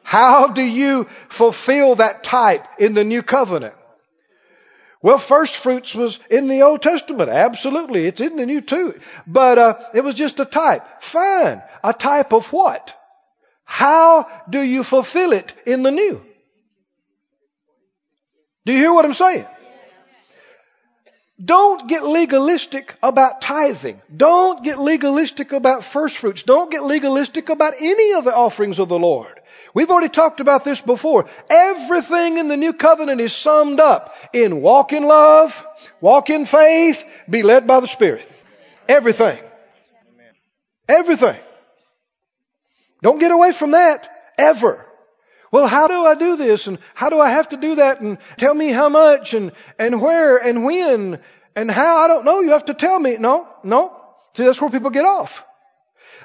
How 0.02 0.48
do 0.48 0.62
you 0.62 1.08
fulfill 1.30 1.96
that 1.96 2.24
type 2.24 2.68
in 2.80 2.94
the 2.94 3.04
new 3.04 3.22
covenant? 3.22 3.76
Well, 5.04 5.20
first 5.20 5.58
fruits 5.58 5.94
was 5.94 6.18
in 6.30 6.48
the 6.48 6.62
Old 6.62 6.82
Testament. 6.82 7.30
Absolutely. 7.30 8.08
It's 8.08 8.22
in 8.22 8.38
the 8.38 8.46
New 8.46 8.62
too. 8.62 9.00
But, 9.28 9.58
uh, 9.58 9.78
it 9.94 10.02
was 10.02 10.16
just 10.16 10.40
a 10.40 10.46
type. 10.46 10.84
Fine. 11.02 11.62
A 11.84 11.94
type 11.94 12.32
of 12.32 12.52
what? 12.54 12.96
How 13.66 14.28
do 14.50 14.62
you 14.62 14.84
fulfill 14.84 15.34
it 15.34 15.54
in 15.66 15.84
the 15.84 15.92
New? 15.92 16.22
Do 18.66 18.72
you 18.72 18.80
hear 18.80 18.94
what 18.94 19.04
I'm 19.04 19.14
saying? 19.14 19.46
Don't 21.44 21.90
get 21.90 22.04
legalistic 22.04 22.96
about 23.04 23.42
tithing. 23.42 24.02
Don't 24.16 24.64
get 24.64 24.80
legalistic 24.80 25.52
about 25.52 25.84
first 25.84 26.18
fruits. 26.18 26.44
Don't 26.44 26.72
get 26.72 26.84
legalistic 26.84 27.50
about 27.50 27.74
any 27.78 28.14
of 28.14 28.24
the 28.24 28.34
offerings 28.34 28.80
of 28.80 28.88
the 28.88 29.00
Lord. 29.00 29.42
We've 29.74 29.90
already 29.90 30.10
talked 30.10 30.40
about 30.40 30.64
this 30.64 30.82
before. 30.82 31.26
Everything 31.50 32.38
in 32.38 32.48
the 32.48 32.58
new 32.58 32.74
covenant 32.74 33.22
is 33.22 33.34
summed 33.34 33.80
up 33.80 34.14
in 34.32 34.62
walk 34.62 34.94
in 34.94 35.04
love, 35.04 35.66
walk 36.00 36.30
in 36.30 36.46
faith, 36.46 37.04
be 37.30 37.42
led 37.42 37.66
by 37.66 37.80
the 37.80 37.88
Spirit. 37.88 38.30
Everything. 38.88 39.42
Everything. 40.88 41.40
Don't 43.02 43.20
get 43.20 43.32
away 43.32 43.52
from 43.52 43.72
that 43.72 44.10
ever. 44.38 44.86
Well, 45.52 45.68
how 45.68 45.88
do 45.88 46.06
I 46.06 46.16
do 46.16 46.36
this? 46.36 46.68
And 46.68 46.80
how 46.96 47.10
do 47.10 47.20
I 47.20 47.30
have 47.30 47.50
to 47.50 47.58
do 47.58 47.76
that? 47.76 48.02
And 48.02 48.18
tell 48.38 48.54
me 48.54 48.70
how 48.70 48.90
much 48.90 49.34
and, 49.34 49.52
and 49.78 50.02
where 50.02 50.38
and 50.38 50.64
when 50.64 51.20
and 51.56 51.70
how? 51.70 51.98
I 51.98 52.08
don't 52.08 52.26
know. 52.26 52.40
You 52.40 52.52
have 52.52 52.66
to 52.66 52.74
tell 52.74 53.00
me. 53.00 53.18
No, 53.18 53.48
no. 53.64 53.96
See, 54.36 54.44
that's 54.44 54.60
where 54.60 54.72
people 54.72 54.90
get 54.90 55.06
off. 55.06 55.44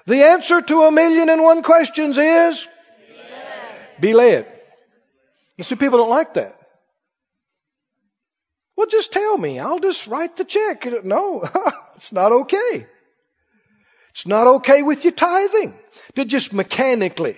The 0.07 0.25
answer 0.25 0.62
to 0.62 0.83
a 0.85 0.91
million 0.91 1.29
and 1.29 1.43
one 1.43 1.62
questions 1.62 2.17
is 2.17 2.67
be 4.01 4.13
led. 4.13 4.53
You 5.57 5.65
see, 5.65 5.75
people 5.75 5.99
don't 5.99 6.11
like 6.11 6.35
that. 6.35 6.57
Well, 8.77 8.87
just 8.87 9.13
tell 9.13 9.37
me. 9.37 9.59
I'll 9.59 9.81
just 9.81 10.07
write 10.07 10.37
the 10.37 10.45
check. 10.45 10.87
No, 11.05 11.49
it's 11.97 12.13
not 12.13 12.31
okay. 12.31 12.87
It's 14.11 14.27
not 14.27 14.47
okay 14.47 14.83
with 14.83 15.05
your 15.05 15.13
tithing 15.13 15.75
to 16.15 16.25
just 16.25 16.53
mechanically 16.53 17.37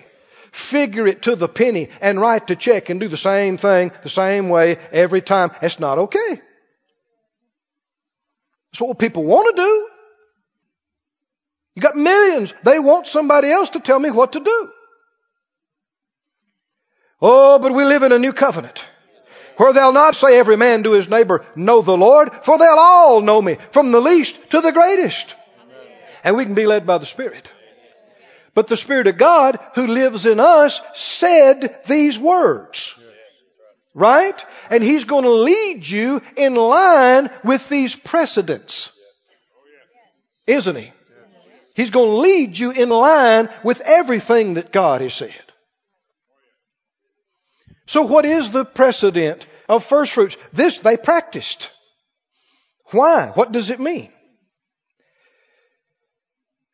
figure 0.52 1.06
it 1.06 1.22
to 1.22 1.36
the 1.36 1.48
penny 1.48 1.88
and 2.00 2.20
write 2.20 2.46
the 2.46 2.56
check 2.56 2.90
and 2.90 3.00
do 3.00 3.08
the 3.08 3.16
same 3.16 3.56
thing 3.56 3.92
the 4.02 4.08
same 4.08 4.48
way 4.48 4.76
every 4.92 5.22
time. 5.22 5.50
It's 5.62 5.80
not 5.80 5.98
okay. 5.98 6.40
That's 8.72 8.80
what 8.80 8.98
people 8.98 9.24
want 9.24 9.56
to 9.56 9.62
do. 9.62 9.88
You 11.74 11.82
got 11.82 11.96
millions. 11.96 12.52
They 12.64 12.78
want 12.78 13.06
somebody 13.06 13.50
else 13.50 13.70
to 13.70 13.80
tell 13.80 13.98
me 13.98 14.10
what 14.10 14.32
to 14.32 14.40
do. 14.40 14.70
Oh, 17.22 17.58
but 17.58 17.74
we 17.74 17.84
live 17.84 18.02
in 18.02 18.12
a 18.12 18.18
new 18.18 18.32
covenant 18.32 18.84
where 19.56 19.74
they'll 19.74 19.92
not 19.92 20.16
say 20.16 20.38
every 20.38 20.56
man 20.56 20.84
to 20.84 20.92
his 20.92 21.08
neighbor, 21.08 21.44
know 21.54 21.82
the 21.82 21.96
Lord, 21.96 22.30
for 22.44 22.56
they'll 22.56 22.68
all 22.78 23.20
know 23.20 23.42
me, 23.42 23.58
from 23.72 23.92
the 23.92 24.00
least 24.00 24.50
to 24.50 24.62
the 24.62 24.72
greatest. 24.72 25.34
And 26.24 26.34
we 26.34 26.46
can 26.46 26.54
be 26.54 26.66
led 26.66 26.86
by 26.86 26.96
the 26.96 27.04
Spirit. 27.04 27.50
But 28.54 28.68
the 28.68 28.76
Spirit 28.76 29.06
of 29.06 29.18
God 29.18 29.58
who 29.74 29.86
lives 29.86 30.24
in 30.24 30.40
us 30.40 30.80
said 30.94 31.82
these 31.86 32.18
words. 32.18 32.94
Right? 33.94 34.44
And 34.70 34.82
He's 34.82 35.04
going 35.04 35.24
to 35.24 35.30
lead 35.30 35.86
you 35.86 36.22
in 36.36 36.54
line 36.54 37.30
with 37.44 37.68
these 37.68 37.94
precedents. 37.94 38.90
Isn't 40.46 40.76
He? 40.76 40.92
He's 41.74 41.90
going 41.90 42.10
to 42.10 42.16
lead 42.16 42.58
you 42.58 42.70
in 42.70 42.88
line 42.88 43.50
with 43.62 43.80
everything 43.82 44.54
that 44.54 44.72
God 44.72 45.02
has 45.02 45.14
said. 45.14 45.49
So 47.90 48.02
what 48.02 48.24
is 48.24 48.52
the 48.52 48.64
precedent 48.64 49.44
of 49.68 49.84
first 49.84 50.12
fruits? 50.12 50.36
This 50.52 50.76
they 50.76 50.96
practiced. 50.96 51.72
Why? 52.92 53.32
What 53.34 53.50
does 53.50 53.68
it 53.68 53.80
mean? 53.80 54.12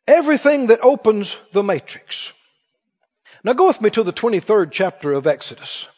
Everything 0.07 0.67
that 0.67 0.81
opens 0.83 1.35
the 1.55 1.63
matrix. 1.63 2.31
Now 3.43 3.55
go 3.55 3.67
with 3.67 3.81
me 3.81 3.89
to 3.91 4.03
the 4.03 4.13
23rd 4.13 4.71
chapter 4.71 5.15
of 5.15 5.27
Exodus. 5.27 5.89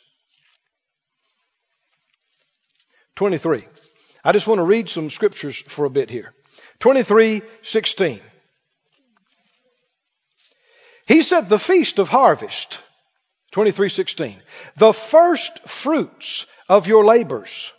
23. 3.16 3.66
I 4.22 4.30
just 4.30 4.46
want 4.46 4.60
to 4.60 4.64
read 4.64 4.88
some 4.88 5.10
scriptures 5.10 5.60
for 5.66 5.84
a 5.84 5.90
bit 5.90 6.10
here. 6.10 6.32
23, 6.78 7.42
16. 7.62 8.20
He 11.06 11.22
said 11.22 11.48
the 11.48 11.58
feast 11.58 11.98
of 11.98 12.06
harvest 12.06 12.78
23:16 13.52 14.36
The 14.76 14.92
first 14.92 15.68
fruits 15.68 16.46
of 16.68 16.86
your 16.86 17.04
labors 17.04 17.72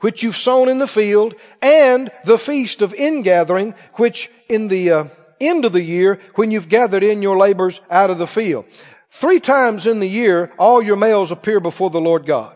which 0.00 0.22
you've 0.22 0.36
sown 0.36 0.68
in 0.68 0.78
the 0.78 0.86
field 0.86 1.34
and 1.60 2.10
the 2.24 2.38
feast 2.38 2.82
of 2.82 2.94
ingathering 2.94 3.74
which 3.94 4.30
in 4.48 4.68
the 4.68 4.90
uh, 4.90 5.04
end 5.40 5.64
of 5.64 5.72
the 5.72 5.82
year 5.82 6.20
when 6.34 6.50
you've 6.50 6.68
gathered 6.68 7.02
in 7.02 7.22
your 7.22 7.36
labors 7.36 7.80
out 7.90 8.10
of 8.10 8.18
the 8.18 8.26
field. 8.26 8.64
Three 9.10 9.40
times 9.40 9.86
in 9.86 10.00
the 10.00 10.08
year 10.08 10.52
all 10.58 10.82
your 10.82 10.96
males 10.96 11.30
appear 11.30 11.60
before 11.60 11.90
the 11.90 12.00
Lord 12.00 12.26
God. 12.26 12.54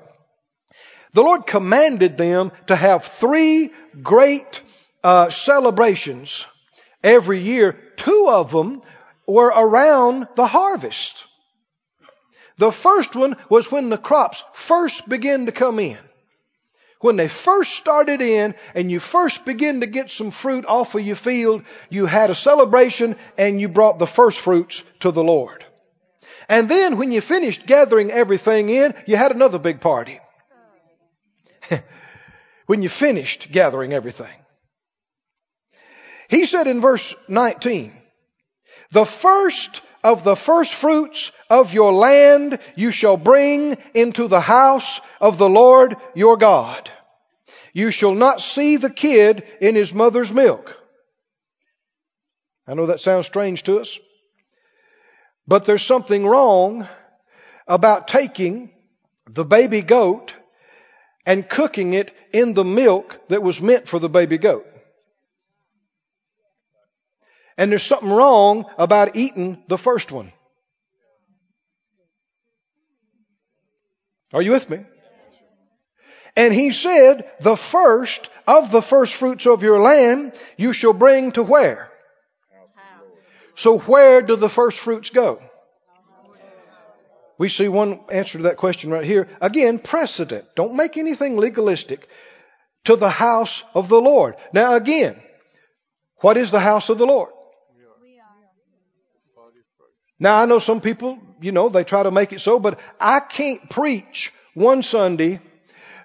The 1.15 1.23
Lord 1.23 1.47
commanded 1.47 2.17
them 2.17 2.53
to 2.69 2.77
have 2.77 3.05
three 3.05 3.71
great 4.03 4.63
uh, 5.05 5.31
celebrations 5.31 6.47
every 7.03 7.41
year. 7.41 7.77
Two 7.97 8.27
of 8.29 8.51
them 8.51 8.83
were 9.27 9.49
around 9.49 10.29
the 10.37 10.47
harvest. 10.47 11.25
The 12.63 12.71
first 12.71 13.17
one 13.17 13.37
was 13.49 13.73
when 13.73 13.89
the 13.89 13.99
crops 13.99 14.41
first 14.53 15.09
began 15.09 15.47
to 15.47 15.53
come 15.53 15.81
in. 15.81 15.99
When 17.01 17.17
they 17.17 17.27
first 17.27 17.73
started 17.73 18.21
in 18.21 18.55
and 18.77 18.89
you 18.89 19.01
first 19.01 19.45
begin 19.45 19.81
to 19.81 19.89
get 19.89 20.13
some 20.13 20.31
fruit 20.31 20.65
off 20.65 20.95
of 20.95 21.01
your 21.01 21.17
field, 21.17 21.65
you 21.91 22.07
had 22.07 22.31
a 22.31 22.37
celebration 22.37 23.17
and 23.37 23.61
you 23.61 23.69
brought 23.69 23.99
the 23.99 24.07
first 24.07 24.39
fruits 24.39 24.85
to 25.01 25.11
the 25.11 25.25
Lord. 25.25 25.67
And 26.49 26.69
then 26.69 26.99
when 26.99 27.11
you 27.11 27.21
finished 27.21 27.67
gathering 27.67 28.13
everything 28.13 28.69
in, 28.69 28.95
you 29.07 29.17
had 29.17 29.33
another 29.33 29.59
big 29.59 29.81
party. 29.81 30.21
when 32.67 32.81
you 32.81 32.89
finished 32.89 33.51
gathering 33.51 33.93
everything. 33.93 34.39
He 36.29 36.45
said 36.45 36.69
in 36.69 36.81
verse 36.81 37.13
19, 37.27 37.93
the 38.93 39.05
first 39.05 39.83
of 40.03 40.25
the 40.25 40.37
first 40.37 40.75
fruits 40.75 41.31
of 41.49 41.73
your 41.73 41.93
land 41.93 42.59
you 42.75 42.91
shall 42.91 43.17
bring 43.17 43.77
into 43.95 44.29
the 44.29 44.41
house 44.41 45.01
of 45.21 45.39
the 45.39 45.49
Lord 45.49 45.97
your 46.15 46.37
God. 46.37 46.91
You 47.73 47.91
shall 47.91 48.15
not 48.15 48.41
see 48.41 48.77
the 48.77 48.91
kid 48.91 49.45
in 49.61 49.75
his 49.75 49.95
mother's 49.95 50.31
milk. 50.31 50.77
I 52.67 52.75
know 52.75 52.87
that 52.87 53.01
sounds 53.01 53.27
strange 53.27 53.63
to 53.65 53.81
us, 53.81 53.99
but 55.47 55.65
there's 55.65 55.85
something 55.85 56.27
wrong 56.27 56.87
about 57.67 58.09
taking 58.09 58.71
the 59.29 59.45
baby 59.45 59.83
goat 59.83 60.35
and 61.25 61.49
cooking 61.49 61.95
it 61.95 62.13
in 62.33 62.55
the 62.55 62.65
milk 62.65 63.21
that 63.29 63.43
was 63.43 63.61
meant 63.61 63.89
for 63.89 63.99
the 63.99 64.09
baby 64.09 64.39
goat. 64.39 64.67
And 67.57 67.71
there's 67.71 67.83
something 67.83 68.11
wrong 68.11 68.65
about 68.79 69.17
eating 69.17 69.63
the 69.69 69.79
first 69.79 70.11
one. 70.11 70.33
Are 74.33 74.43
you 74.43 74.53
with 74.53 74.69
me? 74.71 74.81
And 76.35 76.55
he 76.55 76.73
said, 76.73 77.31
the 77.41 77.57
first 77.57 78.31
of 78.47 78.73
the 78.73 78.81
first 78.81 79.15
fruits 79.15 79.47
of 79.47 79.63
your 79.63 79.79
land 79.79 80.33
you 80.57 80.73
shall 80.73 80.95
bring 80.95 81.33
to 81.33 81.43
where? 81.43 81.91
So 83.55 83.79
where 83.79 84.23
do 84.23 84.37
the 84.37 84.49
first 84.49 84.79
fruits 84.79 85.11
go? 85.11 85.43
We 87.39 87.49
see 87.49 87.69
one 87.69 88.01
answer 88.11 88.39
to 88.39 88.45
that 88.45 88.57
question 88.57 88.91
right 88.91 89.05
here. 89.05 89.29
Again, 89.41 89.79
precedent. 89.79 90.47
Don't 90.55 90.75
make 90.75 90.97
anything 90.97 91.37
legalistic. 91.37 92.09
To 92.85 92.97
the 92.97 93.11
house 93.11 93.63
of 93.75 93.89
the 93.89 94.01
Lord. 94.01 94.37
Now 94.53 94.75
again, 94.75 95.21
what 96.21 96.37
is 96.37 96.51
the 96.51 96.61
house 96.61 96.89
of 96.89 96.99
the 96.99 97.07
Lord? 97.07 97.31
Now 100.23 100.41
I 100.41 100.47
know 100.47 100.61
some 100.61 100.81
people, 100.81 101.19
you 101.41 101.51
know, 101.51 101.69
they 101.69 101.83
try 101.83 102.05
to 102.05 102.13
make 102.13 102.33
it 102.33 102.41
so, 102.41 102.61
but 102.61 102.79
I 103.01 103.19
can't 103.19 103.69
preach 103.69 104.33
one 104.55 104.85
Sunday 104.85 105.41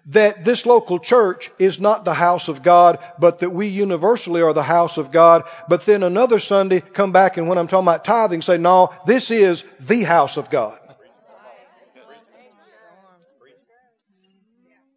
that 0.07 0.43
this 0.43 0.65
local 0.65 0.97
church 0.97 1.51
is 1.59 1.79
not 1.79 2.03
the 2.03 2.15
house 2.15 2.47
of 2.47 2.63
God, 2.63 2.97
but 3.19 3.39
that 3.39 3.51
we 3.51 3.67
universally 3.67 4.41
are 4.41 4.53
the 4.53 4.63
house 4.63 4.97
of 4.97 5.11
God. 5.11 5.43
But 5.69 5.85
then 5.85 6.01
another 6.01 6.39
Sunday 6.39 6.79
come 6.81 7.11
back 7.11 7.37
and 7.37 7.47
when 7.47 7.59
I'm 7.59 7.67
talking 7.67 7.85
about 7.85 8.05
tithing 8.05 8.41
say, 8.41 8.57
no, 8.57 8.91
this 9.05 9.29
is 9.29 9.63
the 9.79 10.01
house 10.01 10.37
of 10.37 10.49
God. 10.49 10.79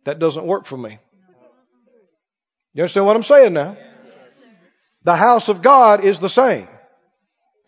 That 0.04 0.18
doesn't 0.18 0.46
work 0.46 0.64
for 0.64 0.78
me. 0.78 0.98
You 2.72 2.84
understand 2.84 3.04
what 3.04 3.16
I'm 3.16 3.22
saying 3.22 3.52
now? 3.52 3.76
The 5.02 5.16
house 5.16 5.50
of 5.50 5.60
God 5.60 6.06
is 6.06 6.20
the 6.20 6.30
same 6.30 6.68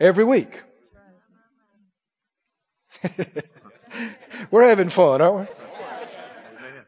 every 0.01 0.25
week. 0.25 0.63
We're 4.51 4.69
having 4.69 4.91
fun, 4.91 5.21
aren't 5.21 5.49
we? 5.49 5.57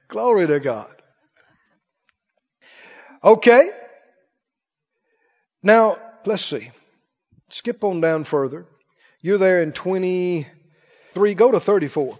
Glory 0.08 0.46
to 0.46 0.60
God. 0.60 0.94
Okay. 3.22 3.70
Now, 5.62 5.96
let's 6.26 6.44
see. 6.44 6.70
Skip 7.48 7.82
on 7.84 8.00
down 8.00 8.24
further. 8.24 8.66
You're 9.20 9.38
there 9.38 9.62
in 9.62 9.72
23. 9.72 11.34
Go 11.34 11.50
to 11.50 11.60
34. 11.60 12.18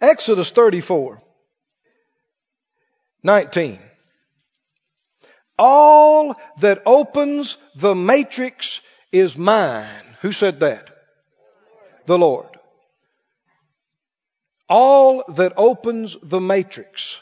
Exodus 0.00 0.50
34. 0.50 1.22
19. 3.22 3.78
All 5.58 6.36
that 6.60 6.82
opens 6.84 7.56
the 7.76 7.94
matrix 7.94 8.80
is 9.12 9.36
mine. 9.36 10.16
Who 10.20 10.32
said 10.32 10.60
that? 10.60 10.90
The 12.06 12.18
Lord. 12.18 12.48
All 14.68 15.24
that 15.34 15.52
opens 15.56 16.16
the 16.22 16.40
matrix 16.40 17.18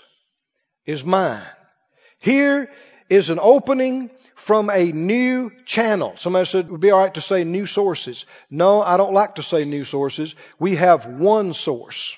is 0.87 1.05
mine. 1.05 1.43
Here 2.19 2.71
is 3.09 3.31
an 3.31 3.39
opening 3.41 4.11
from 4.37 4.71
a 4.71 4.93
new 4.93 5.51
channel. 5.67 6.15
Somebody 6.17 6.47
said 6.47 6.67
it 6.67 6.71
would 6.71 6.81
be 6.81 6.93
alright 6.93 7.15
to 7.15 7.21
say 7.21 7.45
new 7.45 7.67
sources. 7.67 8.25
No, 8.51 8.81
I 8.81 8.97
don't 8.97 9.13
like 9.13 9.37
to 9.37 9.43
say 9.43 9.65
new 9.65 9.85
sources. 9.85 10.35
We 10.59 10.77
have 10.77 11.07
one 11.07 11.53
source. 11.53 12.17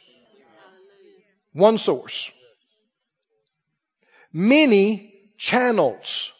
One 1.53 1.79
source 1.79 2.31
many 4.35 5.14
channels. 5.45 6.33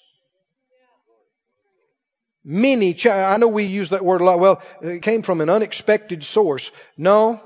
Many, 2.43 2.95
cha- 2.95 3.33
I 3.33 3.37
know 3.37 3.49
we 3.49 3.65
use 3.65 3.91
that 3.91 4.05
word 4.05 4.21
a 4.21 4.25
lot. 4.25 4.41
Well, 4.41 4.63
it 4.83 5.03
came 5.03 5.23
from 5.23 5.41
an 5.41 5.51
unexpected 5.51 6.25
source. 6.25 6.71
No, 6.97 7.41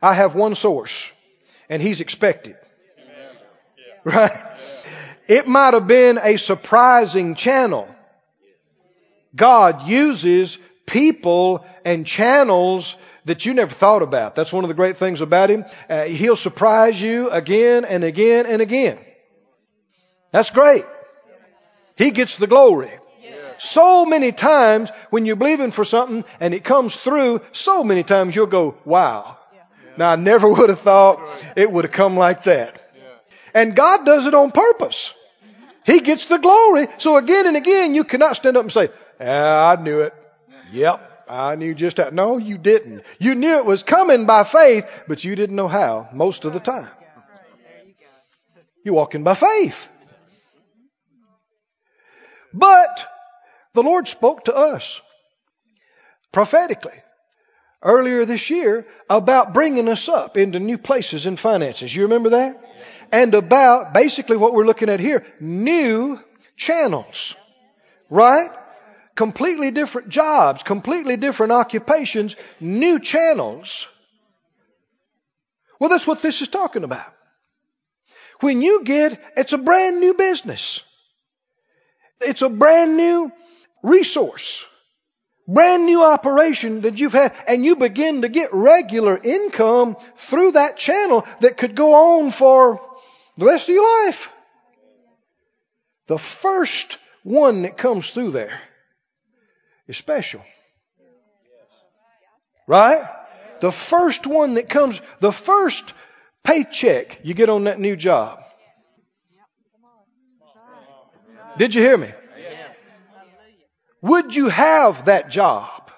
I 0.00 0.14
have 0.14 0.34
one 0.34 0.54
source, 0.54 1.10
and 1.68 1.82
he's 1.82 2.00
expected. 2.00 2.56
Right? 4.04 4.32
It 5.28 5.46
might 5.46 5.74
have 5.74 5.86
been 5.86 6.18
a 6.18 6.36
surprising 6.36 7.34
channel. 7.34 7.88
God 9.36 9.86
uses 9.86 10.58
people 10.86 11.64
and 11.84 12.06
channels 12.06 12.96
that 13.26 13.46
you 13.46 13.54
never 13.54 13.72
thought 13.72 14.02
about. 14.02 14.34
That's 14.34 14.52
one 14.52 14.64
of 14.64 14.68
the 14.68 14.74
great 14.74 14.96
things 14.96 15.20
about 15.20 15.50
Him. 15.50 15.64
Uh, 15.88 16.04
he'll 16.04 16.36
surprise 16.36 17.00
you 17.00 17.30
again 17.30 17.84
and 17.84 18.02
again 18.02 18.46
and 18.46 18.60
again. 18.60 18.98
That's 20.32 20.50
great. 20.50 20.84
He 21.96 22.10
gets 22.10 22.36
the 22.36 22.46
glory. 22.46 22.90
So 23.58 24.04
many 24.04 24.32
times 24.32 24.90
when 25.10 25.24
you're 25.24 25.36
believing 25.36 25.70
for 25.70 25.84
something 25.84 26.24
and 26.40 26.52
it 26.52 26.64
comes 26.64 26.96
through, 26.96 27.42
so 27.52 27.84
many 27.84 28.02
times 28.02 28.34
you'll 28.34 28.46
go, 28.46 28.76
wow. 28.84 29.38
Now 29.96 30.10
I 30.10 30.16
never 30.16 30.48
would 30.48 30.70
have 30.70 30.80
thought 30.80 31.20
it 31.56 31.70
would 31.70 31.84
have 31.84 31.92
come 31.92 32.16
like 32.16 32.44
that. 32.44 32.80
And 33.54 33.76
God 33.76 34.04
does 34.04 34.26
it 34.26 34.34
on 34.34 34.50
purpose. 34.50 35.14
He 35.84 36.00
gets 36.00 36.26
the 36.26 36.38
glory. 36.38 36.88
So 36.98 37.16
again 37.16 37.46
and 37.46 37.56
again 37.56 37.94
you 37.94 38.04
cannot 38.04 38.36
stand 38.36 38.56
up 38.56 38.62
and 38.62 38.72
say, 38.72 38.88
ah, 39.20 39.76
I 39.76 39.82
knew 39.82 40.00
it. 40.00 40.14
Yep. 40.72 41.10
I 41.28 41.56
knew 41.56 41.74
just 41.74 41.96
that. 41.96 42.12
No, 42.12 42.38
you 42.38 42.58
didn't. 42.58 43.04
You 43.18 43.34
knew 43.34 43.56
it 43.56 43.64
was 43.64 43.82
coming 43.82 44.26
by 44.26 44.44
faith, 44.44 44.84
but 45.06 45.24
you 45.24 45.34
didn't 45.36 45.56
know 45.56 45.68
how 45.68 46.08
most 46.12 46.44
of 46.44 46.52
the 46.52 46.60
time. 46.60 46.90
You're 48.84 48.94
walking 48.94 49.22
by 49.22 49.34
faith. 49.34 49.76
But 52.52 53.06
the 53.74 53.82
Lord 53.82 54.08
spoke 54.08 54.44
to 54.44 54.54
us 54.54 55.00
prophetically 56.32 57.00
earlier 57.82 58.24
this 58.24 58.50
year 58.50 58.86
about 59.08 59.54
bringing 59.54 59.88
us 59.88 60.08
up 60.08 60.36
into 60.36 60.60
new 60.60 60.78
places 60.78 61.26
in 61.26 61.36
finances. 61.36 61.94
You 61.94 62.02
remember 62.02 62.30
that? 62.30 62.62
And 63.10 63.34
about 63.34 63.92
basically 63.92 64.36
what 64.36 64.54
we're 64.54 64.64
looking 64.64 64.88
at 64.88 65.00
here, 65.00 65.24
new 65.40 66.18
channels. 66.56 67.34
Right? 68.08 68.50
Completely 69.14 69.70
different 69.70 70.08
jobs, 70.08 70.62
completely 70.62 71.16
different 71.16 71.52
occupations, 71.52 72.36
new 72.60 72.98
channels. 72.98 73.86
Well, 75.78 75.90
that's 75.90 76.06
what 76.06 76.22
this 76.22 76.40
is 76.40 76.48
talking 76.48 76.84
about. 76.84 77.12
When 78.40 78.62
you 78.62 78.84
get, 78.84 79.20
it's 79.36 79.52
a 79.52 79.58
brand 79.58 80.00
new 80.00 80.14
business. 80.14 80.82
It's 82.24 82.42
a 82.42 82.48
brand 82.48 82.96
new 82.96 83.32
resource, 83.82 84.64
brand 85.46 85.86
new 85.86 86.02
operation 86.02 86.82
that 86.82 86.98
you've 86.98 87.12
had, 87.12 87.34
and 87.46 87.64
you 87.64 87.76
begin 87.76 88.22
to 88.22 88.28
get 88.28 88.50
regular 88.52 89.18
income 89.18 89.96
through 90.16 90.52
that 90.52 90.76
channel 90.76 91.26
that 91.40 91.56
could 91.56 91.74
go 91.74 92.20
on 92.20 92.30
for 92.30 92.80
the 93.36 93.46
rest 93.46 93.68
of 93.68 93.74
your 93.74 94.04
life. 94.06 94.28
The 96.06 96.18
first 96.18 96.98
one 97.22 97.62
that 97.62 97.76
comes 97.76 98.10
through 98.10 98.32
there 98.32 98.60
is 99.88 99.96
special. 99.96 100.42
Right? 102.66 103.08
The 103.60 103.72
first 103.72 104.26
one 104.26 104.54
that 104.54 104.68
comes, 104.68 105.00
the 105.20 105.32
first 105.32 105.92
paycheck 106.44 107.20
you 107.22 107.34
get 107.34 107.48
on 107.48 107.64
that 107.64 107.78
new 107.78 107.96
job 107.96 108.41
Did 111.58 111.74
you 111.74 111.82
hear 111.82 111.96
me? 111.96 112.12
Would 114.02 114.34
you 114.34 114.48
have 114.48 115.04
that 115.04 115.30
job 115.30 115.90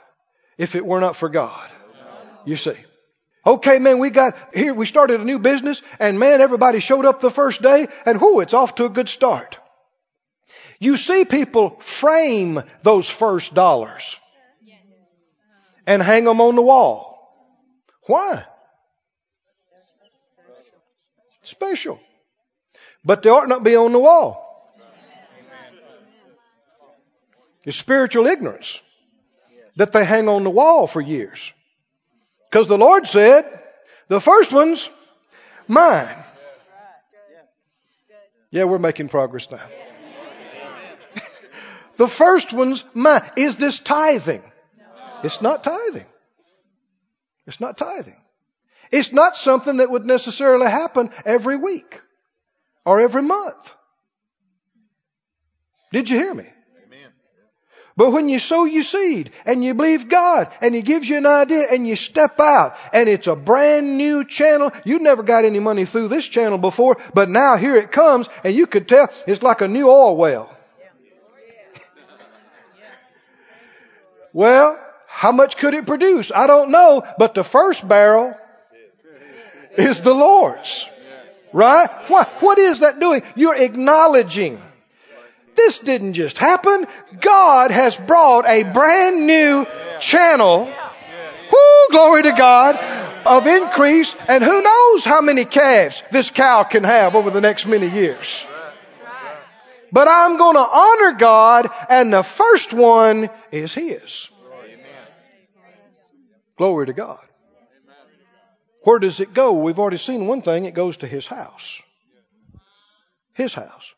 if 0.59 0.74
it 0.74 0.84
were 0.84 1.00
not 1.00 1.16
for 1.16 1.28
God? 1.28 1.70
You 2.44 2.57
see. 2.57 2.76
Okay, 3.46 3.78
man, 3.78 3.98
we 3.98 4.11
got 4.11 4.36
here, 4.55 4.72
we 4.72 4.86
started 4.86 5.20
a 5.20 5.24
new 5.24 5.38
business 5.38 5.82
and 5.98 6.18
man, 6.18 6.40
everybody 6.40 6.80
showed 6.80 7.05
up 7.05 7.20
the 7.20 7.30
first 7.30 7.61
day 7.61 7.88
and 8.07 8.20
whoo, 8.20 8.40
it's 8.40 8.55
off 8.55 8.76
to 8.76 8.84
a 8.86 8.90
good 8.90 9.09
start. 9.09 9.59
You 10.78 10.96
see 10.96 11.24
people 11.24 11.80
frame 11.80 12.62
those 12.82 13.09
first 13.09 13.55
dollars 13.55 14.16
and 15.86 16.02
hang 16.02 16.24
them 16.24 16.40
on 16.40 16.57
the 16.57 16.62
wall. 16.62 17.14
Why? 18.07 18.44
Special. 21.42 22.00
But 23.05 23.22
they 23.22 23.30
ought 23.30 23.48
not 23.48 23.62
be 23.62 23.76
on 23.76 23.92
the 23.92 23.98
wall. 23.98 24.43
Is 27.65 27.77
spiritual 27.77 28.27
ignorance 28.27 28.81
that 29.77 29.93
they 29.93 30.05
hang 30.05 30.29
on 30.29 30.45
the 30.45 30.51
wall 30.51 30.87
for 30.87 31.01
years. 31.01 31.53
Because 32.51 32.69
the 32.69 32.79
Lord 32.79 33.07
said, 33.07 33.45
the 34.09 34.21
first 34.21 34.53
one's 34.53 34.89
mine. 35.67 36.17
Yeah, 38.51 38.65
we're 38.65 38.79
making 38.79 39.09
progress 39.09 39.51
now. 39.51 39.67
the 41.97 42.07
first 42.07 42.53
one's 42.53 42.85
mine. 42.95 43.23
Is 43.37 43.57
this 43.57 43.81
tithing? 43.81 44.43
It's 45.25 45.43
not 45.43 45.65
tithing. 45.65 46.07
It's 47.47 47.61
not 47.61 47.77
tithing. 47.77 48.21
It's 48.93 49.12
not 49.12 49.37
something 49.37 49.79
that 49.79 49.91
would 49.91 50.05
necessarily 50.05 50.67
happen 50.67 51.11
every 51.25 51.57
week 51.57 52.01
or 52.85 53.01
every 53.01 53.23
month. 53.23 53.73
Did 55.91 56.11
you 56.11 56.19
hear 56.19 56.35
me? 56.35 56.47
But 57.97 58.11
when 58.11 58.28
you 58.28 58.40
sow 58.40 58.64
your 58.64 58.82
seed 58.82 59.30
and 59.47 59.64
you 59.64 59.74
believe 59.74 60.09
God 60.09 60.49
and 60.61 60.74
He 60.74 60.82
gives 60.82 61.09
you 61.09 61.16
an 61.16 61.26
idea 61.26 61.66
and 61.70 61.86
you 61.86 61.95
step 61.95 62.40
out 62.40 62.74
and 62.92 63.09
it's 63.09 63.28
a 63.28 63.36
brand 63.36 63.97
new 63.97 64.24
channel, 64.24 64.72
you 64.84 64.99
never 64.99 65.22
got 65.22 65.45
any 65.45 65.61
money 65.61 65.84
through 65.84 66.09
this 66.09 66.26
channel 66.26 66.59
before, 66.59 66.97
but 67.14 67.28
now 67.28 67.57
here 67.57 67.76
it 67.76 67.92
comes 67.92 68.28
and 68.42 68.55
you 68.55 68.66
could 68.66 68.88
tell 68.88 69.09
it's 69.28 69.42
like 69.42 69.61
a 69.61 69.68
new 69.68 69.88
oil 69.88 70.16
well. 70.16 70.51
well, 74.32 74.76
how 75.07 75.30
much 75.30 75.57
could 75.57 75.74
it 75.74 75.86
produce? 75.86 76.32
I 76.34 76.49
don't 76.49 76.72
know, 76.72 77.05
but 77.16 77.34
the 77.34 77.45
first 77.45 77.86
barrel 77.86 78.34
is 79.78 80.03
the 80.03 80.14
Lord's. 80.14 80.84
Right? 81.53 81.88
What, 82.09 82.42
what 82.42 82.59
is 82.59 82.80
that 82.80 82.99
doing? 82.99 83.22
You're 83.36 83.55
acknowledging 83.55 84.61
this 85.55 85.78
didn't 85.78 86.14
just 86.14 86.38
happen. 86.38 86.86
God 87.20 87.70
has 87.70 87.96
brought 87.96 88.46
a 88.46 88.62
brand 88.62 89.26
new 89.26 89.66
channel. 90.00 90.64
Whoo, 90.64 91.88
glory 91.90 92.22
to 92.22 92.32
God 92.32 92.76
of 93.24 93.46
increase 93.46 94.14
and 94.28 94.42
who 94.44 94.62
knows 94.62 95.05
how 95.05 95.20
many 95.20 95.44
calves 95.44 96.02
this 96.12 96.30
cow 96.30 96.64
can 96.64 96.84
have 96.84 97.14
over 97.14 97.30
the 97.30 97.40
next 97.40 97.66
many 97.66 97.88
years. 97.88 98.44
But 99.92 100.09
I'm 100.09 100.36
going 100.38 100.57
to 100.57 100.61
honor 100.61 101.12
God 101.18 101.70
and 101.88 102.12
the 102.12 102.22
first 102.22 102.72
one 102.72 103.30
is 103.52 103.72
His. 103.72 104.28
Glory 106.57 106.86
to 106.86 106.92
God. 106.92 107.26
Where 108.84 108.98
does 108.98 109.20
it 109.20 109.32
go? 109.32 109.52
We've 109.52 109.78
already 109.78 109.96
seen 109.96 110.26
one 110.26 110.42
thing. 110.42 110.66
It 110.66 110.74
goes 110.74 110.98
to 110.98 111.07
his 111.07 111.26
house. 111.26 111.80
His 113.32 113.55
house. 113.55 113.93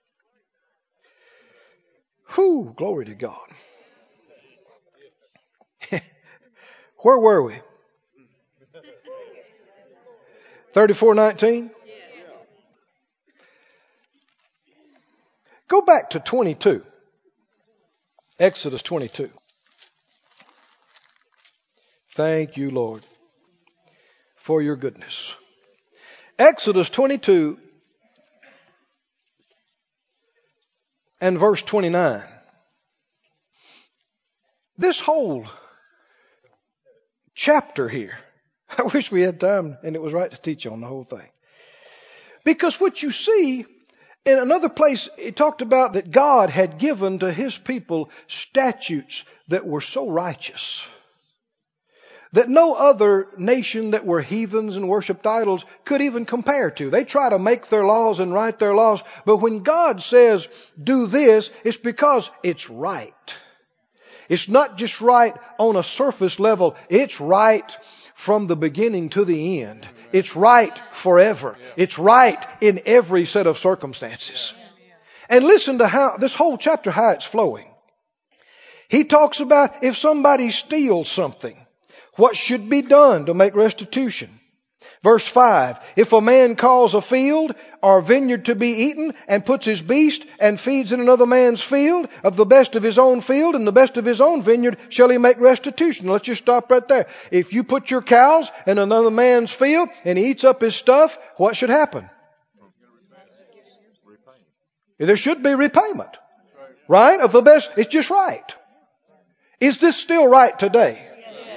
Whew, 2.34 2.74
glory 2.76 3.06
to 3.06 3.14
God. 3.14 3.48
Where 6.98 7.18
were 7.18 7.42
we? 7.42 7.54
3419? 10.74 11.70
Go 15.68 15.82
back 15.82 16.10
to 16.10 16.20
22. 16.20 16.84
Exodus 18.38 18.82
22. 18.82 19.30
Thank 22.14 22.56
you, 22.56 22.70
Lord, 22.70 23.04
for 24.36 24.62
your 24.62 24.76
goodness. 24.76 25.34
Exodus 26.38 26.90
22 26.90 27.58
and 31.20 31.38
verse 31.38 31.62
29. 31.62 32.22
This 34.78 35.00
whole 35.00 35.46
chapter 37.34 37.88
here, 37.88 38.18
I 38.78 38.82
wish 38.82 39.10
we 39.10 39.22
had 39.22 39.40
time 39.40 39.78
and 39.82 39.96
it 39.96 40.02
was 40.02 40.12
right 40.12 40.30
to 40.30 40.40
teach 40.40 40.66
on 40.66 40.80
the 40.80 40.86
whole 40.86 41.04
thing. 41.04 41.28
Because 42.44 42.78
what 42.78 43.02
you 43.02 43.10
see 43.10 43.64
in 44.24 44.38
another 44.38 44.68
place, 44.68 45.08
it 45.16 45.36
talked 45.36 45.62
about 45.62 45.94
that 45.94 46.10
God 46.10 46.50
had 46.50 46.78
given 46.78 47.20
to 47.20 47.32
his 47.32 47.56
people 47.56 48.10
statutes 48.28 49.24
that 49.48 49.66
were 49.66 49.80
so 49.80 50.10
righteous 50.10 50.82
that 52.36 52.50
no 52.50 52.74
other 52.74 53.28
nation 53.38 53.92
that 53.92 54.04
were 54.04 54.20
heathens 54.20 54.76
and 54.76 54.90
worshipped 54.90 55.26
idols 55.26 55.64
could 55.86 56.02
even 56.02 56.26
compare 56.26 56.70
to. 56.70 56.90
They 56.90 57.04
try 57.04 57.30
to 57.30 57.38
make 57.38 57.70
their 57.70 57.86
laws 57.86 58.20
and 58.20 58.32
write 58.32 58.58
their 58.58 58.74
laws, 58.74 59.02
but 59.24 59.38
when 59.38 59.62
God 59.62 60.02
says, 60.02 60.46
do 60.82 61.06
this, 61.06 61.48
it's 61.64 61.78
because 61.78 62.30
it's 62.42 62.68
right. 62.68 63.14
It's 64.28 64.50
not 64.50 64.76
just 64.76 65.00
right 65.00 65.34
on 65.58 65.76
a 65.76 65.82
surface 65.82 66.38
level, 66.38 66.76
it's 66.90 67.22
right 67.22 67.74
from 68.14 68.48
the 68.48 68.56
beginning 68.56 69.08
to 69.10 69.24
the 69.24 69.62
end. 69.62 69.88
It's 70.12 70.36
right 70.36 70.78
forever. 70.92 71.56
It's 71.78 71.98
right 71.98 72.46
in 72.60 72.82
every 72.84 73.24
set 73.24 73.46
of 73.46 73.56
circumstances. 73.56 74.52
And 75.30 75.42
listen 75.42 75.78
to 75.78 75.88
how, 75.88 76.18
this 76.18 76.34
whole 76.34 76.58
chapter, 76.58 76.90
how 76.90 77.12
it's 77.12 77.24
flowing. 77.24 77.70
He 78.88 79.04
talks 79.04 79.40
about 79.40 79.82
if 79.82 79.96
somebody 79.96 80.50
steals 80.50 81.10
something, 81.10 81.56
what 82.16 82.36
should 82.36 82.68
be 82.68 82.82
done 82.82 83.26
to 83.26 83.34
make 83.34 83.54
restitution? 83.54 84.30
Verse 85.02 85.26
5, 85.26 85.78
if 85.96 86.12
a 86.12 86.20
man 86.20 86.56
calls 86.56 86.94
a 86.94 87.00
field 87.00 87.54
or 87.82 88.00
vineyard 88.00 88.46
to 88.46 88.54
be 88.54 88.88
eaten 88.88 89.14
and 89.28 89.44
puts 89.44 89.64
his 89.64 89.80
beast 89.80 90.26
and 90.40 90.60
feeds 90.60 90.90
in 90.90 91.00
another 91.00 91.26
man's 91.26 91.62
field 91.62 92.08
of 92.24 92.36
the 92.36 92.46
best 92.46 92.74
of 92.74 92.82
his 92.82 92.98
own 92.98 93.20
field 93.20 93.54
and 93.54 93.66
the 93.66 93.72
best 93.72 93.96
of 93.96 94.04
his 94.04 94.20
own 94.20 94.42
vineyard, 94.42 94.78
shall 94.88 95.08
he 95.08 95.18
make 95.18 95.38
restitution? 95.38 96.08
Let's 96.08 96.24
just 96.24 96.42
stop 96.42 96.70
right 96.70 96.86
there. 96.88 97.06
If 97.30 97.52
you 97.52 97.62
put 97.62 97.90
your 97.90 98.02
cows 98.02 98.50
in 98.66 98.78
another 98.78 99.10
man's 99.10 99.52
field 99.52 99.90
and 100.04 100.18
he 100.18 100.30
eats 100.30 100.44
up 100.44 100.60
his 100.60 100.74
stuff, 100.74 101.16
what 101.36 101.56
should 101.56 101.70
happen? 101.70 102.08
There 104.98 105.16
should 105.16 105.42
be 105.42 105.54
repayment. 105.54 106.16
Right? 106.88 107.20
Of 107.20 107.32
the 107.32 107.42
best. 107.42 107.70
It's 107.76 107.90
just 107.90 108.10
right. 108.10 108.54
Is 109.60 109.78
this 109.78 109.96
still 109.96 110.26
right 110.26 110.58
today? 110.58 111.05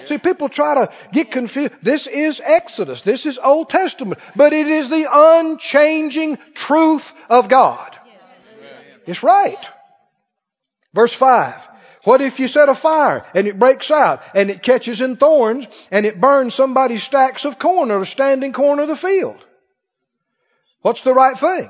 See, 0.09 0.17
people 0.17 0.49
try 0.49 0.73
to 0.73 0.91
get 1.13 1.31
confused. 1.31 1.71
This 1.83 2.07
is 2.07 2.41
Exodus. 2.43 3.03
This 3.03 3.27
is 3.27 3.37
Old 3.37 3.69
Testament. 3.69 4.19
But 4.35 4.53
it 4.53 4.67
is 4.67 4.89
the 4.89 5.05
unchanging 5.07 6.39
truth 6.55 7.11
of 7.29 7.47
God. 7.47 7.95
It's 9.05 9.21
right. 9.21 9.63
Verse 10.95 11.13
5. 11.13 11.67
What 12.05 12.21
if 12.21 12.39
you 12.39 12.47
set 12.47 12.69
a 12.69 12.73
fire 12.73 13.23
and 13.35 13.47
it 13.47 13.59
breaks 13.59 13.91
out 13.91 14.23
and 14.33 14.49
it 14.49 14.63
catches 14.63 14.99
in 14.99 15.15
thorns 15.15 15.67
and 15.91 16.07
it 16.07 16.19
burns 16.19 16.55
somebody's 16.55 17.03
stacks 17.03 17.45
of 17.45 17.59
corn 17.59 17.91
or 17.91 18.03
standing 18.03 18.51
corn 18.51 18.79
of 18.79 18.87
the 18.87 18.97
field? 18.97 19.37
What's 20.81 21.01
the 21.01 21.13
right 21.13 21.37
thing? 21.37 21.69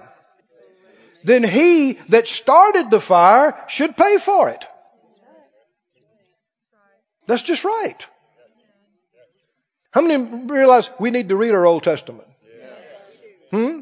Then 1.25 1.43
he 1.43 1.99
that 2.07 2.29
started 2.29 2.89
the 2.89 3.01
fire 3.01 3.53
should 3.67 3.97
pay 3.97 4.17
for 4.17 4.47
it. 4.47 4.65
That's 7.27 7.43
just 7.43 7.65
right. 7.65 7.97
How 9.91 10.01
many 10.01 10.23
realize 10.23 10.89
we 10.99 11.09
need 11.09 11.29
to 11.29 11.35
read 11.35 11.53
our 11.53 11.65
Old 11.65 11.83
Testament? 11.83 12.27
Hmm? 13.51 13.79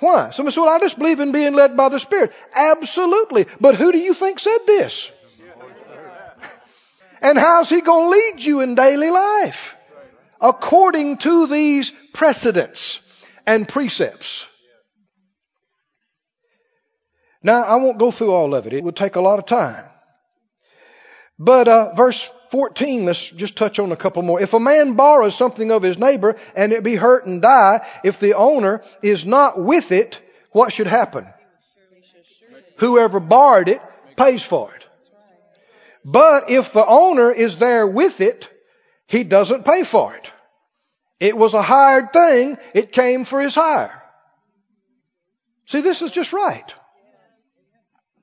Why? 0.00 0.30
Somebody 0.30 0.54
said, 0.54 0.62
well, 0.62 0.74
I 0.74 0.80
just 0.80 0.98
believe 0.98 1.20
in 1.20 1.30
being 1.30 1.52
led 1.52 1.76
by 1.76 1.88
the 1.88 2.00
Spirit. 2.00 2.32
Absolutely. 2.52 3.46
But 3.60 3.76
who 3.76 3.92
do 3.92 3.98
you 3.98 4.14
think 4.14 4.40
said 4.40 4.58
this? 4.66 5.10
And 7.24 7.38
how's 7.38 7.68
he 7.68 7.82
going 7.82 8.06
to 8.06 8.10
lead 8.10 8.44
you 8.44 8.62
in 8.62 8.74
daily 8.74 9.08
life? 9.08 9.76
According 10.40 11.18
to 11.18 11.46
these 11.46 11.92
precedents 12.12 12.98
and 13.46 13.68
precepts. 13.68 14.44
Now, 17.44 17.62
I 17.62 17.76
won't 17.76 18.00
go 18.00 18.10
through 18.10 18.32
all 18.32 18.56
of 18.56 18.66
it. 18.66 18.72
It 18.72 18.82
would 18.82 18.96
take 18.96 19.14
a 19.14 19.20
lot 19.20 19.38
of 19.38 19.46
time. 19.46 19.84
But 21.38 21.68
uh, 21.68 21.94
verse 21.94 22.28
14, 22.52 23.06
let's 23.06 23.30
just 23.30 23.56
touch 23.56 23.78
on 23.78 23.92
a 23.92 23.96
couple 23.96 24.20
more. 24.20 24.38
If 24.38 24.52
a 24.52 24.60
man 24.60 24.92
borrows 24.92 25.34
something 25.34 25.72
of 25.72 25.82
his 25.82 25.96
neighbor 25.96 26.36
and 26.54 26.70
it 26.70 26.84
be 26.84 26.96
hurt 26.96 27.24
and 27.24 27.40
die, 27.40 27.80
if 28.04 28.20
the 28.20 28.34
owner 28.34 28.82
is 29.02 29.24
not 29.24 29.58
with 29.58 29.90
it, 29.90 30.20
what 30.50 30.70
should 30.70 30.86
happen? 30.86 31.26
Whoever 32.76 33.20
borrowed 33.20 33.68
it 33.68 33.80
pays 34.18 34.42
for 34.42 34.70
it. 34.74 34.86
But 36.04 36.50
if 36.50 36.74
the 36.74 36.86
owner 36.86 37.32
is 37.32 37.56
there 37.56 37.86
with 37.86 38.20
it, 38.20 38.50
he 39.06 39.24
doesn't 39.24 39.64
pay 39.64 39.82
for 39.82 40.14
it. 40.14 40.30
It 41.18 41.34
was 41.34 41.54
a 41.54 41.62
hired 41.62 42.12
thing. 42.12 42.58
It 42.74 42.92
came 42.92 43.24
for 43.24 43.40
his 43.40 43.54
hire. 43.54 44.02
See, 45.68 45.80
this 45.80 46.02
is 46.02 46.10
just 46.10 46.34
right. 46.34 46.74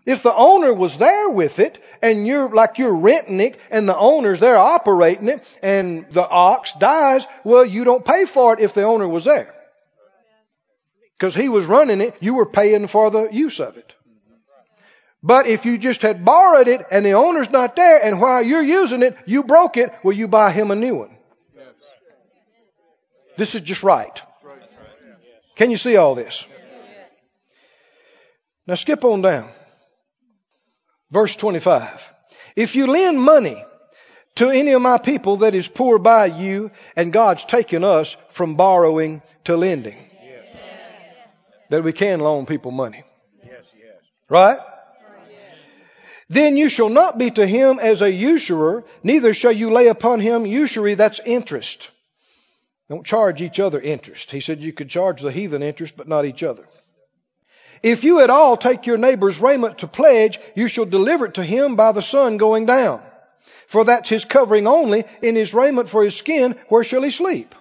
If 0.05 0.23
the 0.23 0.33
owner 0.33 0.73
was 0.73 0.97
there 0.97 1.29
with 1.29 1.59
it 1.59 1.79
and 2.01 2.25
you're 2.25 2.49
like 2.49 2.77
you're 2.77 2.95
renting 2.95 3.39
it 3.41 3.57
and 3.69 3.87
the 3.87 3.97
owner's 3.97 4.39
there 4.39 4.57
operating 4.57 5.29
it 5.29 5.43
and 5.61 6.05
the 6.11 6.27
ox 6.27 6.73
dies, 6.79 7.25
well, 7.43 7.65
you 7.65 7.83
don't 7.83 8.05
pay 8.05 8.25
for 8.25 8.53
it 8.53 8.59
if 8.59 8.73
the 8.73 8.83
owner 8.83 9.07
was 9.07 9.25
there. 9.25 9.53
Because 11.17 11.35
he 11.35 11.49
was 11.49 11.65
running 11.65 11.99
it, 12.01 12.15
you 12.21 12.33
were 12.33 12.45
paying 12.45 12.87
for 12.87 13.11
the 13.11 13.29
use 13.29 13.59
of 13.59 13.77
it. 13.77 13.93
But 15.21 15.47
if 15.47 15.65
you 15.65 15.77
just 15.77 16.01
had 16.01 16.23
borrowed 16.23 16.69
it 16.69 16.85
and 16.89 17.05
the 17.05 17.11
owner's 17.11 17.49
not 17.49 17.75
there 17.75 18.01
and 18.01 18.21
while 18.21 18.41
you're 18.41 18.63
using 18.63 19.03
it, 19.03 19.17
you 19.25 19.43
broke 19.43 19.75
it, 19.75 19.91
well, 20.01 20.15
you 20.15 20.29
buy 20.29 20.51
him 20.51 20.71
a 20.71 20.75
new 20.75 20.95
one. 20.95 21.15
This 23.37 23.53
is 23.53 23.61
just 23.61 23.83
right. 23.83 24.21
Can 25.55 25.71
you 25.71 25.77
see 25.77 25.97
all 25.97 26.15
this? 26.15 26.45
Now 28.65 28.75
skip 28.75 29.03
on 29.03 29.21
down. 29.21 29.51
Verse 31.12 31.36
25. 31.36 31.99
If 32.55 32.76
you 32.76 32.88
lend 32.88 33.20
money 33.20 33.64
to 34.36 34.49
any 34.49 34.72
of 34.72 34.82
my 34.82 34.97
people 34.97 35.38
that 35.38 35.55
is 35.55 35.68
poor 35.68 35.99
by 35.99 36.28
you, 36.28 36.72
and 36.95 37.12
God's 37.12 37.45
taken 37.45 37.84
us 37.84 38.16
from 38.32 38.55
borrowing 38.55 39.22
to 39.45 39.57
lending. 39.57 39.97
Yes. 40.24 40.45
That 41.70 41.84
we 41.84 41.93
can 41.93 42.20
loan 42.20 42.45
people 42.45 42.72
money. 42.72 43.03
Yes, 43.43 43.66
yes. 43.78 43.95
Right? 44.30 44.60
Then 46.30 46.57
you 46.57 46.70
shall 46.70 46.89
not 46.89 47.18
be 47.18 47.32
to 47.32 47.45
him 47.45 47.80
as 47.80 48.01
a 48.01 48.12
usurer, 48.12 48.84
neither 49.01 49.34
shall 49.34 49.51
you 49.51 49.72
lay 49.72 49.88
upon 49.88 50.20
him 50.20 50.45
usury, 50.45 50.93
that's 50.93 51.20
interest. 51.26 51.89
Don't 52.88 53.05
charge 53.05 53.41
each 53.41 53.60
other 53.60 53.82
interest. 53.82 54.30
He 54.30 54.39
said 54.39 54.60
you 54.60 54.72
could 54.72 54.89
charge 54.89 55.22
the 55.22 55.32
heathen 55.32 55.64
interest, 55.64 55.95
but 55.97 56.07
not 56.07 56.26
each 56.26 56.43
other. 56.43 56.68
If 57.82 58.03
you 58.03 58.19
at 58.19 58.30
all 58.30 58.57
take 58.57 58.86
your 58.86 58.97
neighbor's 58.97 59.39
raiment 59.39 59.80
to 59.80 59.88
pledge, 59.88 60.39
you 60.55 60.67
shall 60.67 60.86
deliver 60.86 61.25
it 61.27 61.36
to 61.36 61.43
him 61.43 61.75
by 61.75 61.91
the 61.91 62.01
sun 62.01 62.38
going 62.38 62.65
down. 62.65 63.01
For 63.67 63.86
that's 63.86 64.09
his 64.09 64.25
covering 64.25 64.67
only. 64.67 65.05
In 65.21 65.36
his 65.36 65.53
raiment 65.53 65.89
for 65.89 66.03
his 66.03 66.15
skin, 66.15 66.55
where 66.69 66.84
shall 66.84 67.03
he 67.03 67.11
sleep? 67.11 67.55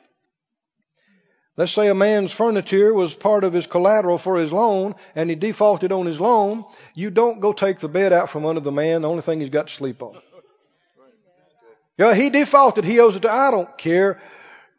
Let's 1.56 1.72
say 1.72 1.88
a 1.88 1.94
man's 1.94 2.32
furniture 2.32 2.94
was 2.94 3.14
part 3.14 3.42
of 3.42 3.52
his 3.52 3.66
collateral 3.66 4.18
for 4.18 4.36
his 4.36 4.52
loan 4.52 4.94
and 5.16 5.28
he 5.28 5.34
defaulted 5.34 5.90
on 5.90 6.06
his 6.06 6.20
loan. 6.20 6.64
You 6.94 7.10
don't 7.10 7.40
go 7.40 7.52
take 7.52 7.80
the 7.80 7.88
bed 7.88 8.12
out 8.12 8.30
from 8.30 8.46
under 8.46 8.60
the 8.60 8.70
man. 8.70 9.02
The 9.02 9.08
only 9.08 9.22
thing 9.22 9.40
he's 9.40 9.50
got 9.50 9.66
to 9.66 9.74
sleep 9.74 10.00
on. 10.00 10.16
Yeah, 11.98 12.14
he 12.14 12.30
defaulted. 12.30 12.84
He 12.84 13.00
owes 13.00 13.16
it 13.16 13.22
to, 13.22 13.30
I 13.30 13.50
don't 13.50 13.76
care. 13.76 14.20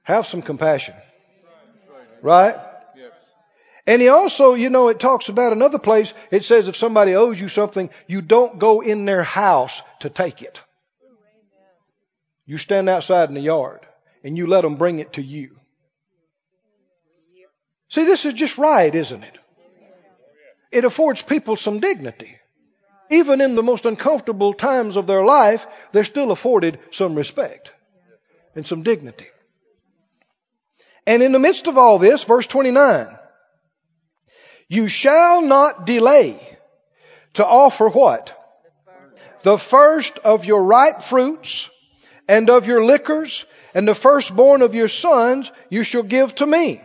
Have 0.03 0.25
some 0.25 0.41
compassion. 0.41 0.95
Right? 2.21 2.55
And 3.89 4.03
he 4.03 4.07
also, 4.07 4.53
you 4.53 4.69
know, 4.69 4.89
it 4.89 4.99
talks 4.99 5.29
about 5.29 5.51
another 5.51 5.79
place. 5.79 6.13
It 6.29 6.43
says 6.43 6.67
if 6.67 6.77
somebody 6.77 7.15
owes 7.15 7.41
you 7.41 7.47
something, 7.49 7.89
you 8.05 8.21
don't 8.21 8.59
go 8.59 8.81
in 8.81 9.05
their 9.05 9.23
house 9.23 9.81
to 10.01 10.11
take 10.11 10.43
it. 10.43 10.61
You 12.45 12.59
stand 12.59 12.87
outside 12.87 13.29
in 13.29 13.33
the 13.33 13.41
yard 13.41 13.79
and 14.23 14.37
you 14.37 14.45
let 14.45 14.61
them 14.61 14.75
bring 14.75 14.99
it 14.99 15.13
to 15.13 15.23
you. 15.23 15.57
See, 17.89 18.03
this 18.03 18.25
is 18.25 18.35
just 18.35 18.59
right, 18.59 18.93
isn't 18.93 19.23
it? 19.23 19.39
It 20.71 20.85
affords 20.85 21.23
people 21.23 21.57
some 21.57 21.79
dignity. 21.79 22.37
Even 23.09 23.41
in 23.41 23.55
the 23.55 23.63
most 23.63 23.85
uncomfortable 23.85 24.53
times 24.53 24.97
of 24.97 25.07
their 25.07 25.25
life, 25.25 25.65
they're 25.93 26.03
still 26.03 26.29
afforded 26.29 26.77
some 26.91 27.15
respect 27.15 27.71
and 28.53 28.67
some 28.67 28.83
dignity. 28.83 29.29
And 31.07 31.23
in 31.23 31.31
the 31.31 31.39
midst 31.39 31.65
of 31.65 31.79
all 31.79 31.97
this, 31.97 32.23
verse 32.23 32.45
29, 32.45 33.15
you 34.69 34.87
shall 34.87 35.41
not 35.41 35.85
delay 35.85 36.39
to 37.33 37.45
offer 37.45 37.89
what? 37.89 38.35
The 39.41 39.57
first 39.57 40.19
of 40.19 40.45
your 40.45 40.63
ripe 40.63 41.01
fruits 41.01 41.69
and 42.27 42.49
of 42.49 42.67
your 42.67 42.85
liquors 42.85 43.45
and 43.73 43.87
the 43.87 43.95
firstborn 43.95 44.61
of 44.61 44.75
your 44.75 44.87
sons 44.87 45.51
you 45.69 45.83
shall 45.83 46.03
give 46.03 46.35
to 46.35 46.45
me. 46.45 46.81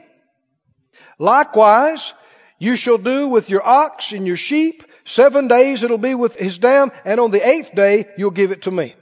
Likewise, 1.18 2.12
you 2.58 2.76
shall 2.76 2.98
do 2.98 3.28
with 3.28 3.50
your 3.50 3.66
ox 3.66 4.12
and 4.12 4.26
your 4.26 4.36
sheep. 4.36 4.84
Seven 5.04 5.48
days 5.48 5.82
it'll 5.82 5.98
be 5.98 6.14
with 6.14 6.34
his 6.36 6.58
dam, 6.58 6.90
and 7.04 7.20
on 7.20 7.30
the 7.30 7.46
eighth 7.46 7.74
day 7.74 8.06
you'll 8.16 8.30
give 8.30 8.52
it 8.52 8.62
to 8.62 8.70
me. 8.70 8.94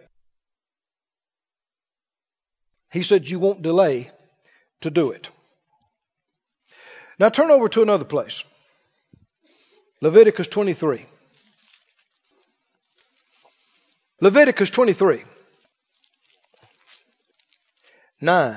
He 2.91 3.03
said 3.03 3.29
you 3.29 3.39
won't 3.39 3.63
delay 3.63 4.11
to 4.81 4.91
do 4.91 5.13
it. 5.13 5.31
Now 7.19 7.29
turn 7.29 7.51
over 7.51 7.69
to 7.69 7.83
another 7.83 8.05
place. 8.05 8.43
Leviticus 10.03 10.49
23. 10.49 11.07
Leviticus 14.21 14.69
23. 14.69 15.23
9. 18.21 18.57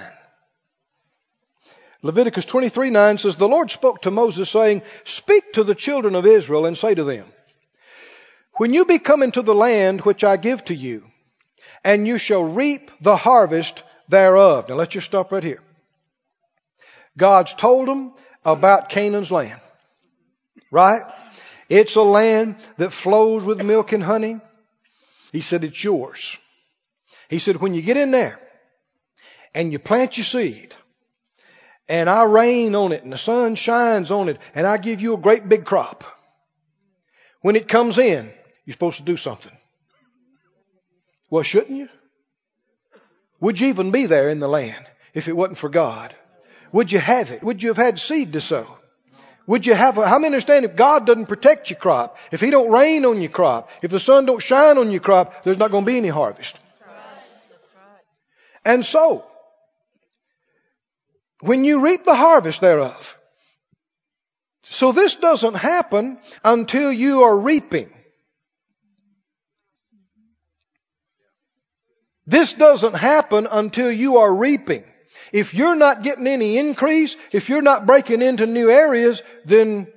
Leviticus 2.02 2.46
23 2.46 2.90
9 2.90 3.18
says, 3.20 3.36
The 3.36 3.48
Lord 3.48 3.70
spoke 3.70 4.02
to 4.02 4.12
Moses, 4.12 4.50
saying, 4.50 4.82
Speak 5.04 5.54
to 5.54 5.64
the 5.64 5.76
children 5.76 6.16
of 6.16 6.26
Israel 6.26 6.66
and 6.66 6.76
say 6.76 6.96
to 6.96 7.04
them, 7.04 7.28
When 8.58 8.74
you 8.74 8.86
be 8.86 8.98
come 8.98 9.22
into 9.22 9.44
the 9.44 9.56
land 9.56 10.02
which 10.02 10.24
I 10.24 10.38
give 10.38 10.66
to 10.66 10.76
you, 10.76 11.04
and 11.84 12.08
you 12.08 12.18
shall 12.18 12.44
reap 12.44 12.90
the 13.02 13.18
harvest 13.18 13.84
thereof. 14.10 14.68
Now 14.68 14.76
let's 14.76 14.94
just 14.94 15.06
stop 15.06 15.32
right 15.32 15.44
here. 15.44 15.62
God's 17.16 17.54
told 17.54 17.88
them 17.88 18.14
about 18.44 18.90
Canaan's 18.90 19.30
land. 19.30 19.62
Right? 20.72 21.04
It's 21.70 21.96
a 21.96 22.02
land 22.02 22.58
that 22.78 22.94
flows 22.94 23.44
with 23.44 23.62
milk 23.62 23.92
and 23.92 24.04
honey. 24.04 24.40
He 25.32 25.42
said, 25.42 25.64
It's 25.64 25.84
yours. 25.84 26.38
He 27.30 27.40
said, 27.40 27.58
When 27.58 27.74
you 27.74 27.82
get 27.82 27.98
in 27.98 28.12
there 28.12 28.40
and 29.54 29.72
you 29.72 29.80
plant 29.80 30.18
your 30.18 30.26
seed, 30.26 30.74
and 31.88 32.10
I 32.10 32.24
rain 32.24 32.76
on 32.76 32.92
it 32.92 33.04
and 33.04 33.12
the 33.12 33.18
sun 33.18 33.56
shines 33.56 34.12
on 34.12 34.30
it 34.30 34.40
and 34.54 34.66
I 34.66 34.78
give 34.78 35.02
you 35.02 35.14
a 35.14 35.18
great 35.18 35.48
big 35.48 35.66
crop. 35.66 36.04
When 37.42 37.56
it 37.56 37.68
comes 37.68 37.98
in, 37.98 38.32
you're 38.66 38.74
supposed 38.74 38.98
to 38.98 39.04
do 39.04 39.18
something. 39.18 39.52
Well, 41.30 41.44
shouldn't 41.44 41.78
you? 41.78 41.90
Would 43.40 43.60
you 43.60 43.68
even 43.68 43.92
be 43.92 44.08
there 44.08 44.30
in 44.30 44.40
the 44.40 44.48
land 44.48 44.86
if 45.14 45.28
it 45.28 45.36
wasn't 45.36 45.58
for 45.58 45.70
God? 45.70 46.16
Would 46.72 46.92
you 46.92 47.00
have 47.00 47.32
it? 47.32 47.44
Would 47.44 47.62
you 47.62 47.70
have 47.70 47.78
had 47.78 48.00
seed 48.00 48.34
to 48.34 48.42
sow? 48.42 48.75
Would 49.48 49.66
you 49.66 49.76
have 49.76 49.98
a, 49.98 50.08
how 50.08 50.18
many 50.18 50.28
understand 50.28 50.66
if 50.66 50.76
God 50.76 51.06
doesn't 51.06 51.28
protect 51.28 51.70
your 51.70 51.78
crop, 51.78 52.18
if 52.32 52.42
He 52.42 52.50
don't 52.50 52.72
rain 52.72 53.06
on 53.06 53.22
your 53.22 53.32
crop, 53.32 53.70
if 53.82 53.92
the 53.92 54.00
sun 54.00 54.26
don't 54.26 54.42
shine 54.42 54.78
on 54.78 54.92
your 54.92 55.02
crop, 55.02 55.44
there's 55.44 55.58
not 55.58 55.72
going 55.72 55.86
to 55.86 55.92
be 55.92 55.98
any 55.98 56.08
harvest. 56.08 56.58
And 58.64 58.84
so, 58.84 59.24
when 61.42 61.64
you 61.64 61.80
reap 61.82 62.04
the 62.04 62.16
harvest 62.16 62.62
thereof. 62.62 63.16
So 64.64 64.92
this 64.92 65.14
doesn't 65.16 65.54
happen 65.54 66.18
until 66.44 66.92
you 66.92 67.22
are 67.22 67.38
reaping. 67.38 67.92
This 72.26 72.54
doesn't 72.54 72.96
happen 72.96 73.48
until 73.50 73.92
you 73.92 74.18
are 74.18 74.34
reaping. 74.34 74.84
If 75.32 75.54
you're 75.54 75.76
not 75.76 76.04
getting 76.04 76.28
any 76.28 76.58
increase, 76.58 77.16
if 77.32 77.50
you're 77.50 77.62
not 77.62 77.86
breaking 77.86 78.22
into 78.22 78.46
new 78.46 78.70
areas, 78.70 79.22
then 79.46 79.88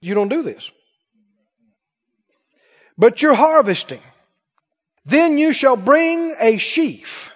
you 0.00 0.14
don't 0.14 0.28
do 0.28 0.42
this. 0.42 0.70
But 2.96 3.22
you're 3.22 3.34
harvesting. 3.34 4.00
Then 5.06 5.38
you 5.38 5.52
shall 5.52 5.76
bring 5.76 6.34
a 6.38 6.58
sheaf 6.58 7.32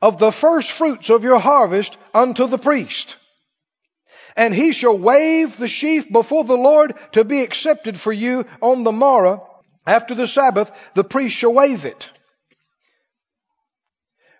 of 0.00 0.18
the 0.18 0.32
first 0.32 0.72
fruits 0.72 1.10
of 1.10 1.22
your 1.22 1.38
harvest 1.38 1.96
unto 2.12 2.48
the 2.48 2.58
priest. 2.58 3.16
And 4.36 4.54
he 4.54 4.72
shall 4.72 4.98
wave 4.98 5.56
the 5.56 5.68
sheaf 5.68 6.10
before 6.10 6.44
the 6.44 6.56
Lord 6.56 6.94
to 7.12 7.24
be 7.24 7.42
accepted 7.42 8.00
for 8.00 8.12
you 8.12 8.46
on 8.60 8.82
the 8.82 8.92
morrow. 8.92 9.48
After 9.86 10.14
the 10.14 10.26
Sabbath, 10.26 10.70
the 10.94 11.04
priest 11.04 11.36
shall 11.36 11.52
wave 11.52 11.84
it. 11.84 12.08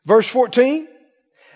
Verse 0.05 0.27
14. 0.27 0.89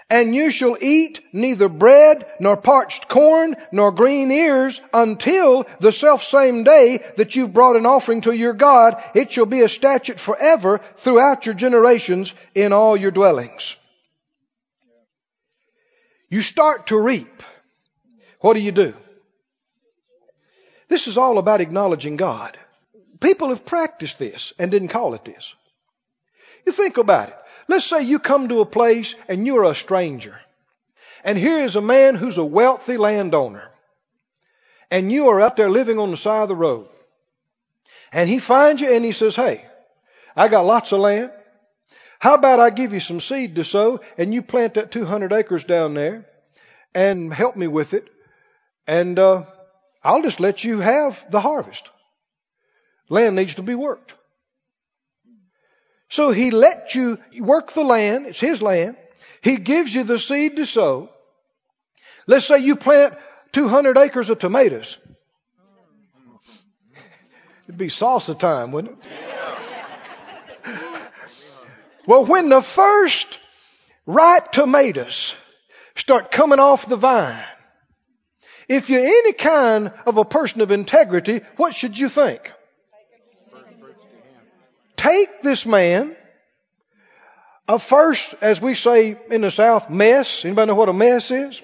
And 0.09 0.35
you 0.35 0.53
shall 0.53 0.79
eat 0.81 1.21
neither 1.33 1.69
bread, 1.69 2.27
nor 2.39 2.57
parched 2.57 3.09
corn, 3.09 3.57
nor 3.73 3.91
green 3.91 4.31
ears 4.31 4.81
until 4.93 5.67
the 5.81 5.91
self 5.91 6.23
same 6.23 6.63
day 6.63 7.03
that 7.17 7.35
you've 7.35 7.53
brought 7.53 7.75
an 7.75 7.87
offering 7.87 8.21
to 8.21 8.33
your 8.33 8.53
God. 8.53 9.03
It 9.15 9.33
shall 9.33 9.47
be 9.47 9.63
a 9.63 9.69
statute 9.69 10.21
forever 10.21 10.81
throughout 10.99 11.47
your 11.47 11.57
generations 11.57 12.33
in 12.55 12.73
all 12.73 12.97
your 12.97 13.11
dwellings. 13.11 13.77
You 16.29 16.41
start 16.41 16.89
to 16.89 17.01
reap. 17.01 17.43
What 18.41 18.55
do 18.55 18.61
you 18.61 18.73
do? 18.73 18.95
This 20.89 21.09
is 21.09 21.19
all 21.19 21.39
about 21.39 21.61
acknowledging 21.61 22.17
God. 22.17 22.57
People 23.21 23.49
have 23.49 23.67
practiced 23.67 24.21
this 24.21 24.53
and 24.57 24.71
didn't 24.71 24.89
call 24.89 25.15
it 25.15 25.25
this. 25.25 25.53
You 26.65 26.73
think 26.73 26.97
about 26.97 27.31
it. 27.31 27.37
Let's 27.69 27.85
say 27.85 28.03
you 28.03 28.19
come 28.19 28.49
to 28.49 28.61
a 28.61 28.67
place 28.67 29.15
and 29.29 29.47
you're 29.47 29.65
a 29.65 29.75
stranger. 29.75 30.39
And 31.25 31.37
here 31.37 31.61
is 31.61 31.77
a 31.77 31.81
man 31.81 32.15
who's 32.15 32.39
a 32.39 32.45
wealthy 32.45 32.97
landowner. 32.97 33.71
And 34.91 35.11
you 35.11 35.29
are 35.29 35.41
out 35.41 35.57
there 35.57 35.69
living 35.69 35.99
on 35.99 36.11
the 36.11 36.17
side 36.17 36.43
of 36.43 36.49
the 36.49 36.55
road. 36.57 36.89
And 38.13 38.31
he 38.31 38.39
finds 38.39 38.81
you 38.81 38.93
and 38.93 39.05
he 39.05 39.13
says, 39.13 39.35
Hey, 39.35 39.65
I 40.37 40.49
got 40.49 40.65
lots 40.65 40.93
of 40.93 41.01
land. 41.01 41.33
How 42.21 42.35
about 42.35 42.61
I 42.61 42.71
give 42.71 42.93
you 42.93 43.01
some 43.01 43.21
seed 43.21 43.57
to 43.57 43.65
sow 43.65 44.01
and 44.17 44.33
you 44.33 44.43
plant 44.43 44.75
that 44.75 44.93
200 44.93 45.33
acres 45.33 45.65
down 45.65 45.95
there 45.95 46.27
and 46.95 47.33
help 47.35 47.57
me 47.57 47.67
with 47.67 47.93
it 47.93 48.09
and 48.87 49.19
uh, 49.19 49.45
I'll 50.03 50.23
just 50.23 50.41
let 50.41 50.63
you 50.65 50.81
have 50.81 51.25
the 51.31 51.41
harvest. 51.41 51.89
Land 53.09 53.37
needs 53.37 53.57
to 53.57 53.63
be 53.63 53.75
worked. 53.75 54.15
So 56.09 56.31
he 56.31 56.51
lets 56.51 56.95
you 56.95 57.19
work 57.41 57.73
the 57.73 57.83
land. 57.83 58.27
It's 58.27 58.41
his 58.41 58.63
land. 58.63 58.97
He 59.41 59.57
gives 59.57 59.95
you 59.95 60.05
the 60.05 60.19
seed 60.19 60.57
to 60.57 60.67
sow. 60.67 61.11
Let's 62.27 62.47
say 62.47 62.59
you 62.59 62.77
plant 62.77 63.15
200 63.53 63.99
acres 63.99 64.31
of 64.31 64.39
tomatoes. 64.39 64.99
It'd 67.65 67.79
be 67.79 67.89
salsa 67.89 68.39
time, 68.39 68.73
wouldn't 68.73 68.99
it? 68.99 69.11
Well, 72.07 72.25
when 72.25 72.49
the 72.49 72.63
first 72.63 73.27
ripe 74.07 74.53
tomatoes 74.53 75.35
start 75.97 76.31
coming 76.31 76.61
off 76.61 76.89
the 76.89 76.97
vine, 76.97 77.45
if 78.69 78.89
you're 78.89 79.05
any 79.05 79.33
kind 79.33 79.93
of 80.07 80.17
a 80.17 80.25
person 80.25 80.61
of 80.61 80.71
integrity, 80.71 81.41
what 81.57 81.75
should 81.75 81.99
you 81.99 82.09
think? 82.09 82.53
Take 85.07 85.41
this 85.43 85.65
man, 85.65 86.17
a 87.69 87.79
first, 87.79 88.35
as 88.41 88.61
we 88.61 88.75
say 88.75 89.17
in 89.31 89.41
the 89.41 89.53
South, 89.53 89.89
mess. 89.89 90.45
Anybody 90.45 90.67
know 90.67 90.75
what 90.75 90.89
a 90.89 90.93
mess 90.93 91.31
is? 91.31 91.63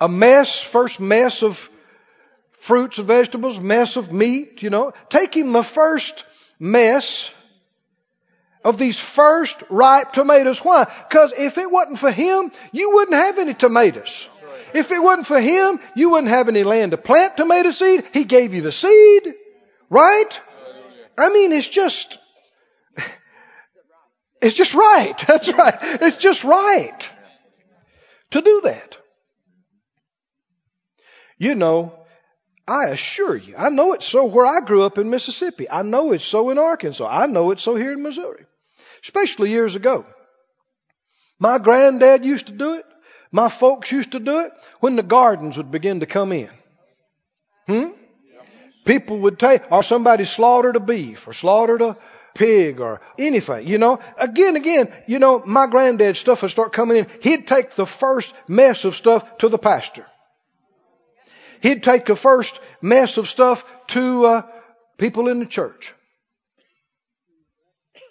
A 0.00 0.08
mess, 0.08 0.58
first 0.62 1.00
mess 1.00 1.42
of 1.42 1.58
fruits 2.60 2.96
and 2.96 3.06
vegetables, 3.06 3.60
mess 3.60 3.96
of 3.96 4.10
meat, 4.10 4.62
you 4.62 4.70
know. 4.70 4.92
Take 5.10 5.36
him 5.36 5.52
the 5.52 5.62
first 5.62 6.24
mess 6.58 7.30
of 8.64 8.78
these 8.78 8.98
first 8.98 9.62
ripe 9.68 10.12
tomatoes. 10.12 10.64
Why? 10.64 10.84
Because 10.84 11.34
if 11.36 11.58
it 11.58 11.70
wasn't 11.70 11.98
for 11.98 12.10
him, 12.10 12.52
you 12.72 12.90
wouldn't 12.92 13.16
have 13.16 13.38
any 13.38 13.52
tomatoes. 13.52 14.26
If 14.72 14.90
it 14.90 15.02
wasn't 15.02 15.26
for 15.26 15.40
him, 15.40 15.78
you 15.94 16.08
wouldn't 16.08 16.32
have 16.32 16.48
any 16.48 16.64
land 16.64 16.92
to 16.92 16.96
plant 16.96 17.36
tomato 17.36 17.70
seed. 17.70 18.04
He 18.14 18.24
gave 18.24 18.54
you 18.54 18.62
the 18.62 18.72
seed. 18.72 19.34
Right? 19.90 20.40
I 21.22 21.32
mean, 21.32 21.52
it's 21.52 21.68
just, 21.68 22.18
it's 24.40 24.54
just 24.54 24.74
right. 24.74 25.14
That's 25.26 25.52
right. 25.52 25.78
It's 25.80 26.16
just 26.16 26.44
right 26.44 27.10
to 28.30 28.40
do 28.40 28.60
that. 28.64 28.96
You 31.38 31.54
know, 31.54 31.94
I 32.68 32.90
assure 32.90 33.36
you, 33.36 33.54
I 33.56 33.68
know 33.68 33.92
it's 33.92 34.06
so 34.06 34.24
where 34.24 34.46
I 34.46 34.60
grew 34.60 34.82
up 34.82 34.96
in 34.98 35.10
Mississippi. 35.10 35.68
I 35.68 35.82
know 35.82 36.12
it's 36.12 36.24
so 36.24 36.50
in 36.50 36.58
Arkansas. 36.58 37.08
I 37.08 37.26
know 37.26 37.50
it's 37.50 37.62
so 37.62 37.74
here 37.74 37.92
in 37.92 38.02
Missouri 38.02 38.46
especially 39.02 39.50
years 39.50 39.76
ago. 39.76 40.06
My 41.38 41.58
granddad 41.58 42.24
used 42.24 42.46
to 42.46 42.52
do 42.52 42.74
it. 42.74 42.86
my 43.34 43.48
folks 43.48 43.90
used 43.90 44.12
to 44.12 44.20
do 44.20 44.40
it? 44.40 44.52
When 44.80 44.96
the 44.96 45.02
gardens 45.02 45.56
would 45.56 45.70
begin 45.70 46.00
to 46.00 46.06
come 46.06 46.32
in. 46.32 46.50
Hmm? 47.66 47.90
People 48.84 49.20
would 49.20 49.38
take, 49.38 49.70
or 49.70 49.82
somebody 49.82 50.24
slaughtered 50.24 50.76
a 50.76 50.80
beef, 50.80 51.28
or 51.28 51.32
slaughtered 51.32 51.82
a 51.82 51.96
pig, 52.34 52.80
or 52.80 53.00
anything, 53.18 53.68
you 53.68 53.78
know. 53.78 54.00
Again, 54.16 54.56
again, 54.56 54.92
you 55.06 55.18
know, 55.18 55.42
my 55.44 55.66
granddad's 55.66 56.18
stuff 56.18 56.42
would 56.42 56.50
start 56.50 56.72
coming 56.72 56.96
in. 56.96 57.06
He'd 57.20 57.46
take 57.46 57.74
the 57.74 57.86
first 57.86 58.34
mess 58.48 58.84
of 58.84 58.96
stuff 58.96 59.38
to 59.38 59.48
the 59.48 59.58
pastor. 59.58 60.06
He'd 61.60 61.84
take 61.84 62.06
the 62.06 62.16
first 62.16 62.58
mess 62.80 63.18
of 63.18 63.28
stuff 63.28 63.64
to 63.88 64.26
uh, 64.26 64.42
people 64.98 65.28
in 65.28 65.38
the 65.38 65.46
church. 65.46 65.94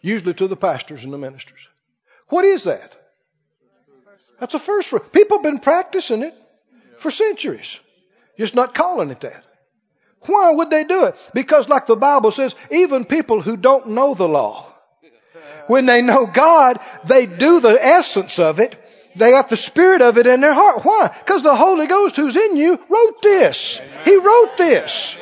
Usually 0.01 0.33
to 0.35 0.47
the 0.47 0.55
pastors 0.55 1.03
and 1.03 1.11
the 1.11 1.17
ministers. 1.17 1.59
What 2.29 2.45
is 2.45 2.63
that? 2.63 2.95
That's 4.39 4.53
a 4.53 4.59
first 4.59 4.87
fruit. 4.87 5.11
People 5.11 5.37
have 5.37 5.43
been 5.43 5.59
practicing 5.59 6.23
it 6.23 6.33
for 6.99 7.11
centuries. 7.11 7.77
Just 8.37 8.55
not 8.55 8.73
calling 8.73 9.11
it 9.11 9.19
that. 9.19 9.43
Why 10.27 10.51
would 10.51 10.69
they 10.69 10.83
do 10.83 11.05
it? 11.05 11.15
Because 11.33 11.67
like 11.67 11.87
the 11.87 11.95
Bible 11.95 12.31
says, 12.31 12.55
even 12.69 13.05
people 13.05 13.41
who 13.41 13.57
don't 13.57 13.89
know 13.89 14.13
the 14.13 14.27
law, 14.27 14.71
when 15.67 15.85
they 15.85 16.01
know 16.01 16.27
God, 16.27 16.79
they 17.07 17.25
do 17.25 17.59
the 17.59 17.83
essence 17.83 18.39
of 18.39 18.59
it. 18.59 18.77
They 19.15 19.31
got 19.31 19.49
the 19.49 19.57
spirit 19.57 20.01
of 20.01 20.17
it 20.17 20.27
in 20.27 20.41
their 20.41 20.53
heart. 20.53 20.85
Why? 20.85 21.15
Because 21.19 21.43
the 21.43 21.55
Holy 21.55 21.87
Ghost 21.87 22.15
who's 22.15 22.35
in 22.35 22.55
you 22.55 22.79
wrote 22.89 23.21
this. 23.21 23.81
He 24.05 24.15
wrote 24.15 24.57
this. 24.57 25.15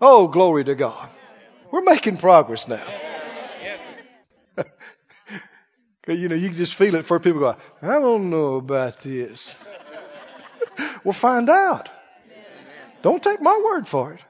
Oh, 0.00 0.28
glory 0.28 0.64
to 0.64 0.74
God. 0.74 1.08
We're 1.70 1.82
making 1.82 2.18
progress 2.18 2.68
now. 2.68 2.84
you 6.08 6.28
know, 6.28 6.34
you 6.34 6.48
can 6.48 6.56
just 6.56 6.74
feel 6.74 6.94
it 6.96 7.06
for 7.06 7.18
people 7.18 7.40
go, 7.40 7.56
I 7.80 8.00
don't 8.00 8.28
know 8.28 8.56
about 8.56 9.00
this. 9.00 9.54
Well, 11.04 11.12
find 11.12 11.48
out. 11.48 11.88
Don't 13.02 13.22
take 13.22 13.40
my 13.40 13.60
word 13.64 13.88
for 13.88 14.12
it. 14.12 14.24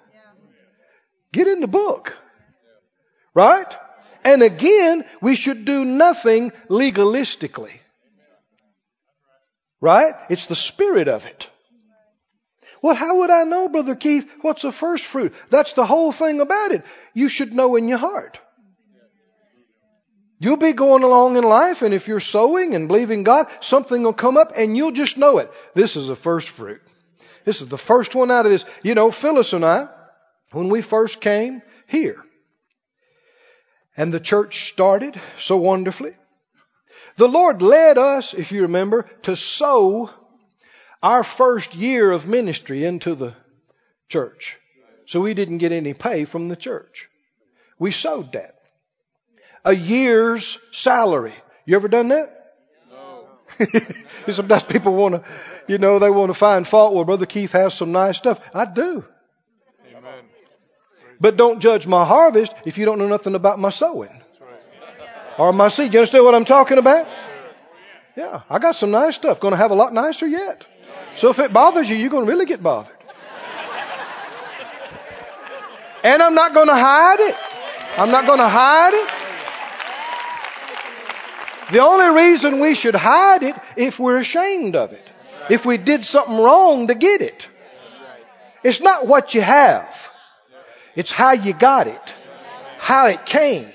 Get 1.33 1.49
in 1.49 1.61
the 1.61 1.67
book. 1.67 2.17
Right? 3.35 3.75
And 4.25 4.43
again, 4.43 5.05
we 5.21 5.35
should 5.35 5.65
do 5.65 5.85
nothing 5.85 6.53
legalistically. 6.69 7.73
Right? 9.81 10.15
It's 10.29 10.47
the 10.47 10.57
spirit 10.57 11.09
of 11.09 11.27
it. 11.27 11.49
Well, 12.83 12.95
how 12.95 13.19
would 13.19 13.31
I 13.31 13.45
know, 13.45 13.69
Brother 13.69 13.95
Keith, 13.95 14.29
what's 14.41 14.63
the 14.63 14.73
first 14.73 15.05
fruit? 15.05 15.33
That's 15.51 15.73
the 15.73 15.87
whole 15.87 16.13
thing 16.13 16.41
about 16.41 16.73
it. 16.73 16.85
You 17.15 17.29
should 17.29 17.53
know 17.53 17.77
in 17.77 17.89
your 17.89 17.99
heart. 17.99 18.41
You'll 20.43 20.57
be 20.57 20.73
going 20.73 21.05
along 21.05 21.37
in 21.37 21.45
life, 21.45 21.83
and 21.83 21.95
if 21.95 22.09
you're 22.09 22.19
sowing 22.19 22.75
and 22.75 22.89
believing 22.89 23.23
God, 23.23 23.47
something 23.61 24.03
will 24.03 24.13
come 24.13 24.37
up, 24.37 24.51
and 24.57 24.77
you'll 24.77 24.91
just 24.91 25.17
know 25.17 25.39
it. 25.39 25.49
This 25.77 25.95
is 25.95 26.09
the 26.09 26.17
first 26.17 26.49
fruit. 26.49 26.81
This 27.45 27.61
is 27.61 27.69
the 27.69 27.79
first 27.79 28.17
one 28.17 28.33
out 28.33 28.45
of 28.45 28.51
this. 28.51 28.65
You 28.83 28.97
know, 28.97 29.13
Phyllis 29.13 29.53
and 29.53 29.65
I, 29.65 29.87
when 30.51 30.69
we 30.69 30.83
first 30.83 31.21
came 31.21 31.63
here, 31.87 32.21
and 33.97 34.13
the 34.13 34.19
church 34.19 34.69
started 34.73 35.15
so 35.39 35.59
wonderfully, 35.59 36.15
the 37.15 37.29
Lord 37.29 37.63
led 37.63 37.97
us, 37.97 38.35
if 38.35 38.51
you 38.51 38.63
remember, 38.63 39.09
to 39.23 39.37
sow 39.37 40.11
our 41.05 41.23
first 41.23 41.77
year 41.77 42.11
of 42.11 42.27
ministry 42.27 42.85
into 42.85 43.15
the 43.15 43.37
church. 44.09 44.57
So 45.07 45.21
we 45.21 45.35
didn't 45.35 45.59
get 45.59 45.71
any 45.71 45.95
pay 45.95 46.25
from 46.25 46.49
the 46.49 46.57
church. 46.57 47.09
We 47.79 47.93
sowed 47.93 48.33
that 48.33 48.57
a 49.65 49.75
year's 49.75 50.59
salary. 50.73 51.35
You 51.65 51.77
ever 51.77 51.89
done 51.89 52.09
that? 52.09 52.55
No. 52.91 53.25
Sometimes 54.33 54.65
people 54.65 54.95
want 54.95 55.15
to, 55.15 55.25
you 55.69 55.79
know, 55.79 55.99
they 55.99 56.11
want 56.11 56.31
to 56.31 56.39
find 56.39 56.67
fault. 56.67 56.95
Well, 56.95 57.05
Brother 57.05 57.27
Keith 57.27 57.53
has 57.53 57.75
some 57.75 57.93
nice 57.93 58.17
stuff. 58.17 58.41
I 58.53 58.65
do. 58.65 59.05
Amen. 59.97 60.25
But 61.21 61.37
don't 61.37 61.61
judge 61.61 61.87
my 61.87 62.05
harvest 62.05 62.53
if 62.65 62.79
you 62.79 62.85
don't 62.85 62.99
know 62.99 63.09
nothing 63.09 63.35
about 63.35 63.59
my 63.59 63.71
sowing. 63.71 64.23
Or 65.39 65.53
my 65.53 65.69
seed. 65.69 65.93
You 65.95 66.01
understand 66.01 66.25
what 66.25 66.35
I'm 66.35 66.45
talking 66.45 66.79
about? 66.79 67.09
Yeah, 68.17 68.43
I 68.51 68.59
got 68.59 68.77
some 68.77 68.91
nice 68.91 69.15
stuff. 69.15 69.41
Going 69.41 69.53
to 69.53 69.59
have 69.59 69.71
a 69.71 69.75
lot 69.75 69.95
nicer 69.95 70.27
yet. 70.27 70.67
So 71.17 71.31
if 71.31 71.39
it 71.39 71.53
bothers 71.53 71.89
you, 71.89 71.97
you're 71.97 72.11
going 72.11 72.27
to 72.27 72.31
really 72.31 72.45
get 72.45 72.63
bothered. 72.63 72.97
And 76.05 76.21
I'm 76.21 76.35
not 76.35 76.53
going 76.53 76.67
to 76.67 76.75
hide 76.75 77.21
it. 77.21 77.37
I'm 77.97 78.11
not 78.11 78.27
going 78.27 78.39
to 78.39 78.49
hide 78.49 78.95
it. 78.95 79.09
The 81.73 81.81
only 81.81 82.23
reason 82.23 82.61
we 82.61 82.75
should 82.75 82.95
hide 82.95 83.43
it 83.43 83.57
if 83.77 83.99
we're 83.99 84.19
ashamed 84.19 84.77
of 84.77 84.93
it. 84.93 85.09
If 85.49 85.65
we 85.65 85.79
did 85.79 86.05
something 86.05 86.37
wrong 86.37 86.89
to 86.89 86.95
get 86.95 87.23
it. 87.23 87.49
It's 88.63 88.81
not 88.81 89.07
what 89.07 89.35
you 89.35 89.41
have. 89.41 89.89
It's 90.95 91.11
how 91.11 91.33
you 91.33 91.55
got 91.55 91.87
it. 91.87 92.15
How 92.79 93.07
it 93.07 93.25
came. 93.25 93.67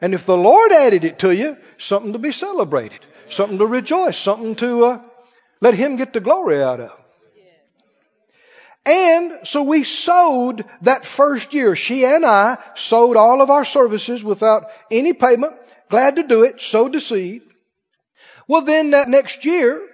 And 0.00 0.14
if 0.14 0.26
the 0.26 0.36
Lord 0.36 0.72
added 0.72 1.04
it 1.04 1.20
to 1.20 1.32
you, 1.32 1.56
something 1.78 2.12
to 2.12 2.18
be 2.18 2.32
celebrated. 2.32 3.06
Something 3.30 3.58
to 3.58 3.66
rejoice. 3.66 4.18
Something 4.18 4.56
to 4.56 4.84
uh, 4.84 5.00
let 5.60 5.74
Him 5.74 5.94
get 5.96 6.12
the 6.12 6.20
glory 6.20 6.60
out 6.60 6.80
of. 6.80 6.90
And 8.84 9.46
so 9.46 9.62
we 9.62 9.84
sowed 9.84 10.64
that 10.82 11.04
first 11.04 11.54
year. 11.54 11.76
She 11.76 12.04
and 12.04 12.26
I 12.26 12.58
sowed 12.74 13.16
all 13.16 13.40
of 13.40 13.48
our 13.48 13.64
services 13.64 14.24
without 14.24 14.64
any 14.90 15.12
payment. 15.12 15.54
Glad 15.92 16.16
to 16.16 16.22
do 16.22 16.42
it, 16.44 16.62
sowed 16.62 16.94
the 16.94 17.02
seed. 17.02 17.42
Well, 18.48 18.62
then 18.62 18.92
that 18.92 19.10
next 19.10 19.44
year, 19.44 19.86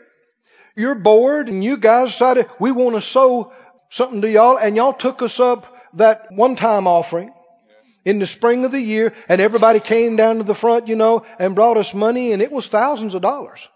your 0.76 0.94
board 0.94 1.48
and 1.48 1.64
you 1.64 1.76
guys 1.76 2.12
decided 2.12 2.46
we 2.60 2.70
want 2.70 2.94
to 2.94 3.00
sow 3.00 3.52
something 3.90 4.20
to 4.20 4.30
y'all 4.30 4.56
and 4.56 4.76
y'all 4.76 4.92
took 4.92 5.22
us 5.22 5.40
up 5.40 5.66
that 5.94 6.30
one 6.30 6.54
time 6.54 6.86
offering 6.86 7.32
in 8.04 8.20
the 8.20 8.28
spring 8.28 8.64
of 8.64 8.70
the 8.70 8.80
year 8.80 9.12
and 9.28 9.40
everybody 9.40 9.80
came 9.80 10.14
down 10.14 10.36
to 10.36 10.44
the 10.44 10.54
front, 10.54 10.86
you 10.86 10.94
know, 10.94 11.26
and 11.40 11.56
brought 11.56 11.76
us 11.76 11.92
money 11.92 12.30
and 12.30 12.42
it 12.42 12.52
was 12.52 12.68
thousands 12.68 13.16
of 13.16 13.22
dollars. 13.22 13.66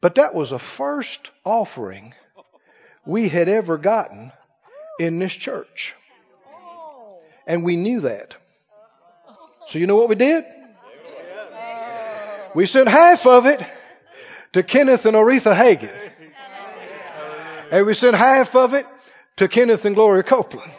But 0.00 0.14
that 0.14 0.36
was 0.36 0.50
the 0.50 0.60
first 0.60 1.32
offering 1.44 2.14
we 3.04 3.28
had 3.28 3.48
ever 3.48 3.78
gotten 3.78 4.30
in 5.00 5.18
this 5.18 5.32
church. 5.32 5.96
And 7.48 7.64
we 7.64 7.74
knew 7.74 8.02
that. 8.02 8.36
So 9.66 9.80
you 9.80 9.88
know 9.88 9.96
what 9.96 10.08
we 10.08 10.14
did? 10.14 10.44
We 12.54 12.66
sent 12.66 12.88
half 12.88 13.26
of 13.26 13.46
it 13.46 13.62
to 14.52 14.62
Kenneth 14.62 15.06
and 15.06 15.16
Oretha 15.16 15.54
Hagin. 15.54 16.10
And 17.70 17.86
we 17.86 17.94
sent 17.94 18.16
half 18.16 18.54
of 18.54 18.74
it 18.74 18.86
to 19.36 19.48
Kenneth 19.48 19.84
and 19.84 19.94
Gloria 19.94 20.22
Copeland. 20.22 20.70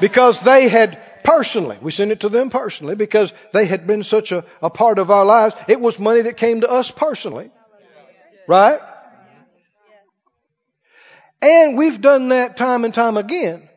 Because 0.00 0.40
they 0.40 0.68
had 0.68 0.98
personally, 1.22 1.78
we 1.80 1.90
sent 1.90 2.10
it 2.10 2.20
to 2.20 2.28
them 2.28 2.50
personally 2.50 2.94
because 2.94 3.32
they 3.52 3.66
had 3.66 3.86
been 3.86 4.02
such 4.02 4.32
a, 4.32 4.44
a 4.62 4.70
part 4.70 4.98
of 4.98 5.10
our 5.10 5.24
lives. 5.24 5.54
It 5.68 5.80
was 5.80 5.98
money 5.98 6.22
that 6.22 6.36
came 6.36 6.62
to 6.62 6.70
us 6.70 6.90
personally. 6.90 7.50
Right? 8.48 8.80
And 11.42 11.76
we've 11.76 12.00
done 12.00 12.30
that 12.30 12.56
time 12.56 12.84
and 12.86 12.94
time 12.94 13.18
again 13.18 13.68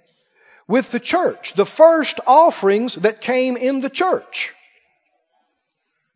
with 0.67 0.91
the 0.91 0.99
church. 0.99 1.53
The 1.55 1.65
first 1.65 2.21
offerings 2.25 2.95
that 2.95 3.19
came 3.19 3.57
in 3.57 3.81
the 3.81 3.89
church. 3.89 4.53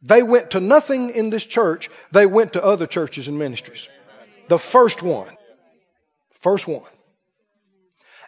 They 0.02 0.24
went 0.24 0.52
to 0.52 0.60
nothing 0.60 1.12
in 1.12 1.30
this 1.30 1.45
church. 1.45 1.89
They 2.12 2.26
went 2.26 2.54
to 2.54 2.64
other 2.64 2.88
churches 2.88 3.28
and 3.28 3.38
ministries. 3.38 3.88
The 4.49 4.58
first 4.58 5.02
one. 5.02 5.36
First 6.41 6.68
one. 6.68 6.89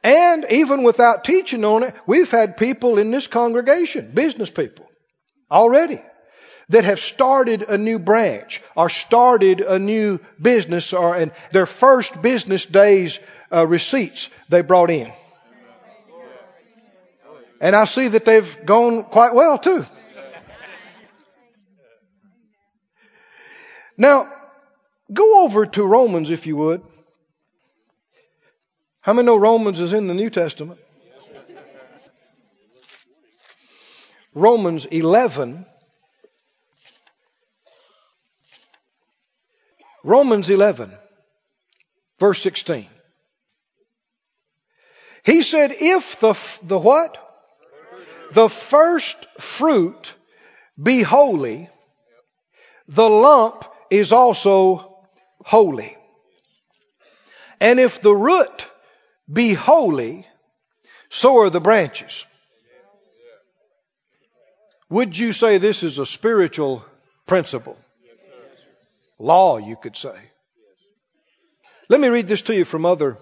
And 0.03 0.45
even 0.49 0.84
without 0.84 1.24
teaching 1.24 1.63
on 1.63 1.84
it, 1.84 1.95
we've 2.05 2.30
had 2.30 2.57
people 2.57 2.99
in 2.99 3.09
this 3.09 3.28
congregation, 3.28 4.11
business 4.13 4.49
people, 4.49 4.89
already, 5.49 6.01
that 6.69 6.84
have 6.84 6.99
started 6.99 7.63
a 7.63 7.78
new 7.78 7.99
branch 7.99 8.61
or 8.76 8.89
started 8.89 9.61
a 9.61 9.80
new 9.80 10.19
business 10.41 10.93
or 10.93 11.15
and 11.15 11.32
their 11.53 11.65
first 11.65 12.21
business 12.21 12.65
day's 12.65 13.19
uh, 13.51 13.65
receipts 13.65 14.30
they 14.49 14.61
brought 14.61 14.89
in. 14.89 15.11
And 17.61 17.76
I 17.76 17.86
see 17.86 18.09
that 18.09 18.26
they've 18.26 18.65
gone 18.65 19.05
quite 19.05 19.34
well 19.34 19.57
too. 19.57 19.86
Now, 24.04 24.30
go 25.14 25.45
over 25.45 25.66
to 25.66 25.86
Romans 25.86 26.30
if 26.30 26.45
you 26.45 26.58
would. 26.58 26.82
How 28.99 29.14
many 29.14 29.28
know 29.28 29.38
Romans 29.38 29.80
is 29.80 29.93
in 29.93 30.08
the 30.08 30.14
New 30.14 30.30
Testament? 30.30 30.82
Romans 34.34 34.84
11. 34.84 35.66
Romans 40.04 40.49
11, 40.49 40.91
verse 42.20 42.41
16. 42.41 42.88
He 45.24 45.43
said, 45.43 45.78
if 45.80 46.20
the, 46.20 46.38
the 46.62 46.78
what? 46.78 47.18
The 48.34 48.49
first 48.49 49.16
fruit 49.39 50.14
be 50.78 51.04
holy, 51.04 51.70
the 52.89 53.10
lump 53.10 53.64
is 53.93 54.11
also 54.11 54.97
holy. 55.43 55.95
And 57.59 57.79
if 57.79 58.01
the 58.01 58.15
root 58.15 58.67
be 59.31 59.53
holy, 59.53 60.25
so 61.09 61.37
are 61.37 61.51
the 61.51 61.61
branches. 61.61 62.25
Would 64.89 65.15
you 65.17 65.31
say 65.31 65.59
this 65.59 65.83
is 65.83 65.99
a 65.99 66.07
spiritual 66.07 66.83
principle? 67.27 67.77
Law, 69.19 69.57
you 69.57 69.75
could 69.75 69.95
say. 69.95 70.17
Let 71.87 71.99
me 72.01 72.07
read 72.07 72.27
this 72.27 72.41
to 72.43 72.55
you 72.55 72.65
from 72.65 72.87
other 72.87 73.17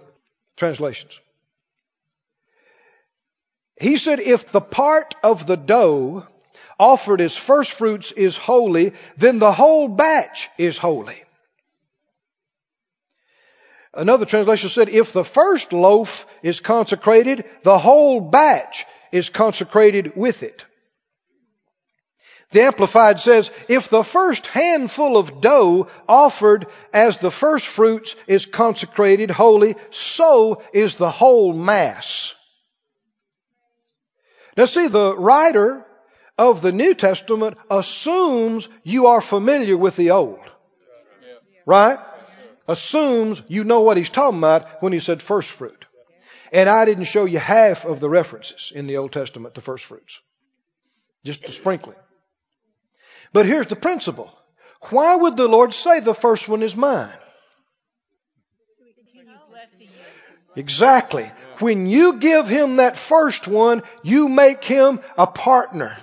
translations. 0.56 1.20
He 3.78 3.98
said, 3.98 4.22
if 4.22 4.52
the 4.52 4.62
part 4.62 5.16
of 5.22 5.48
the 5.48 5.58
dough 5.58 6.28
offered 6.82 7.22
as 7.22 7.38
first 7.38 7.74
fruits 7.74 8.12
is 8.12 8.36
holy, 8.36 8.94
then 9.16 9.38
the 9.38 9.52
whole 9.54 9.88
batch 9.88 10.50
is 10.58 10.80
holy. 10.80 11.22
Another 13.94 14.26
translation 14.26 14.70
said, 14.70 14.90
if 14.90 15.14
the 15.14 15.24
first 15.24 15.74
loaf 15.74 16.26
is 16.42 16.60
consecrated, 16.60 17.46
the 17.62 17.78
whole 17.78 18.20
batch 18.20 18.86
is 19.12 19.30
consecrated 19.30 20.14
with 20.16 20.42
it. 20.42 20.66
The 22.50 22.64
Amplified 22.64 23.20
says, 23.20 23.52
if 23.70 23.90
the 23.90 24.04
first 24.04 24.48
handful 24.48 25.18
of 25.18 25.40
dough 25.40 25.88
offered 26.08 26.66
as 26.92 27.18
the 27.18 27.32
first 27.32 27.68
fruits 27.68 28.16
is 28.26 28.48
consecrated 28.48 29.30
holy, 29.30 29.76
so 29.92 30.64
is 30.74 30.96
the 30.96 31.12
whole 31.12 31.54
mass. 31.54 32.34
Now 34.58 34.66
see, 34.66 34.88
the 34.88 35.16
writer 35.16 35.86
of 36.42 36.64
the 36.64 36.72
New 36.72 36.96
Testament 36.96 37.56
assumes 37.70 38.68
you 38.84 39.08
are 39.08 39.22
familiar 39.22 39.78
with 39.78 39.96
the 39.96 40.12
Old. 40.12 40.40
Right? 41.68 42.00
Assumes 42.68 43.44
you 43.48 43.64
know 43.64 43.82
what 43.82 43.98
he's 43.98 44.10
talking 44.10 44.40
about 44.40 44.82
when 44.82 44.92
he 44.92 45.00
said 45.00 45.22
first 45.22 45.52
fruit. 45.52 45.86
And 46.52 46.68
I 46.68 46.86
didn't 46.86 47.04
show 47.06 47.26
you 47.26 47.38
half 47.38 47.86
of 47.86 48.00
the 48.00 48.10
references 48.10 48.72
in 48.74 48.88
the 48.88 48.98
Old 48.98 49.12
Testament 49.12 49.54
to 49.56 49.62
first 49.62 49.86
fruits. 49.86 50.20
Just 51.24 51.48
a 51.48 51.52
sprinkling. 51.52 51.98
But 53.34 53.46
here's 53.46 53.68
the 53.68 53.76
principle. 53.76 54.36
Why 54.90 55.16
would 55.16 55.38
the 55.38 55.48
Lord 55.48 55.74
say 55.74 56.00
the 56.00 56.16
first 56.16 56.50
one 56.50 56.64
is 56.64 56.76
mine? 56.76 57.18
Exactly. 60.56 61.32
When 61.60 61.86
you 61.86 62.18
give 62.18 62.48
him 62.48 62.78
that 62.78 62.98
first 62.98 63.48
one, 63.48 63.84
you 64.02 64.28
make 64.28 64.64
him 64.64 65.00
a 65.18 65.28
partner 65.28 65.98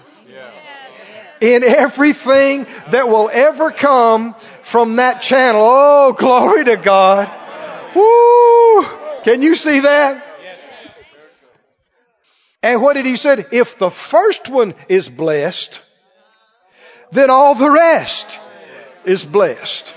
in 1.41 1.64
everything 1.64 2.66
that 2.91 3.09
will 3.09 3.30
ever 3.32 3.70
come 3.70 4.34
from 4.62 4.97
that 4.97 5.22
channel. 5.22 5.62
Oh, 5.64 6.12
glory 6.12 6.64
to 6.64 6.76
God. 6.76 7.30
Woo! 7.95 9.22
Can 9.24 9.43
you 9.43 9.55
see 9.55 9.80
that? 9.80 10.24
And 12.62 12.82
what 12.82 12.95
did 12.95 13.07
he 13.07 13.16
say? 13.16 13.45
If 13.53 13.78
the 13.78 13.91
first 13.91 14.49
one 14.49 14.74
is 14.89 15.09
blessed, 15.09 15.80
then 17.12 17.30
all 17.30 17.55
the 17.55 17.70
rest 17.70 18.39
is 19.05 19.24
blessed. 19.24 19.95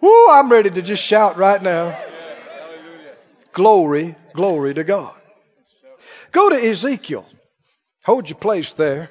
Woo, 0.00 0.28
I'm 0.28 0.50
ready 0.50 0.70
to 0.70 0.82
just 0.82 1.02
shout 1.02 1.36
right 1.38 1.62
now. 1.62 1.98
Glory, 3.52 4.16
glory 4.34 4.74
to 4.74 4.84
God. 4.84 5.14
Go 6.32 6.48
to 6.48 6.56
Ezekiel. 6.56 7.26
Hold 8.04 8.28
your 8.28 8.38
place 8.38 8.72
there. 8.72 9.10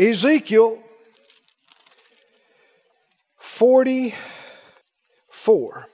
Ezekiel 0.00 0.78
44. 3.38 5.86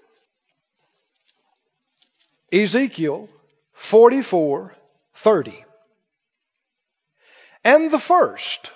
Ezekiel 2.52 3.28
44, 3.72 4.76
30 5.16 5.64
and 7.64 7.90
the 7.90 7.98
first 7.98 8.70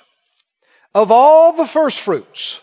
of 0.93 1.12
all 1.12 1.53
the 1.53 1.68
first 1.68 2.01
fruits 2.01 2.59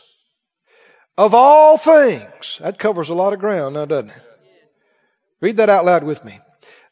of 1.17 1.33
all 1.33 1.77
things. 1.77 2.59
That 2.61 2.77
covers 2.77 3.07
a 3.07 3.13
lot 3.13 3.31
of 3.31 3.39
ground 3.39 3.75
now, 3.75 3.85
doesn't 3.85 4.09
it? 4.09 4.21
Read 5.39 5.55
that 5.57 5.69
out 5.69 5.85
loud 5.85 6.03
with 6.03 6.25
me. 6.25 6.41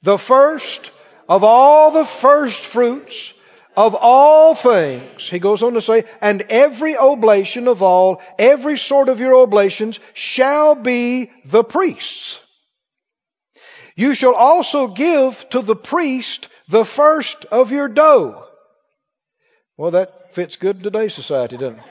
The 0.03 0.17
first 0.17 0.89
of 1.27 1.43
all 1.43 1.91
the 1.91 2.05
first 2.05 2.61
fruits 2.61 3.33
of 3.75 3.95
all 3.95 4.55
things, 4.55 5.29
he 5.29 5.39
goes 5.39 5.61
on 5.63 5.73
to 5.73 5.81
say, 5.81 6.05
and 6.21 6.41
every 6.43 6.97
oblation 6.97 7.67
of 7.67 7.81
all, 7.81 8.21
every 8.39 8.77
sort 8.77 9.09
of 9.09 9.19
your 9.19 9.35
oblations 9.35 9.99
shall 10.13 10.75
be 10.75 11.31
the 11.45 11.63
priest's. 11.63 12.39
You 13.95 14.13
shall 14.13 14.35
also 14.35 14.87
give 14.87 15.49
to 15.49 15.61
the 15.61 15.75
priest 15.75 16.49
the 16.67 16.85
first 16.85 17.45
of 17.45 17.71
your 17.71 17.87
dough 17.87 18.45
well, 19.77 19.91
that 19.91 20.33
fits 20.33 20.55
good 20.55 20.77
in 20.77 20.83
today's 20.83 21.13
society, 21.13 21.57
doesn't 21.57 21.79
it? 21.79 21.85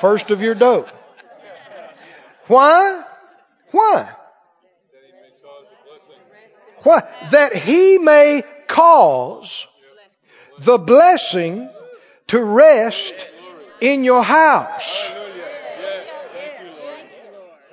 First 0.00 0.30
of 0.30 0.42
your 0.42 0.54
dough. 0.56 0.86
Why? 2.48 3.04
Why? 3.70 4.10
Why? 6.82 7.02
That 7.30 7.54
he 7.54 7.98
may 7.98 8.42
cause 8.66 9.68
the 10.64 10.78
blessing 10.78 11.68
to 12.28 12.42
rest 12.42 13.14
in 13.80 14.04
your 14.04 14.22
house. 14.22 15.08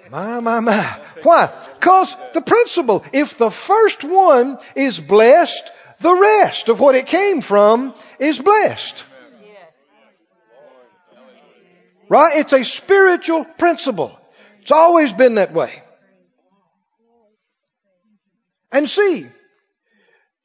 My, 0.09 0.39
my, 0.39 0.59
my. 0.59 0.99
Why? 1.23 1.53
Because 1.79 2.15
the 2.33 2.41
principle, 2.41 3.05
if 3.13 3.37
the 3.37 3.51
first 3.51 4.03
one 4.03 4.57
is 4.75 4.99
blessed, 4.99 5.69
the 5.99 6.13
rest 6.13 6.69
of 6.69 6.79
what 6.79 6.95
it 6.95 7.05
came 7.05 7.41
from 7.41 7.93
is 8.19 8.39
blessed. 8.39 9.03
Right? 12.09 12.37
It's 12.37 12.53
a 12.53 12.63
spiritual 12.63 13.45
principle. 13.45 14.17
It's 14.61 14.71
always 14.71 15.13
been 15.13 15.35
that 15.35 15.53
way. 15.53 15.83
And 18.71 18.89
see, 18.89 19.27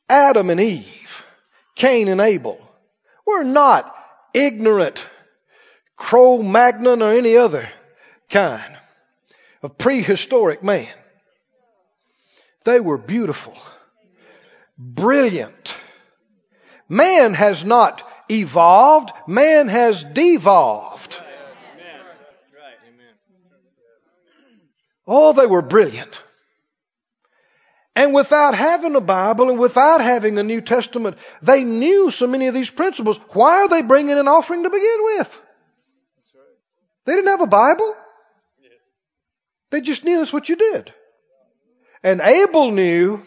Adam 0.08 0.50
and 0.50 0.60
Eve, 0.60 1.03
Cain 1.74 2.08
and 2.08 2.20
Abel, 2.20 2.58
were 3.26 3.44
not 3.44 3.94
ignorant 4.32 5.06
Cro 5.96 6.42
Magnon 6.42 7.02
or 7.02 7.12
any 7.12 7.36
other 7.36 7.68
kind 8.28 8.76
of 9.62 9.78
prehistoric 9.78 10.62
man. 10.62 10.92
They 12.64 12.80
were 12.80 12.98
beautiful, 12.98 13.56
brilliant. 14.78 15.74
Man 16.88 17.34
has 17.34 17.64
not 17.64 18.06
evolved, 18.28 19.12
man 19.26 19.68
has 19.68 20.02
devolved. 20.02 21.20
Oh, 25.06 25.34
they 25.34 25.46
were 25.46 25.62
brilliant. 25.62 26.23
And 27.96 28.12
without 28.12 28.56
having 28.56 28.96
a 28.96 29.00
Bible 29.00 29.50
and 29.50 29.58
without 29.58 30.00
having 30.00 30.36
a 30.38 30.42
New 30.42 30.60
Testament, 30.60 31.16
they 31.42 31.62
knew 31.62 32.10
so 32.10 32.26
many 32.26 32.48
of 32.48 32.54
these 32.54 32.70
principles. 32.70 33.18
Why 33.32 33.62
are 33.62 33.68
they 33.68 33.82
bringing 33.82 34.18
an 34.18 34.26
offering 34.26 34.64
to 34.64 34.70
begin 34.70 34.98
with? 35.04 35.40
They 37.06 37.14
didn't 37.14 37.28
have 37.28 37.40
a 37.40 37.46
Bible. 37.46 37.94
They 39.70 39.80
just 39.80 40.04
knew 40.04 40.18
that's 40.18 40.32
what 40.32 40.48
you 40.48 40.56
did. 40.56 40.92
And 42.02 42.20
Abel 42.20 42.70
knew. 42.70 43.22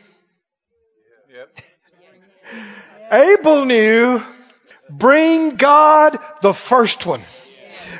Abel 3.11 3.65
knew. 3.65 4.22
Bring 4.89 5.55
God 5.55 6.18
the 6.41 6.53
first 6.53 7.05
one. 7.05 7.22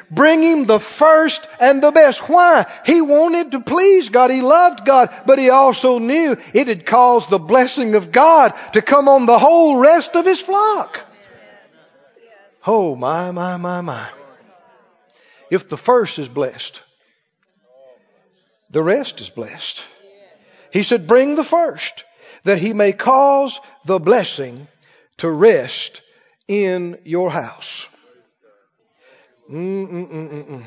Bring 0.10 0.42
him 0.42 0.66
the 0.66 0.80
first 0.80 1.46
and 1.60 1.84
the 1.84 1.92
best. 1.92 2.30
Why? 2.30 2.66
He 2.86 3.02
wanted 3.02 3.52
to 3.52 3.60
please 3.60 4.08
God. 4.10 4.32
He 4.32 4.42
loved 4.42 4.86
God, 4.86 5.14
but 5.26 5.38
he 5.38 5.50
also 5.50 6.00
knew 6.00 6.38
it 6.54 6.68
had 6.68 6.86
caused 6.86 7.30
the 7.30 7.40
blessing 7.40 7.96
of 7.96 8.12
God 8.12 8.54
to 8.74 8.82
come 8.82 9.10
on 9.10 9.26
the 9.26 9.40
whole 9.40 9.78
rest 9.78 10.16
of 10.16 10.26
his 10.26 10.40
flock. 10.40 11.06
Oh, 12.66 12.96
my, 12.96 13.32
my, 13.32 13.58
my, 13.58 13.82
my. 13.82 14.10
If 15.50 15.70
the 15.70 15.78
first 15.78 16.20
is 16.20 16.30
blessed, 16.30 16.82
the 18.70 18.84
rest 18.84 19.22
is 19.22 19.30
blessed. 19.30 19.84
He 20.72 20.84
said, 20.84 21.08
bring 21.08 21.36
the 21.36 21.44
first 21.44 22.04
that 22.44 22.60
he 22.60 22.74
may 22.74 22.92
cause 22.94 23.60
the 23.86 24.00
blessing 24.00 24.68
to 25.18 25.30
rest 25.30 26.02
in 26.48 26.98
your 27.04 27.30
house. 27.30 27.88
Mm-mm-mm-mm. 29.52 30.66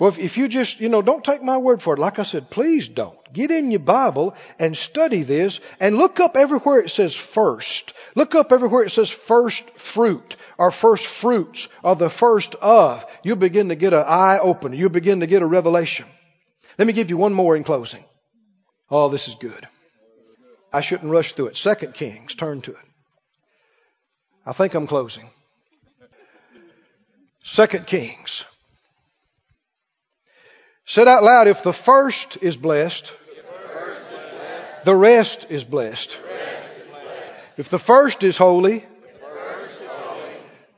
Well, 0.00 0.14
if, 0.18 0.38
you 0.38 0.48
just, 0.48 0.80
you 0.80 0.88
know, 0.88 1.02
don't 1.02 1.22
take 1.22 1.42
my 1.42 1.58
word 1.58 1.82
for 1.82 1.92
it. 1.92 2.00
Like 2.00 2.18
I 2.18 2.22
said, 2.22 2.48
please 2.48 2.88
don't. 2.88 3.18
Get 3.34 3.50
in 3.50 3.70
your 3.70 3.80
Bible 3.80 4.34
and 4.58 4.74
study 4.74 5.24
this 5.24 5.60
and 5.78 5.98
look 5.98 6.20
up 6.20 6.38
everywhere 6.38 6.78
it 6.78 6.90
says 6.90 7.14
first. 7.14 7.92
Look 8.14 8.34
up 8.34 8.50
everywhere 8.50 8.84
it 8.84 8.92
says 8.92 9.10
first 9.10 9.68
fruit 9.78 10.36
or 10.56 10.70
first 10.70 11.04
fruits 11.04 11.68
or 11.82 11.96
the 11.96 12.08
first 12.08 12.54
of. 12.54 13.04
You'll 13.22 13.36
begin 13.36 13.68
to 13.68 13.74
get 13.74 13.92
an 13.92 14.04
eye 14.06 14.38
open. 14.38 14.72
You'll 14.72 14.88
begin 14.88 15.20
to 15.20 15.26
get 15.26 15.42
a 15.42 15.46
revelation. 15.46 16.06
Let 16.78 16.86
me 16.86 16.94
give 16.94 17.10
you 17.10 17.18
one 17.18 17.34
more 17.34 17.54
in 17.54 17.62
closing. 17.62 18.04
Oh, 18.90 19.10
this 19.10 19.28
is 19.28 19.34
good. 19.34 19.68
I 20.72 20.80
shouldn't 20.80 21.12
rush 21.12 21.34
through 21.34 21.48
it. 21.48 21.58
Second 21.58 21.92
Kings, 21.92 22.34
turn 22.34 22.62
to 22.62 22.70
it. 22.70 22.86
I 24.46 24.54
think 24.54 24.72
I'm 24.72 24.86
closing. 24.86 25.28
Second 27.50 27.88
Kings. 27.88 28.44
Said 30.86 31.08
out 31.08 31.24
loud, 31.24 31.48
if 31.48 31.64
the 31.64 31.72
first 31.72 32.38
is 32.40 32.56
blessed, 32.56 33.12
the 34.84 34.94
rest 34.94 35.46
is 35.50 35.64
blessed. 35.64 36.16
If 37.56 37.68
the 37.68 37.80
first 37.80 38.22
is 38.22 38.36
holy, 38.36 38.84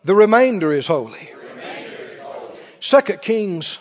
the 0.04 0.14
remainder 0.14 0.72
is 0.72 0.86
holy. 0.86 1.30
Second 2.80 3.20
Kings, 3.20 3.78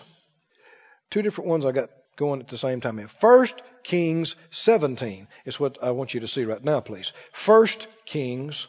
two 1.12 1.22
different 1.22 1.50
ones 1.50 1.66
I 1.66 1.72
got 1.72 1.92
going 2.18 2.42
at 2.42 2.50
the 2.50 2.58
same 2.58 2.82
time 2.82 2.98
here. 2.98 3.08
First 3.08 3.62
Kings 3.84 4.36
17 4.50 5.30
is 5.46 5.58
what 5.62 5.78
I 5.82 5.92
want 5.92 6.14
you 6.14 6.20
to 6.20 6.28
see 6.28 6.44
right 6.44 6.62
now, 6.62 6.82
please. 6.82 7.14
First 7.32 7.88
Kings 8.06 8.68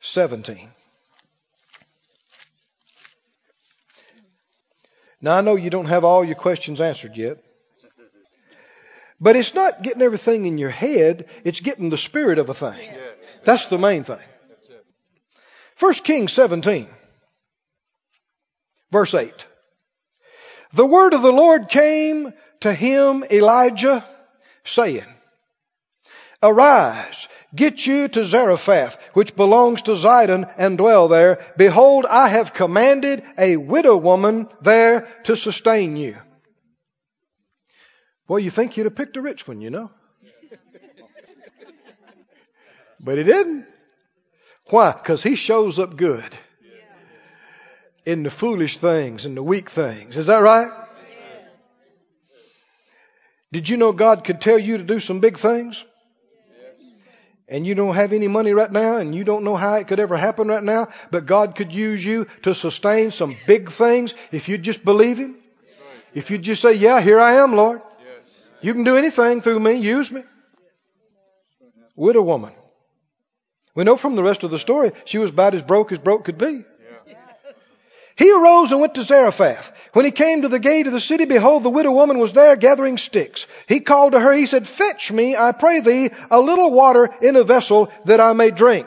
17. 0.00 0.70
Now, 5.20 5.36
I 5.36 5.40
know 5.40 5.56
you 5.56 5.70
don't 5.70 5.86
have 5.86 6.04
all 6.04 6.24
your 6.24 6.34
questions 6.36 6.80
answered 6.80 7.16
yet. 7.16 7.38
But 9.18 9.36
it's 9.36 9.54
not 9.54 9.82
getting 9.82 10.02
everything 10.02 10.44
in 10.44 10.58
your 10.58 10.70
head, 10.70 11.26
it's 11.44 11.60
getting 11.60 11.88
the 11.88 11.98
spirit 11.98 12.38
of 12.38 12.50
a 12.50 12.54
thing. 12.54 12.90
That's 13.44 13.66
the 13.66 13.78
main 13.78 14.04
thing. 14.04 14.18
1 15.78 15.92
Kings 15.94 16.32
17, 16.32 16.88
verse 18.90 19.14
8. 19.14 19.32
The 20.72 20.86
word 20.86 21.14
of 21.14 21.22
the 21.22 21.32
Lord 21.32 21.68
came 21.68 22.32
to 22.60 22.72
him, 22.72 23.24
Elijah, 23.30 24.04
saying, 24.64 25.06
Arise, 26.46 27.28
get 27.54 27.86
you 27.86 28.06
to 28.08 28.24
Zarephath, 28.24 28.96
which 29.14 29.34
belongs 29.34 29.82
to 29.82 29.92
Zidon, 29.92 30.52
and 30.56 30.78
dwell 30.78 31.08
there. 31.08 31.44
Behold, 31.56 32.06
I 32.06 32.28
have 32.28 32.54
commanded 32.54 33.24
a 33.36 33.56
widow 33.56 33.96
woman 33.96 34.48
there 34.60 35.08
to 35.24 35.36
sustain 35.36 35.96
you. 35.96 36.16
Well, 38.28 38.38
you 38.38 38.50
think 38.50 38.76
you'd 38.76 38.84
have 38.86 38.94
picked 38.94 39.16
a 39.16 39.22
rich 39.22 39.46
one, 39.48 39.60
you 39.60 39.70
know. 39.70 39.90
But 43.00 43.18
he 43.18 43.24
didn't. 43.24 43.66
Why? 44.68 44.92
Because 44.92 45.22
he 45.22 45.36
shows 45.36 45.78
up 45.78 45.96
good 45.96 46.36
in 48.04 48.22
the 48.22 48.30
foolish 48.30 48.78
things 48.78 49.26
and 49.26 49.36
the 49.36 49.42
weak 49.42 49.70
things. 49.70 50.16
Is 50.16 50.28
that 50.28 50.38
right? 50.38 50.70
Did 53.52 53.68
you 53.68 53.76
know 53.76 53.92
God 53.92 54.24
could 54.24 54.40
tell 54.40 54.58
you 54.58 54.78
to 54.78 54.84
do 54.84 55.00
some 55.00 55.20
big 55.20 55.38
things? 55.38 55.84
And 57.48 57.66
you 57.66 57.74
don't 57.74 57.94
have 57.94 58.12
any 58.12 58.28
money 58.28 58.52
right 58.52 58.70
now 58.70 58.96
and 58.96 59.14
you 59.14 59.24
don't 59.24 59.44
know 59.44 59.56
how 59.56 59.74
it 59.74 59.86
could 59.88 60.00
ever 60.00 60.16
happen 60.16 60.48
right 60.48 60.62
now, 60.62 60.88
but 61.10 61.26
God 61.26 61.54
could 61.54 61.72
use 61.72 62.04
you 62.04 62.26
to 62.42 62.54
sustain 62.54 63.10
some 63.10 63.36
big 63.46 63.70
things 63.70 64.14
if 64.32 64.48
you 64.48 64.58
just 64.58 64.84
believe 64.84 65.18
Him. 65.18 65.36
If 66.14 66.30
you 66.30 66.38
just 66.38 66.62
say, 66.62 66.74
Yeah, 66.74 67.00
here 67.00 67.20
I 67.20 67.34
am, 67.34 67.54
Lord. 67.54 67.82
You 68.62 68.72
can 68.72 68.84
do 68.84 68.96
anything 68.96 69.42
through 69.42 69.60
me, 69.60 69.74
use 69.74 70.10
me. 70.10 70.24
Widow 71.94 72.22
woman. 72.22 72.52
We 73.74 73.84
know 73.84 73.96
from 73.96 74.16
the 74.16 74.22
rest 74.22 74.42
of 74.42 74.50
the 74.50 74.58
story, 74.58 74.92
she 75.04 75.18
was 75.18 75.30
about 75.30 75.54
as 75.54 75.62
broke 75.62 75.92
as 75.92 75.98
broke 75.98 76.24
could 76.24 76.38
be. 76.38 76.64
He 78.16 78.32
arose 78.32 78.72
and 78.72 78.80
went 78.80 78.94
to 78.94 79.02
Zarephath. 79.02 79.70
When 79.96 80.04
he 80.04 80.10
came 80.10 80.42
to 80.42 80.48
the 80.48 80.58
gate 80.58 80.86
of 80.86 80.92
the 80.92 81.00
city, 81.00 81.24
behold, 81.24 81.62
the 81.62 81.70
widow 81.70 81.90
woman 81.90 82.18
was 82.18 82.34
there 82.34 82.54
gathering 82.56 82.98
sticks. 82.98 83.46
He 83.66 83.80
called 83.80 84.12
to 84.12 84.20
her, 84.20 84.30
he 84.30 84.44
said, 84.44 84.68
Fetch 84.68 85.10
me, 85.10 85.34
I 85.34 85.52
pray 85.52 85.80
thee, 85.80 86.10
a 86.30 86.38
little 86.38 86.70
water 86.70 87.08
in 87.22 87.34
a 87.34 87.44
vessel 87.44 87.90
that 88.04 88.20
I 88.20 88.34
may 88.34 88.50
drink. 88.50 88.86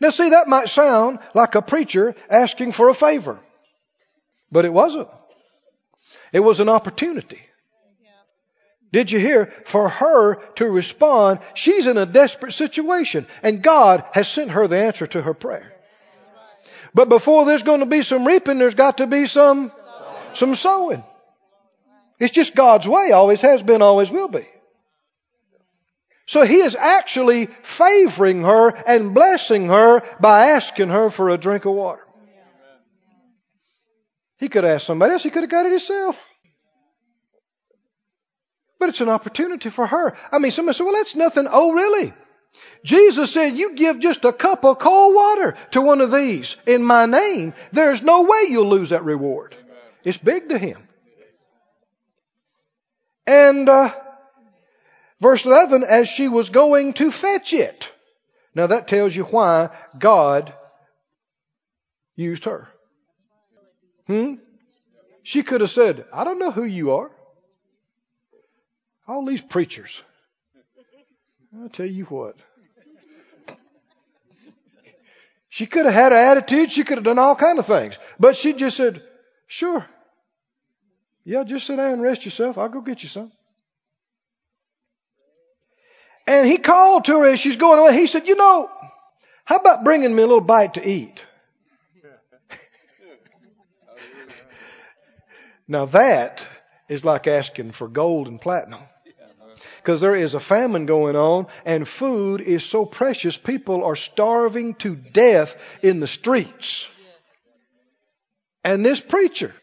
Now 0.00 0.10
see, 0.10 0.30
that 0.30 0.48
might 0.48 0.70
sound 0.70 1.20
like 1.34 1.54
a 1.54 1.62
preacher 1.62 2.16
asking 2.28 2.72
for 2.72 2.88
a 2.88 2.94
favor. 2.94 3.38
But 4.50 4.64
it 4.64 4.72
wasn't. 4.72 5.06
It 6.32 6.40
was 6.40 6.58
an 6.58 6.68
opportunity. 6.68 7.42
Did 8.92 9.12
you 9.12 9.20
hear? 9.20 9.52
For 9.66 9.88
her 9.88 10.34
to 10.56 10.68
respond, 10.68 11.38
she's 11.54 11.86
in 11.86 11.96
a 11.96 12.06
desperate 12.06 12.54
situation, 12.54 13.28
and 13.40 13.62
God 13.62 14.02
has 14.14 14.26
sent 14.26 14.50
her 14.50 14.66
the 14.66 14.78
answer 14.78 15.06
to 15.06 15.22
her 15.22 15.32
prayer. 15.32 15.77
But 16.94 17.08
before 17.08 17.44
there's 17.44 17.62
going 17.62 17.80
to 17.80 17.86
be 17.86 18.02
some 18.02 18.26
reaping, 18.26 18.58
there's 18.58 18.74
got 18.74 18.98
to 18.98 19.06
be 19.06 19.26
some, 19.26 19.72
some 20.34 20.54
sowing. 20.54 21.04
It's 22.18 22.32
just 22.32 22.54
God's 22.54 22.88
way, 22.88 23.12
always 23.12 23.40
has 23.42 23.62
been, 23.62 23.82
always 23.82 24.10
will 24.10 24.28
be. 24.28 24.46
So 26.26 26.42
he 26.42 26.56
is 26.56 26.74
actually 26.74 27.48
favoring 27.62 28.42
her 28.42 28.68
and 28.68 29.14
blessing 29.14 29.68
her 29.68 30.02
by 30.20 30.50
asking 30.50 30.88
her 30.88 31.10
for 31.10 31.30
a 31.30 31.38
drink 31.38 31.64
of 31.64 31.72
water. 31.72 32.04
He 34.38 34.48
could 34.48 34.64
ask 34.64 34.86
somebody 34.86 35.12
else, 35.12 35.22
he 35.22 35.30
could 35.30 35.42
have 35.42 35.50
got 35.50 35.66
it 35.66 35.72
himself. 35.72 36.22
But 38.78 38.90
it's 38.90 39.00
an 39.00 39.08
opportunity 39.08 39.70
for 39.70 39.86
her. 39.86 40.16
I 40.30 40.38
mean, 40.38 40.52
somebody 40.52 40.76
said, 40.76 40.84
well, 40.84 40.94
that's 40.94 41.16
nothing. 41.16 41.46
Oh, 41.50 41.72
really? 41.72 42.12
Jesus 42.84 43.32
said, 43.32 43.56
You 43.56 43.74
give 43.74 44.00
just 44.00 44.24
a 44.24 44.32
cup 44.32 44.64
of 44.64 44.78
cold 44.78 45.14
water 45.14 45.54
to 45.72 45.80
one 45.80 46.00
of 46.00 46.12
these 46.12 46.56
in 46.66 46.82
my 46.82 47.06
name, 47.06 47.54
there's 47.72 48.02
no 48.02 48.22
way 48.22 48.44
you'll 48.48 48.68
lose 48.68 48.90
that 48.90 49.04
reward. 49.04 49.54
It's 50.04 50.18
big 50.18 50.48
to 50.48 50.58
him. 50.58 50.82
And 53.26 53.68
uh, 53.68 53.92
verse 55.20 55.44
11, 55.44 55.84
as 55.84 56.08
she 56.08 56.28
was 56.28 56.48
going 56.48 56.94
to 56.94 57.10
fetch 57.10 57.52
it. 57.52 57.90
Now 58.54 58.68
that 58.68 58.88
tells 58.88 59.14
you 59.14 59.24
why 59.24 59.70
God 59.98 60.54
used 62.16 62.44
her. 62.44 62.68
Hmm? 64.06 64.36
She 65.22 65.42
could 65.42 65.60
have 65.60 65.70
said, 65.70 66.06
I 66.12 66.24
don't 66.24 66.38
know 66.38 66.50
who 66.50 66.64
you 66.64 66.92
are. 66.92 67.10
All 69.06 69.26
these 69.26 69.42
preachers. 69.42 70.02
I'll 71.56 71.68
tell 71.68 71.86
you 71.86 72.04
what. 72.04 72.36
She 75.48 75.66
could 75.66 75.86
have 75.86 75.94
had 75.94 76.12
an 76.12 76.18
attitude. 76.18 76.70
She 76.70 76.84
could 76.84 76.98
have 76.98 77.04
done 77.04 77.18
all 77.18 77.34
kind 77.34 77.58
of 77.58 77.66
things. 77.66 77.98
But 78.20 78.36
she 78.36 78.52
just 78.52 78.76
said, 78.76 79.02
sure. 79.46 79.86
Yeah, 81.24 81.44
just 81.44 81.66
sit 81.66 81.76
down 81.76 81.94
and 81.94 82.02
rest 82.02 82.24
yourself. 82.24 82.58
I'll 82.58 82.68
go 82.68 82.80
get 82.80 83.02
you 83.02 83.08
some. 83.08 83.32
And 86.26 86.46
he 86.46 86.58
called 86.58 87.06
to 87.06 87.18
her 87.18 87.24
as 87.24 87.40
she's 87.40 87.56
going 87.56 87.78
away. 87.78 87.98
He 87.98 88.06
said, 88.06 88.28
you 88.28 88.36
know, 88.36 88.70
how 89.44 89.56
about 89.56 89.84
bringing 89.84 90.14
me 90.14 90.22
a 90.22 90.26
little 90.26 90.42
bite 90.42 90.74
to 90.74 90.86
eat? 90.86 91.24
now 95.68 95.86
that 95.86 96.46
is 96.88 97.04
like 97.06 97.26
asking 97.26 97.72
for 97.72 97.88
gold 97.88 98.28
and 98.28 98.38
platinum 98.38 98.82
because 99.88 100.02
there 100.02 100.14
is 100.14 100.34
a 100.34 100.40
famine 100.40 100.84
going 100.84 101.16
on 101.16 101.46
and 101.64 101.88
food 101.88 102.42
is 102.42 102.62
so 102.62 102.84
precious. 102.84 103.38
People 103.38 103.84
are 103.84 103.96
starving 103.96 104.74
to 104.74 104.94
death 104.94 105.56
in 105.80 105.98
the 105.98 106.06
streets. 106.06 106.86
And 108.62 108.84
this 108.84 109.00
preacher 109.00 109.54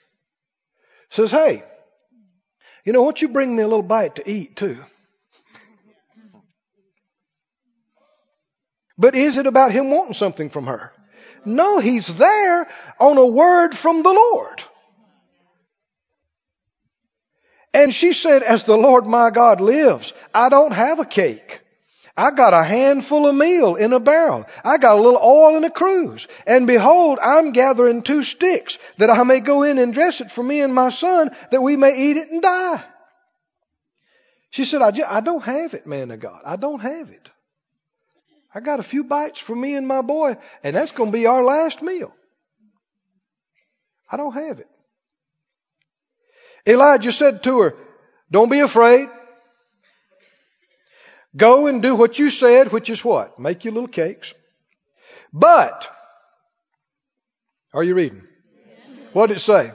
says, 1.11 1.29
Hey, 1.29 1.61
you 2.83 2.91
know 2.91 3.03
what? 3.03 3.21
You 3.21 3.27
bring 3.27 3.55
me 3.55 3.61
a 3.61 3.67
little 3.67 3.83
bite 3.83 4.15
to 4.15 4.27
eat 4.27 4.55
too. 4.55 4.79
But 8.97 9.13
is 9.13 9.37
it 9.37 9.45
about 9.45 9.73
him 9.73 9.91
wanting 9.91 10.15
something 10.15 10.49
from 10.49 10.65
her? 10.65 10.91
No, 11.45 11.77
he's 11.77 12.07
there 12.07 12.67
on 12.99 13.19
a 13.19 13.27
word 13.27 13.77
from 13.77 14.01
the 14.01 14.11
Lord. 14.11 14.63
And 17.75 17.93
she 17.93 18.13
said, 18.13 18.41
as 18.41 18.63
the 18.63 18.77
Lord 18.77 19.05
my 19.05 19.31
God 19.31 19.59
lives, 19.59 20.13
I 20.33 20.47
don't 20.47 20.71
have 20.71 20.99
a 20.99 21.05
cake. 21.05 21.59
I 22.15 22.31
got 22.31 22.53
a 22.53 22.63
handful 22.63 23.27
of 23.27 23.35
meal 23.35 23.75
in 23.75 23.91
a 23.91 23.99
barrel. 23.99 24.45
I 24.63 24.77
got 24.77 24.97
a 24.97 25.01
little 25.01 25.19
oil 25.21 25.57
in 25.57 25.65
a 25.65 25.69
cruse. 25.69 26.25
And 26.47 26.67
behold, 26.67 27.19
I'm 27.21 27.51
gathering 27.51 28.01
two 28.01 28.23
sticks 28.23 28.77
that 28.97 29.09
I 29.09 29.21
may 29.23 29.41
go 29.41 29.63
in 29.63 29.77
and 29.77 29.93
dress 29.93 30.21
it 30.21 30.31
for 30.31 30.41
me 30.41 30.61
and 30.61 30.73
my 30.73 30.89
son 30.89 31.35
that 31.51 31.61
we 31.61 31.75
may 31.75 31.97
eat 31.97 32.15
it 32.15 32.31
and 32.31 32.41
die. 32.41 32.81
She 34.51 34.63
said, 34.63 34.81
I, 34.81 34.91
just, 34.91 35.11
I 35.11 35.19
don't 35.19 35.43
have 35.43 35.73
it, 35.73 35.85
man 35.85 36.11
of 36.11 36.21
God. 36.21 36.43
I 36.45 36.55
don't 36.55 36.79
have 36.79 37.09
it. 37.09 37.29
I 38.53 38.61
got 38.61 38.79
a 38.79 38.83
few 38.83 39.03
bites 39.03 39.41
for 39.41 39.53
me 39.53 39.75
and 39.75 39.85
my 39.85 40.01
boy, 40.01 40.37
and 40.63 40.77
that's 40.77 40.93
going 40.93 41.11
to 41.11 41.17
be 41.17 41.25
our 41.25 41.43
last 41.43 41.81
meal. 41.81 42.13
I 44.09 44.15
don't 44.15 44.31
have 44.31 44.59
it. 44.59 44.69
Elijah 46.67 47.11
said 47.11 47.43
to 47.43 47.59
her, 47.59 47.75
Don't 48.31 48.49
be 48.49 48.59
afraid. 48.59 49.07
Go 51.35 51.67
and 51.67 51.81
do 51.81 51.95
what 51.95 52.17
you 52.17 52.29
said, 52.29 52.71
which 52.71 52.89
is 52.89 53.03
what? 53.03 53.37
Make 53.39 53.65
you 53.65 53.71
little 53.71 53.89
cakes. 53.89 54.33
But, 55.33 55.89
are 57.73 57.83
you 57.83 57.93
reading? 57.93 58.23
What 59.11 59.27
did 59.27 59.37
it 59.37 59.41
say? 59.41 59.71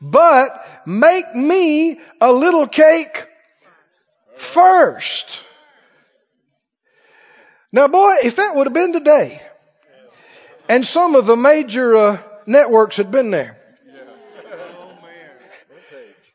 But 0.00 0.66
make 0.84 1.32
me 1.34 2.00
a 2.20 2.32
little 2.32 2.66
cake 2.66 3.24
first. 4.36 5.38
Now 7.72 7.86
boy, 7.86 8.16
if 8.24 8.36
that 8.36 8.56
would 8.56 8.66
have 8.66 8.74
been 8.74 8.92
today, 8.92 9.40
and 10.68 10.86
some 10.86 11.14
of 11.14 11.26
the 11.26 11.36
major 11.36 11.96
uh, 11.96 12.22
networks 12.46 12.96
had 12.96 13.10
been 13.10 13.30
there, 13.30 13.58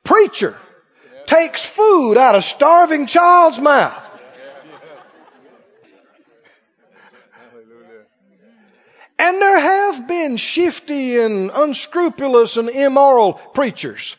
preacher 0.03 0.55
takes 1.25 1.65
food 1.65 2.17
out 2.17 2.35
of 2.35 2.43
starving 2.43 3.05
child's 3.07 3.59
mouth. 3.59 4.03
And 9.19 9.41
there 9.41 9.59
have 9.59 10.07
been 10.07 10.37
shifty 10.37 11.17
and 11.17 11.49
unscrupulous 11.53 12.55
and 12.57 12.69
immoral 12.69 13.33
preachers 13.33 14.15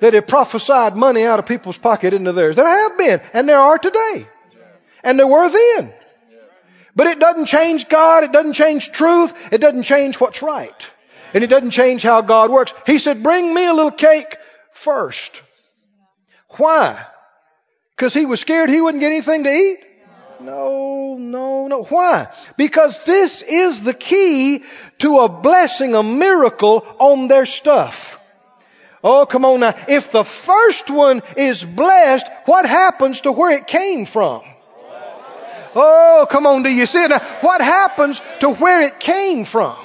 that 0.00 0.14
have 0.14 0.26
prophesied 0.26 0.96
money 0.96 1.24
out 1.24 1.38
of 1.38 1.46
people's 1.46 1.76
pocket 1.76 2.14
into 2.14 2.32
theirs. 2.32 2.56
There 2.56 2.66
have 2.66 2.96
been, 2.96 3.20
and 3.34 3.48
there 3.48 3.58
are 3.58 3.78
today. 3.78 4.26
And 5.04 5.18
there 5.18 5.26
were 5.26 5.48
then. 5.50 5.92
But 6.98 7.06
it 7.06 7.20
doesn't 7.20 7.46
change 7.46 7.88
God, 7.88 8.24
it 8.24 8.32
doesn't 8.32 8.54
change 8.54 8.90
truth, 8.90 9.32
it 9.52 9.58
doesn't 9.58 9.84
change 9.84 10.18
what's 10.18 10.42
right. 10.42 10.90
And 11.32 11.44
it 11.44 11.46
doesn't 11.46 11.70
change 11.70 12.02
how 12.02 12.22
God 12.22 12.50
works. 12.50 12.72
He 12.86 12.98
said, 12.98 13.22
bring 13.22 13.54
me 13.54 13.66
a 13.66 13.72
little 13.72 13.92
cake 13.92 14.36
first. 14.72 15.40
Why? 16.56 17.06
Because 17.94 18.14
he 18.14 18.26
was 18.26 18.40
scared 18.40 18.68
he 18.68 18.80
wouldn't 18.80 19.00
get 19.00 19.12
anything 19.12 19.44
to 19.44 19.54
eat? 19.54 19.78
No, 20.40 21.14
no, 21.16 21.68
no. 21.68 21.84
Why? 21.84 22.34
Because 22.56 22.98
this 23.04 23.42
is 23.42 23.80
the 23.80 23.94
key 23.94 24.64
to 24.98 25.18
a 25.20 25.28
blessing, 25.28 25.94
a 25.94 26.02
miracle 26.02 26.84
on 26.98 27.28
their 27.28 27.46
stuff. 27.46 28.18
Oh, 29.04 29.24
come 29.24 29.44
on 29.44 29.60
now. 29.60 29.74
If 29.86 30.10
the 30.10 30.24
first 30.24 30.90
one 30.90 31.22
is 31.36 31.62
blessed, 31.62 32.26
what 32.46 32.66
happens 32.66 33.20
to 33.20 33.30
where 33.30 33.52
it 33.52 33.68
came 33.68 34.04
from? 34.04 34.42
Oh, 35.74 36.26
come 36.30 36.46
on, 36.46 36.62
do 36.62 36.70
you 36.70 36.86
see 36.86 37.04
it? 37.04 37.08
Now, 37.08 37.38
what 37.40 37.60
happens 37.60 38.20
to 38.40 38.50
where 38.50 38.80
it 38.80 39.00
came 39.00 39.44
from? 39.44 39.76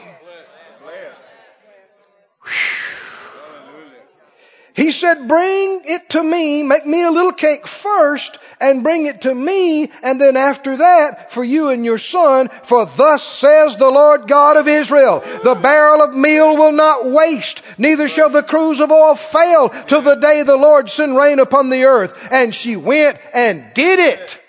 He 4.76 4.90
said, 4.90 5.28
bring 5.28 5.82
it 5.86 6.10
to 6.10 6.24
me, 6.24 6.64
make 6.64 6.86
me 6.86 7.04
a 7.04 7.12
little 7.12 7.32
cake 7.32 7.68
first, 7.68 8.40
and 8.60 8.82
bring 8.82 9.06
it 9.06 9.22
to 9.22 9.34
me, 9.34 9.92
and 10.02 10.20
then 10.20 10.36
after 10.36 10.78
that, 10.78 11.32
for 11.32 11.44
you 11.44 11.70
and 11.70 11.86
your 11.86 12.00
son, 12.00 12.50
for 12.64 12.88
thus 12.98 13.24
says 13.24 13.78
the 13.78 13.92
Lord 13.92 14.28
God 14.28 14.58
of 14.58 14.68
Israel, 14.68 15.20
the 15.44 15.60
barrel 15.62 16.02
of 16.02 16.16
meal 16.16 16.58
will 16.58 16.72
not 16.72 17.06
waste, 17.06 17.62
neither 17.78 18.08
shall 18.08 18.32
the 18.32 18.42
cruse 18.42 18.80
of 18.80 18.90
oil 18.90 19.14
fail, 19.14 19.70
till 19.88 20.02
the 20.02 20.16
day 20.16 20.42
the 20.42 20.58
Lord 20.58 20.90
send 20.90 21.16
rain 21.16 21.38
upon 21.38 21.70
the 21.70 21.84
earth. 21.84 22.18
And 22.32 22.56
she 22.56 22.76
went 22.76 23.20
and 23.32 23.76
did 23.76 24.00
it. 24.00 24.43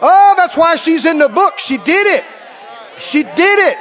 Oh, 0.00 0.34
that's 0.36 0.56
why 0.56 0.76
she's 0.76 1.06
in 1.06 1.18
the 1.18 1.28
book. 1.28 1.58
She 1.58 1.78
did 1.78 2.06
it. 2.06 2.24
She 2.98 3.22
did 3.22 3.58
it. 3.70 3.78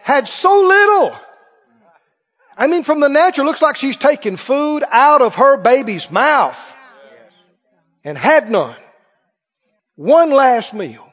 Had 0.00 0.28
so 0.28 0.60
little. 0.60 1.16
I 2.56 2.66
mean, 2.66 2.84
from 2.84 3.00
the 3.00 3.08
natural, 3.08 3.46
looks 3.46 3.62
like 3.62 3.76
she's 3.76 3.96
taking 3.96 4.36
food 4.36 4.84
out 4.90 5.22
of 5.22 5.36
her 5.36 5.56
baby's 5.56 6.10
mouth 6.10 6.58
and 8.04 8.16
had 8.16 8.50
none. 8.50 8.76
One 9.96 10.30
last 10.30 10.74
meal. 10.74 11.06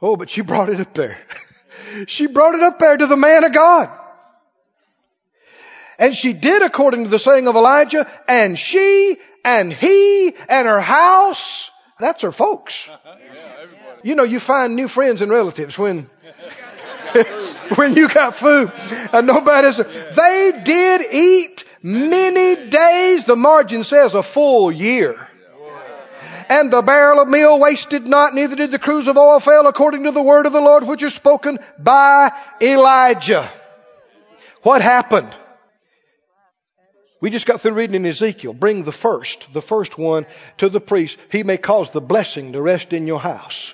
Oh, 0.00 0.16
but 0.16 0.30
she 0.30 0.40
brought 0.40 0.68
it 0.68 0.80
up 0.80 0.94
there. 0.94 1.18
she 2.06 2.26
brought 2.26 2.54
it 2.54 2.62
up 2.62 2.78
there 2.78 2.96
to 2.96 3.06
the 3.06 3.16
man 3.16 3.44
of 3.44 3.52
God. 3.52 3.90
And 5.98 6.14
she 6.14 6.32
did 6.32 6.62
according 6.62 7.04
to 7.04 7.10
the 7.10 7.18
saying 7.18 7.48
of 7.48 7.56
Elijah, 7.56 8.10
and 8.28 8.58
she 8.58 9.16
and 9.44 9.72
he 9.72 10.34
and 10.48 10.66
her 10.66 10.80
house, 10.80 11.70
that's 11.98 12.22
her 12.22 12.32
folks. 12.32 12.88
You 14.02 14.14
know, 14.14 14.22
you 14.22 14.38
find 14.38 14.76
new 14.76 14.86
friends 14.86 15.20
and 15.20 15.32
relatives 15.32 15.76
when 15.76 16.08
when 17.76 17.96
you 17.96 18.08
got 18.08 18.38
food 18.38 18.70
and 19.12 19.26
nobody's, 19.26 19.78
they 19.78 20.52
did 20.64 21.02
eat 21.12 21.64
many 21.82 22.68
days. 22.68 23.24
The 23.24 23.36
margin 23.36 23.84
says 23.84 24.14
a 24.14 24.22
full 24.22 24.70
year. 24.70 25.26
And 26.48 26.72
the 26.72 26.82
barrel 26.82 27.20
of 27.20 27.28
meal 27.28 27.58
wasted 27.58 28.06
not, 28.06 28.32
neither 28.32 28.54
did 28.54 28.70
the 28.70 28.78
cruse 28.78 29.08
of 29.08 29.16
oil 29.16 29.40
fail 29.40 29.66
according 29.66 30.04
to 30.04 30.12
the 30.12 30.22
word 30.22 30.46
of 30.46 30.52
the 30.52 30.60
Lord 30.60 30.86
which 30.86 31.02
is 31.02 31.12
spoken 31.12 31.58
by 31.78 32.30
Elijah. 32.60 33.50
What 34.62 34.82
happened? 34.82 35.34
We 37.20 37.30
just 37.30 37.46
got 37.46 37.60
through 37.62 37.72
reading 37.72 37.96
in 37.96 38.06
Ezekiel. 38.06 38.52
Bring 38.52 38.84
the 38.84 38.92
first, 38.92 39.46
the 39.52 39.62
first 39.62 39.96
one 39.96 40.26
to 40.58 40.68
the 40.68 40.80
priest. 40.80 41.18
He 41.30 41.42
may 41.42 41.56
cause 41.56 41.90
the 41.90 42.00
blessing 42.00 42.52
to 42.52 42.60
rest 42.60 42.92
in 42.92 43.06
your 43.06 43.20
house. 43.20 43.72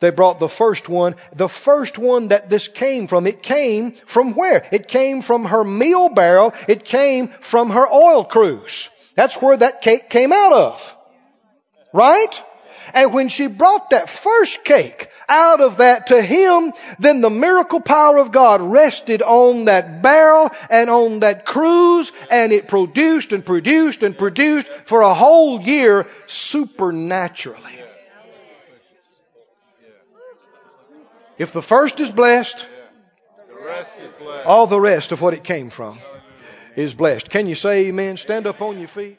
They 0.00 0.10
brought 0.10 0.38
the 0.38 0.48
first 0.48 0.88
one. 0.88 1.16
The 1.34 1.48
first 1.48 1.98
one 1.98 2.28
that 2.28 2.48
this 2.48 2.68
came 2.68 3.08
from, 3.08 3.26
it 3.26 3.42
came 3.42 3.92
from 4.06 4.34
where? 4.34 4.64
It 4.70 4.86
came 4.86 5.22
from 5.22 5.44
her 5.46 5.64
meal 5.64 6.08
barrel. 6.08 6.52
It 6.68 6.84
came 6.84 7.34
from 7.40 7.70
her 7.70 7.86
oil 7.88 8.24
cruse. 8.24 8.88
That's 9.16 9.42
where 9.42 9.56
that 9.56 9.82
cake 9.82 10.08
came 10.08 10.32
out 10.32 10.52
of. 10.52 10.94
Right? 11.92 12.40
And 12.94 13.12
when 13.12 13.28
she 13.28 13.46
brought 13.46 13.90
that 13.90 14.08
first 14.08 14.64
cake 14.64 15.08
out 15.28 15.60
of 15.60 15.78
that 15.78 16.08
to 16.08 16.22
him, 16.22 16.72
then 16.98 17.20
the 17.20 17.30
miracle 17.30 17.80
power 17.80 18.18
of 18.18 18.32
God 18.32 18.60
rested 18.60 19.22
on 19.22 19.66
that 19.66 20.02
barrel 20.02 20.50
and 20.70 20.88
on 20.88 21.20
that 21.20 21.44
cruse 21.44 22.10
and 22.30 22.52
it 22.52 22.68
produced 22.68 23.32
and 23.32 23.44
produced 23.44 24.02
and 24.02 24.16
produced 24.16 24.70
for 24.86 25.02
a 25.02 25.14
whole 25.14 25.60
year 25.60 26.06
supernaturally. 26.26 27.78
If 31.38 31.52
the 31.52 31.62
first 31.62 32.00
is 32.00 32.10
blessed, 32.10 32.66
all 34.44 34.66
the 34.66 34.80
rest 34.80 35.12
of 35.12 35.20
what 35.20 35.34
it 35.34 35.44
came 35.44 35.70
from 35.70 36.00
is 36.74 36.94
blessed. 36.94 37.30
Can 37.30 37.46
you 37.46 37.54
say 37.54 37.86
amen? 37.86 38.16
Stand 38.16 38.46
up 38.46 38.60
on 38.60 38.78
your 38.78 38.88
feet. 38.88 39.18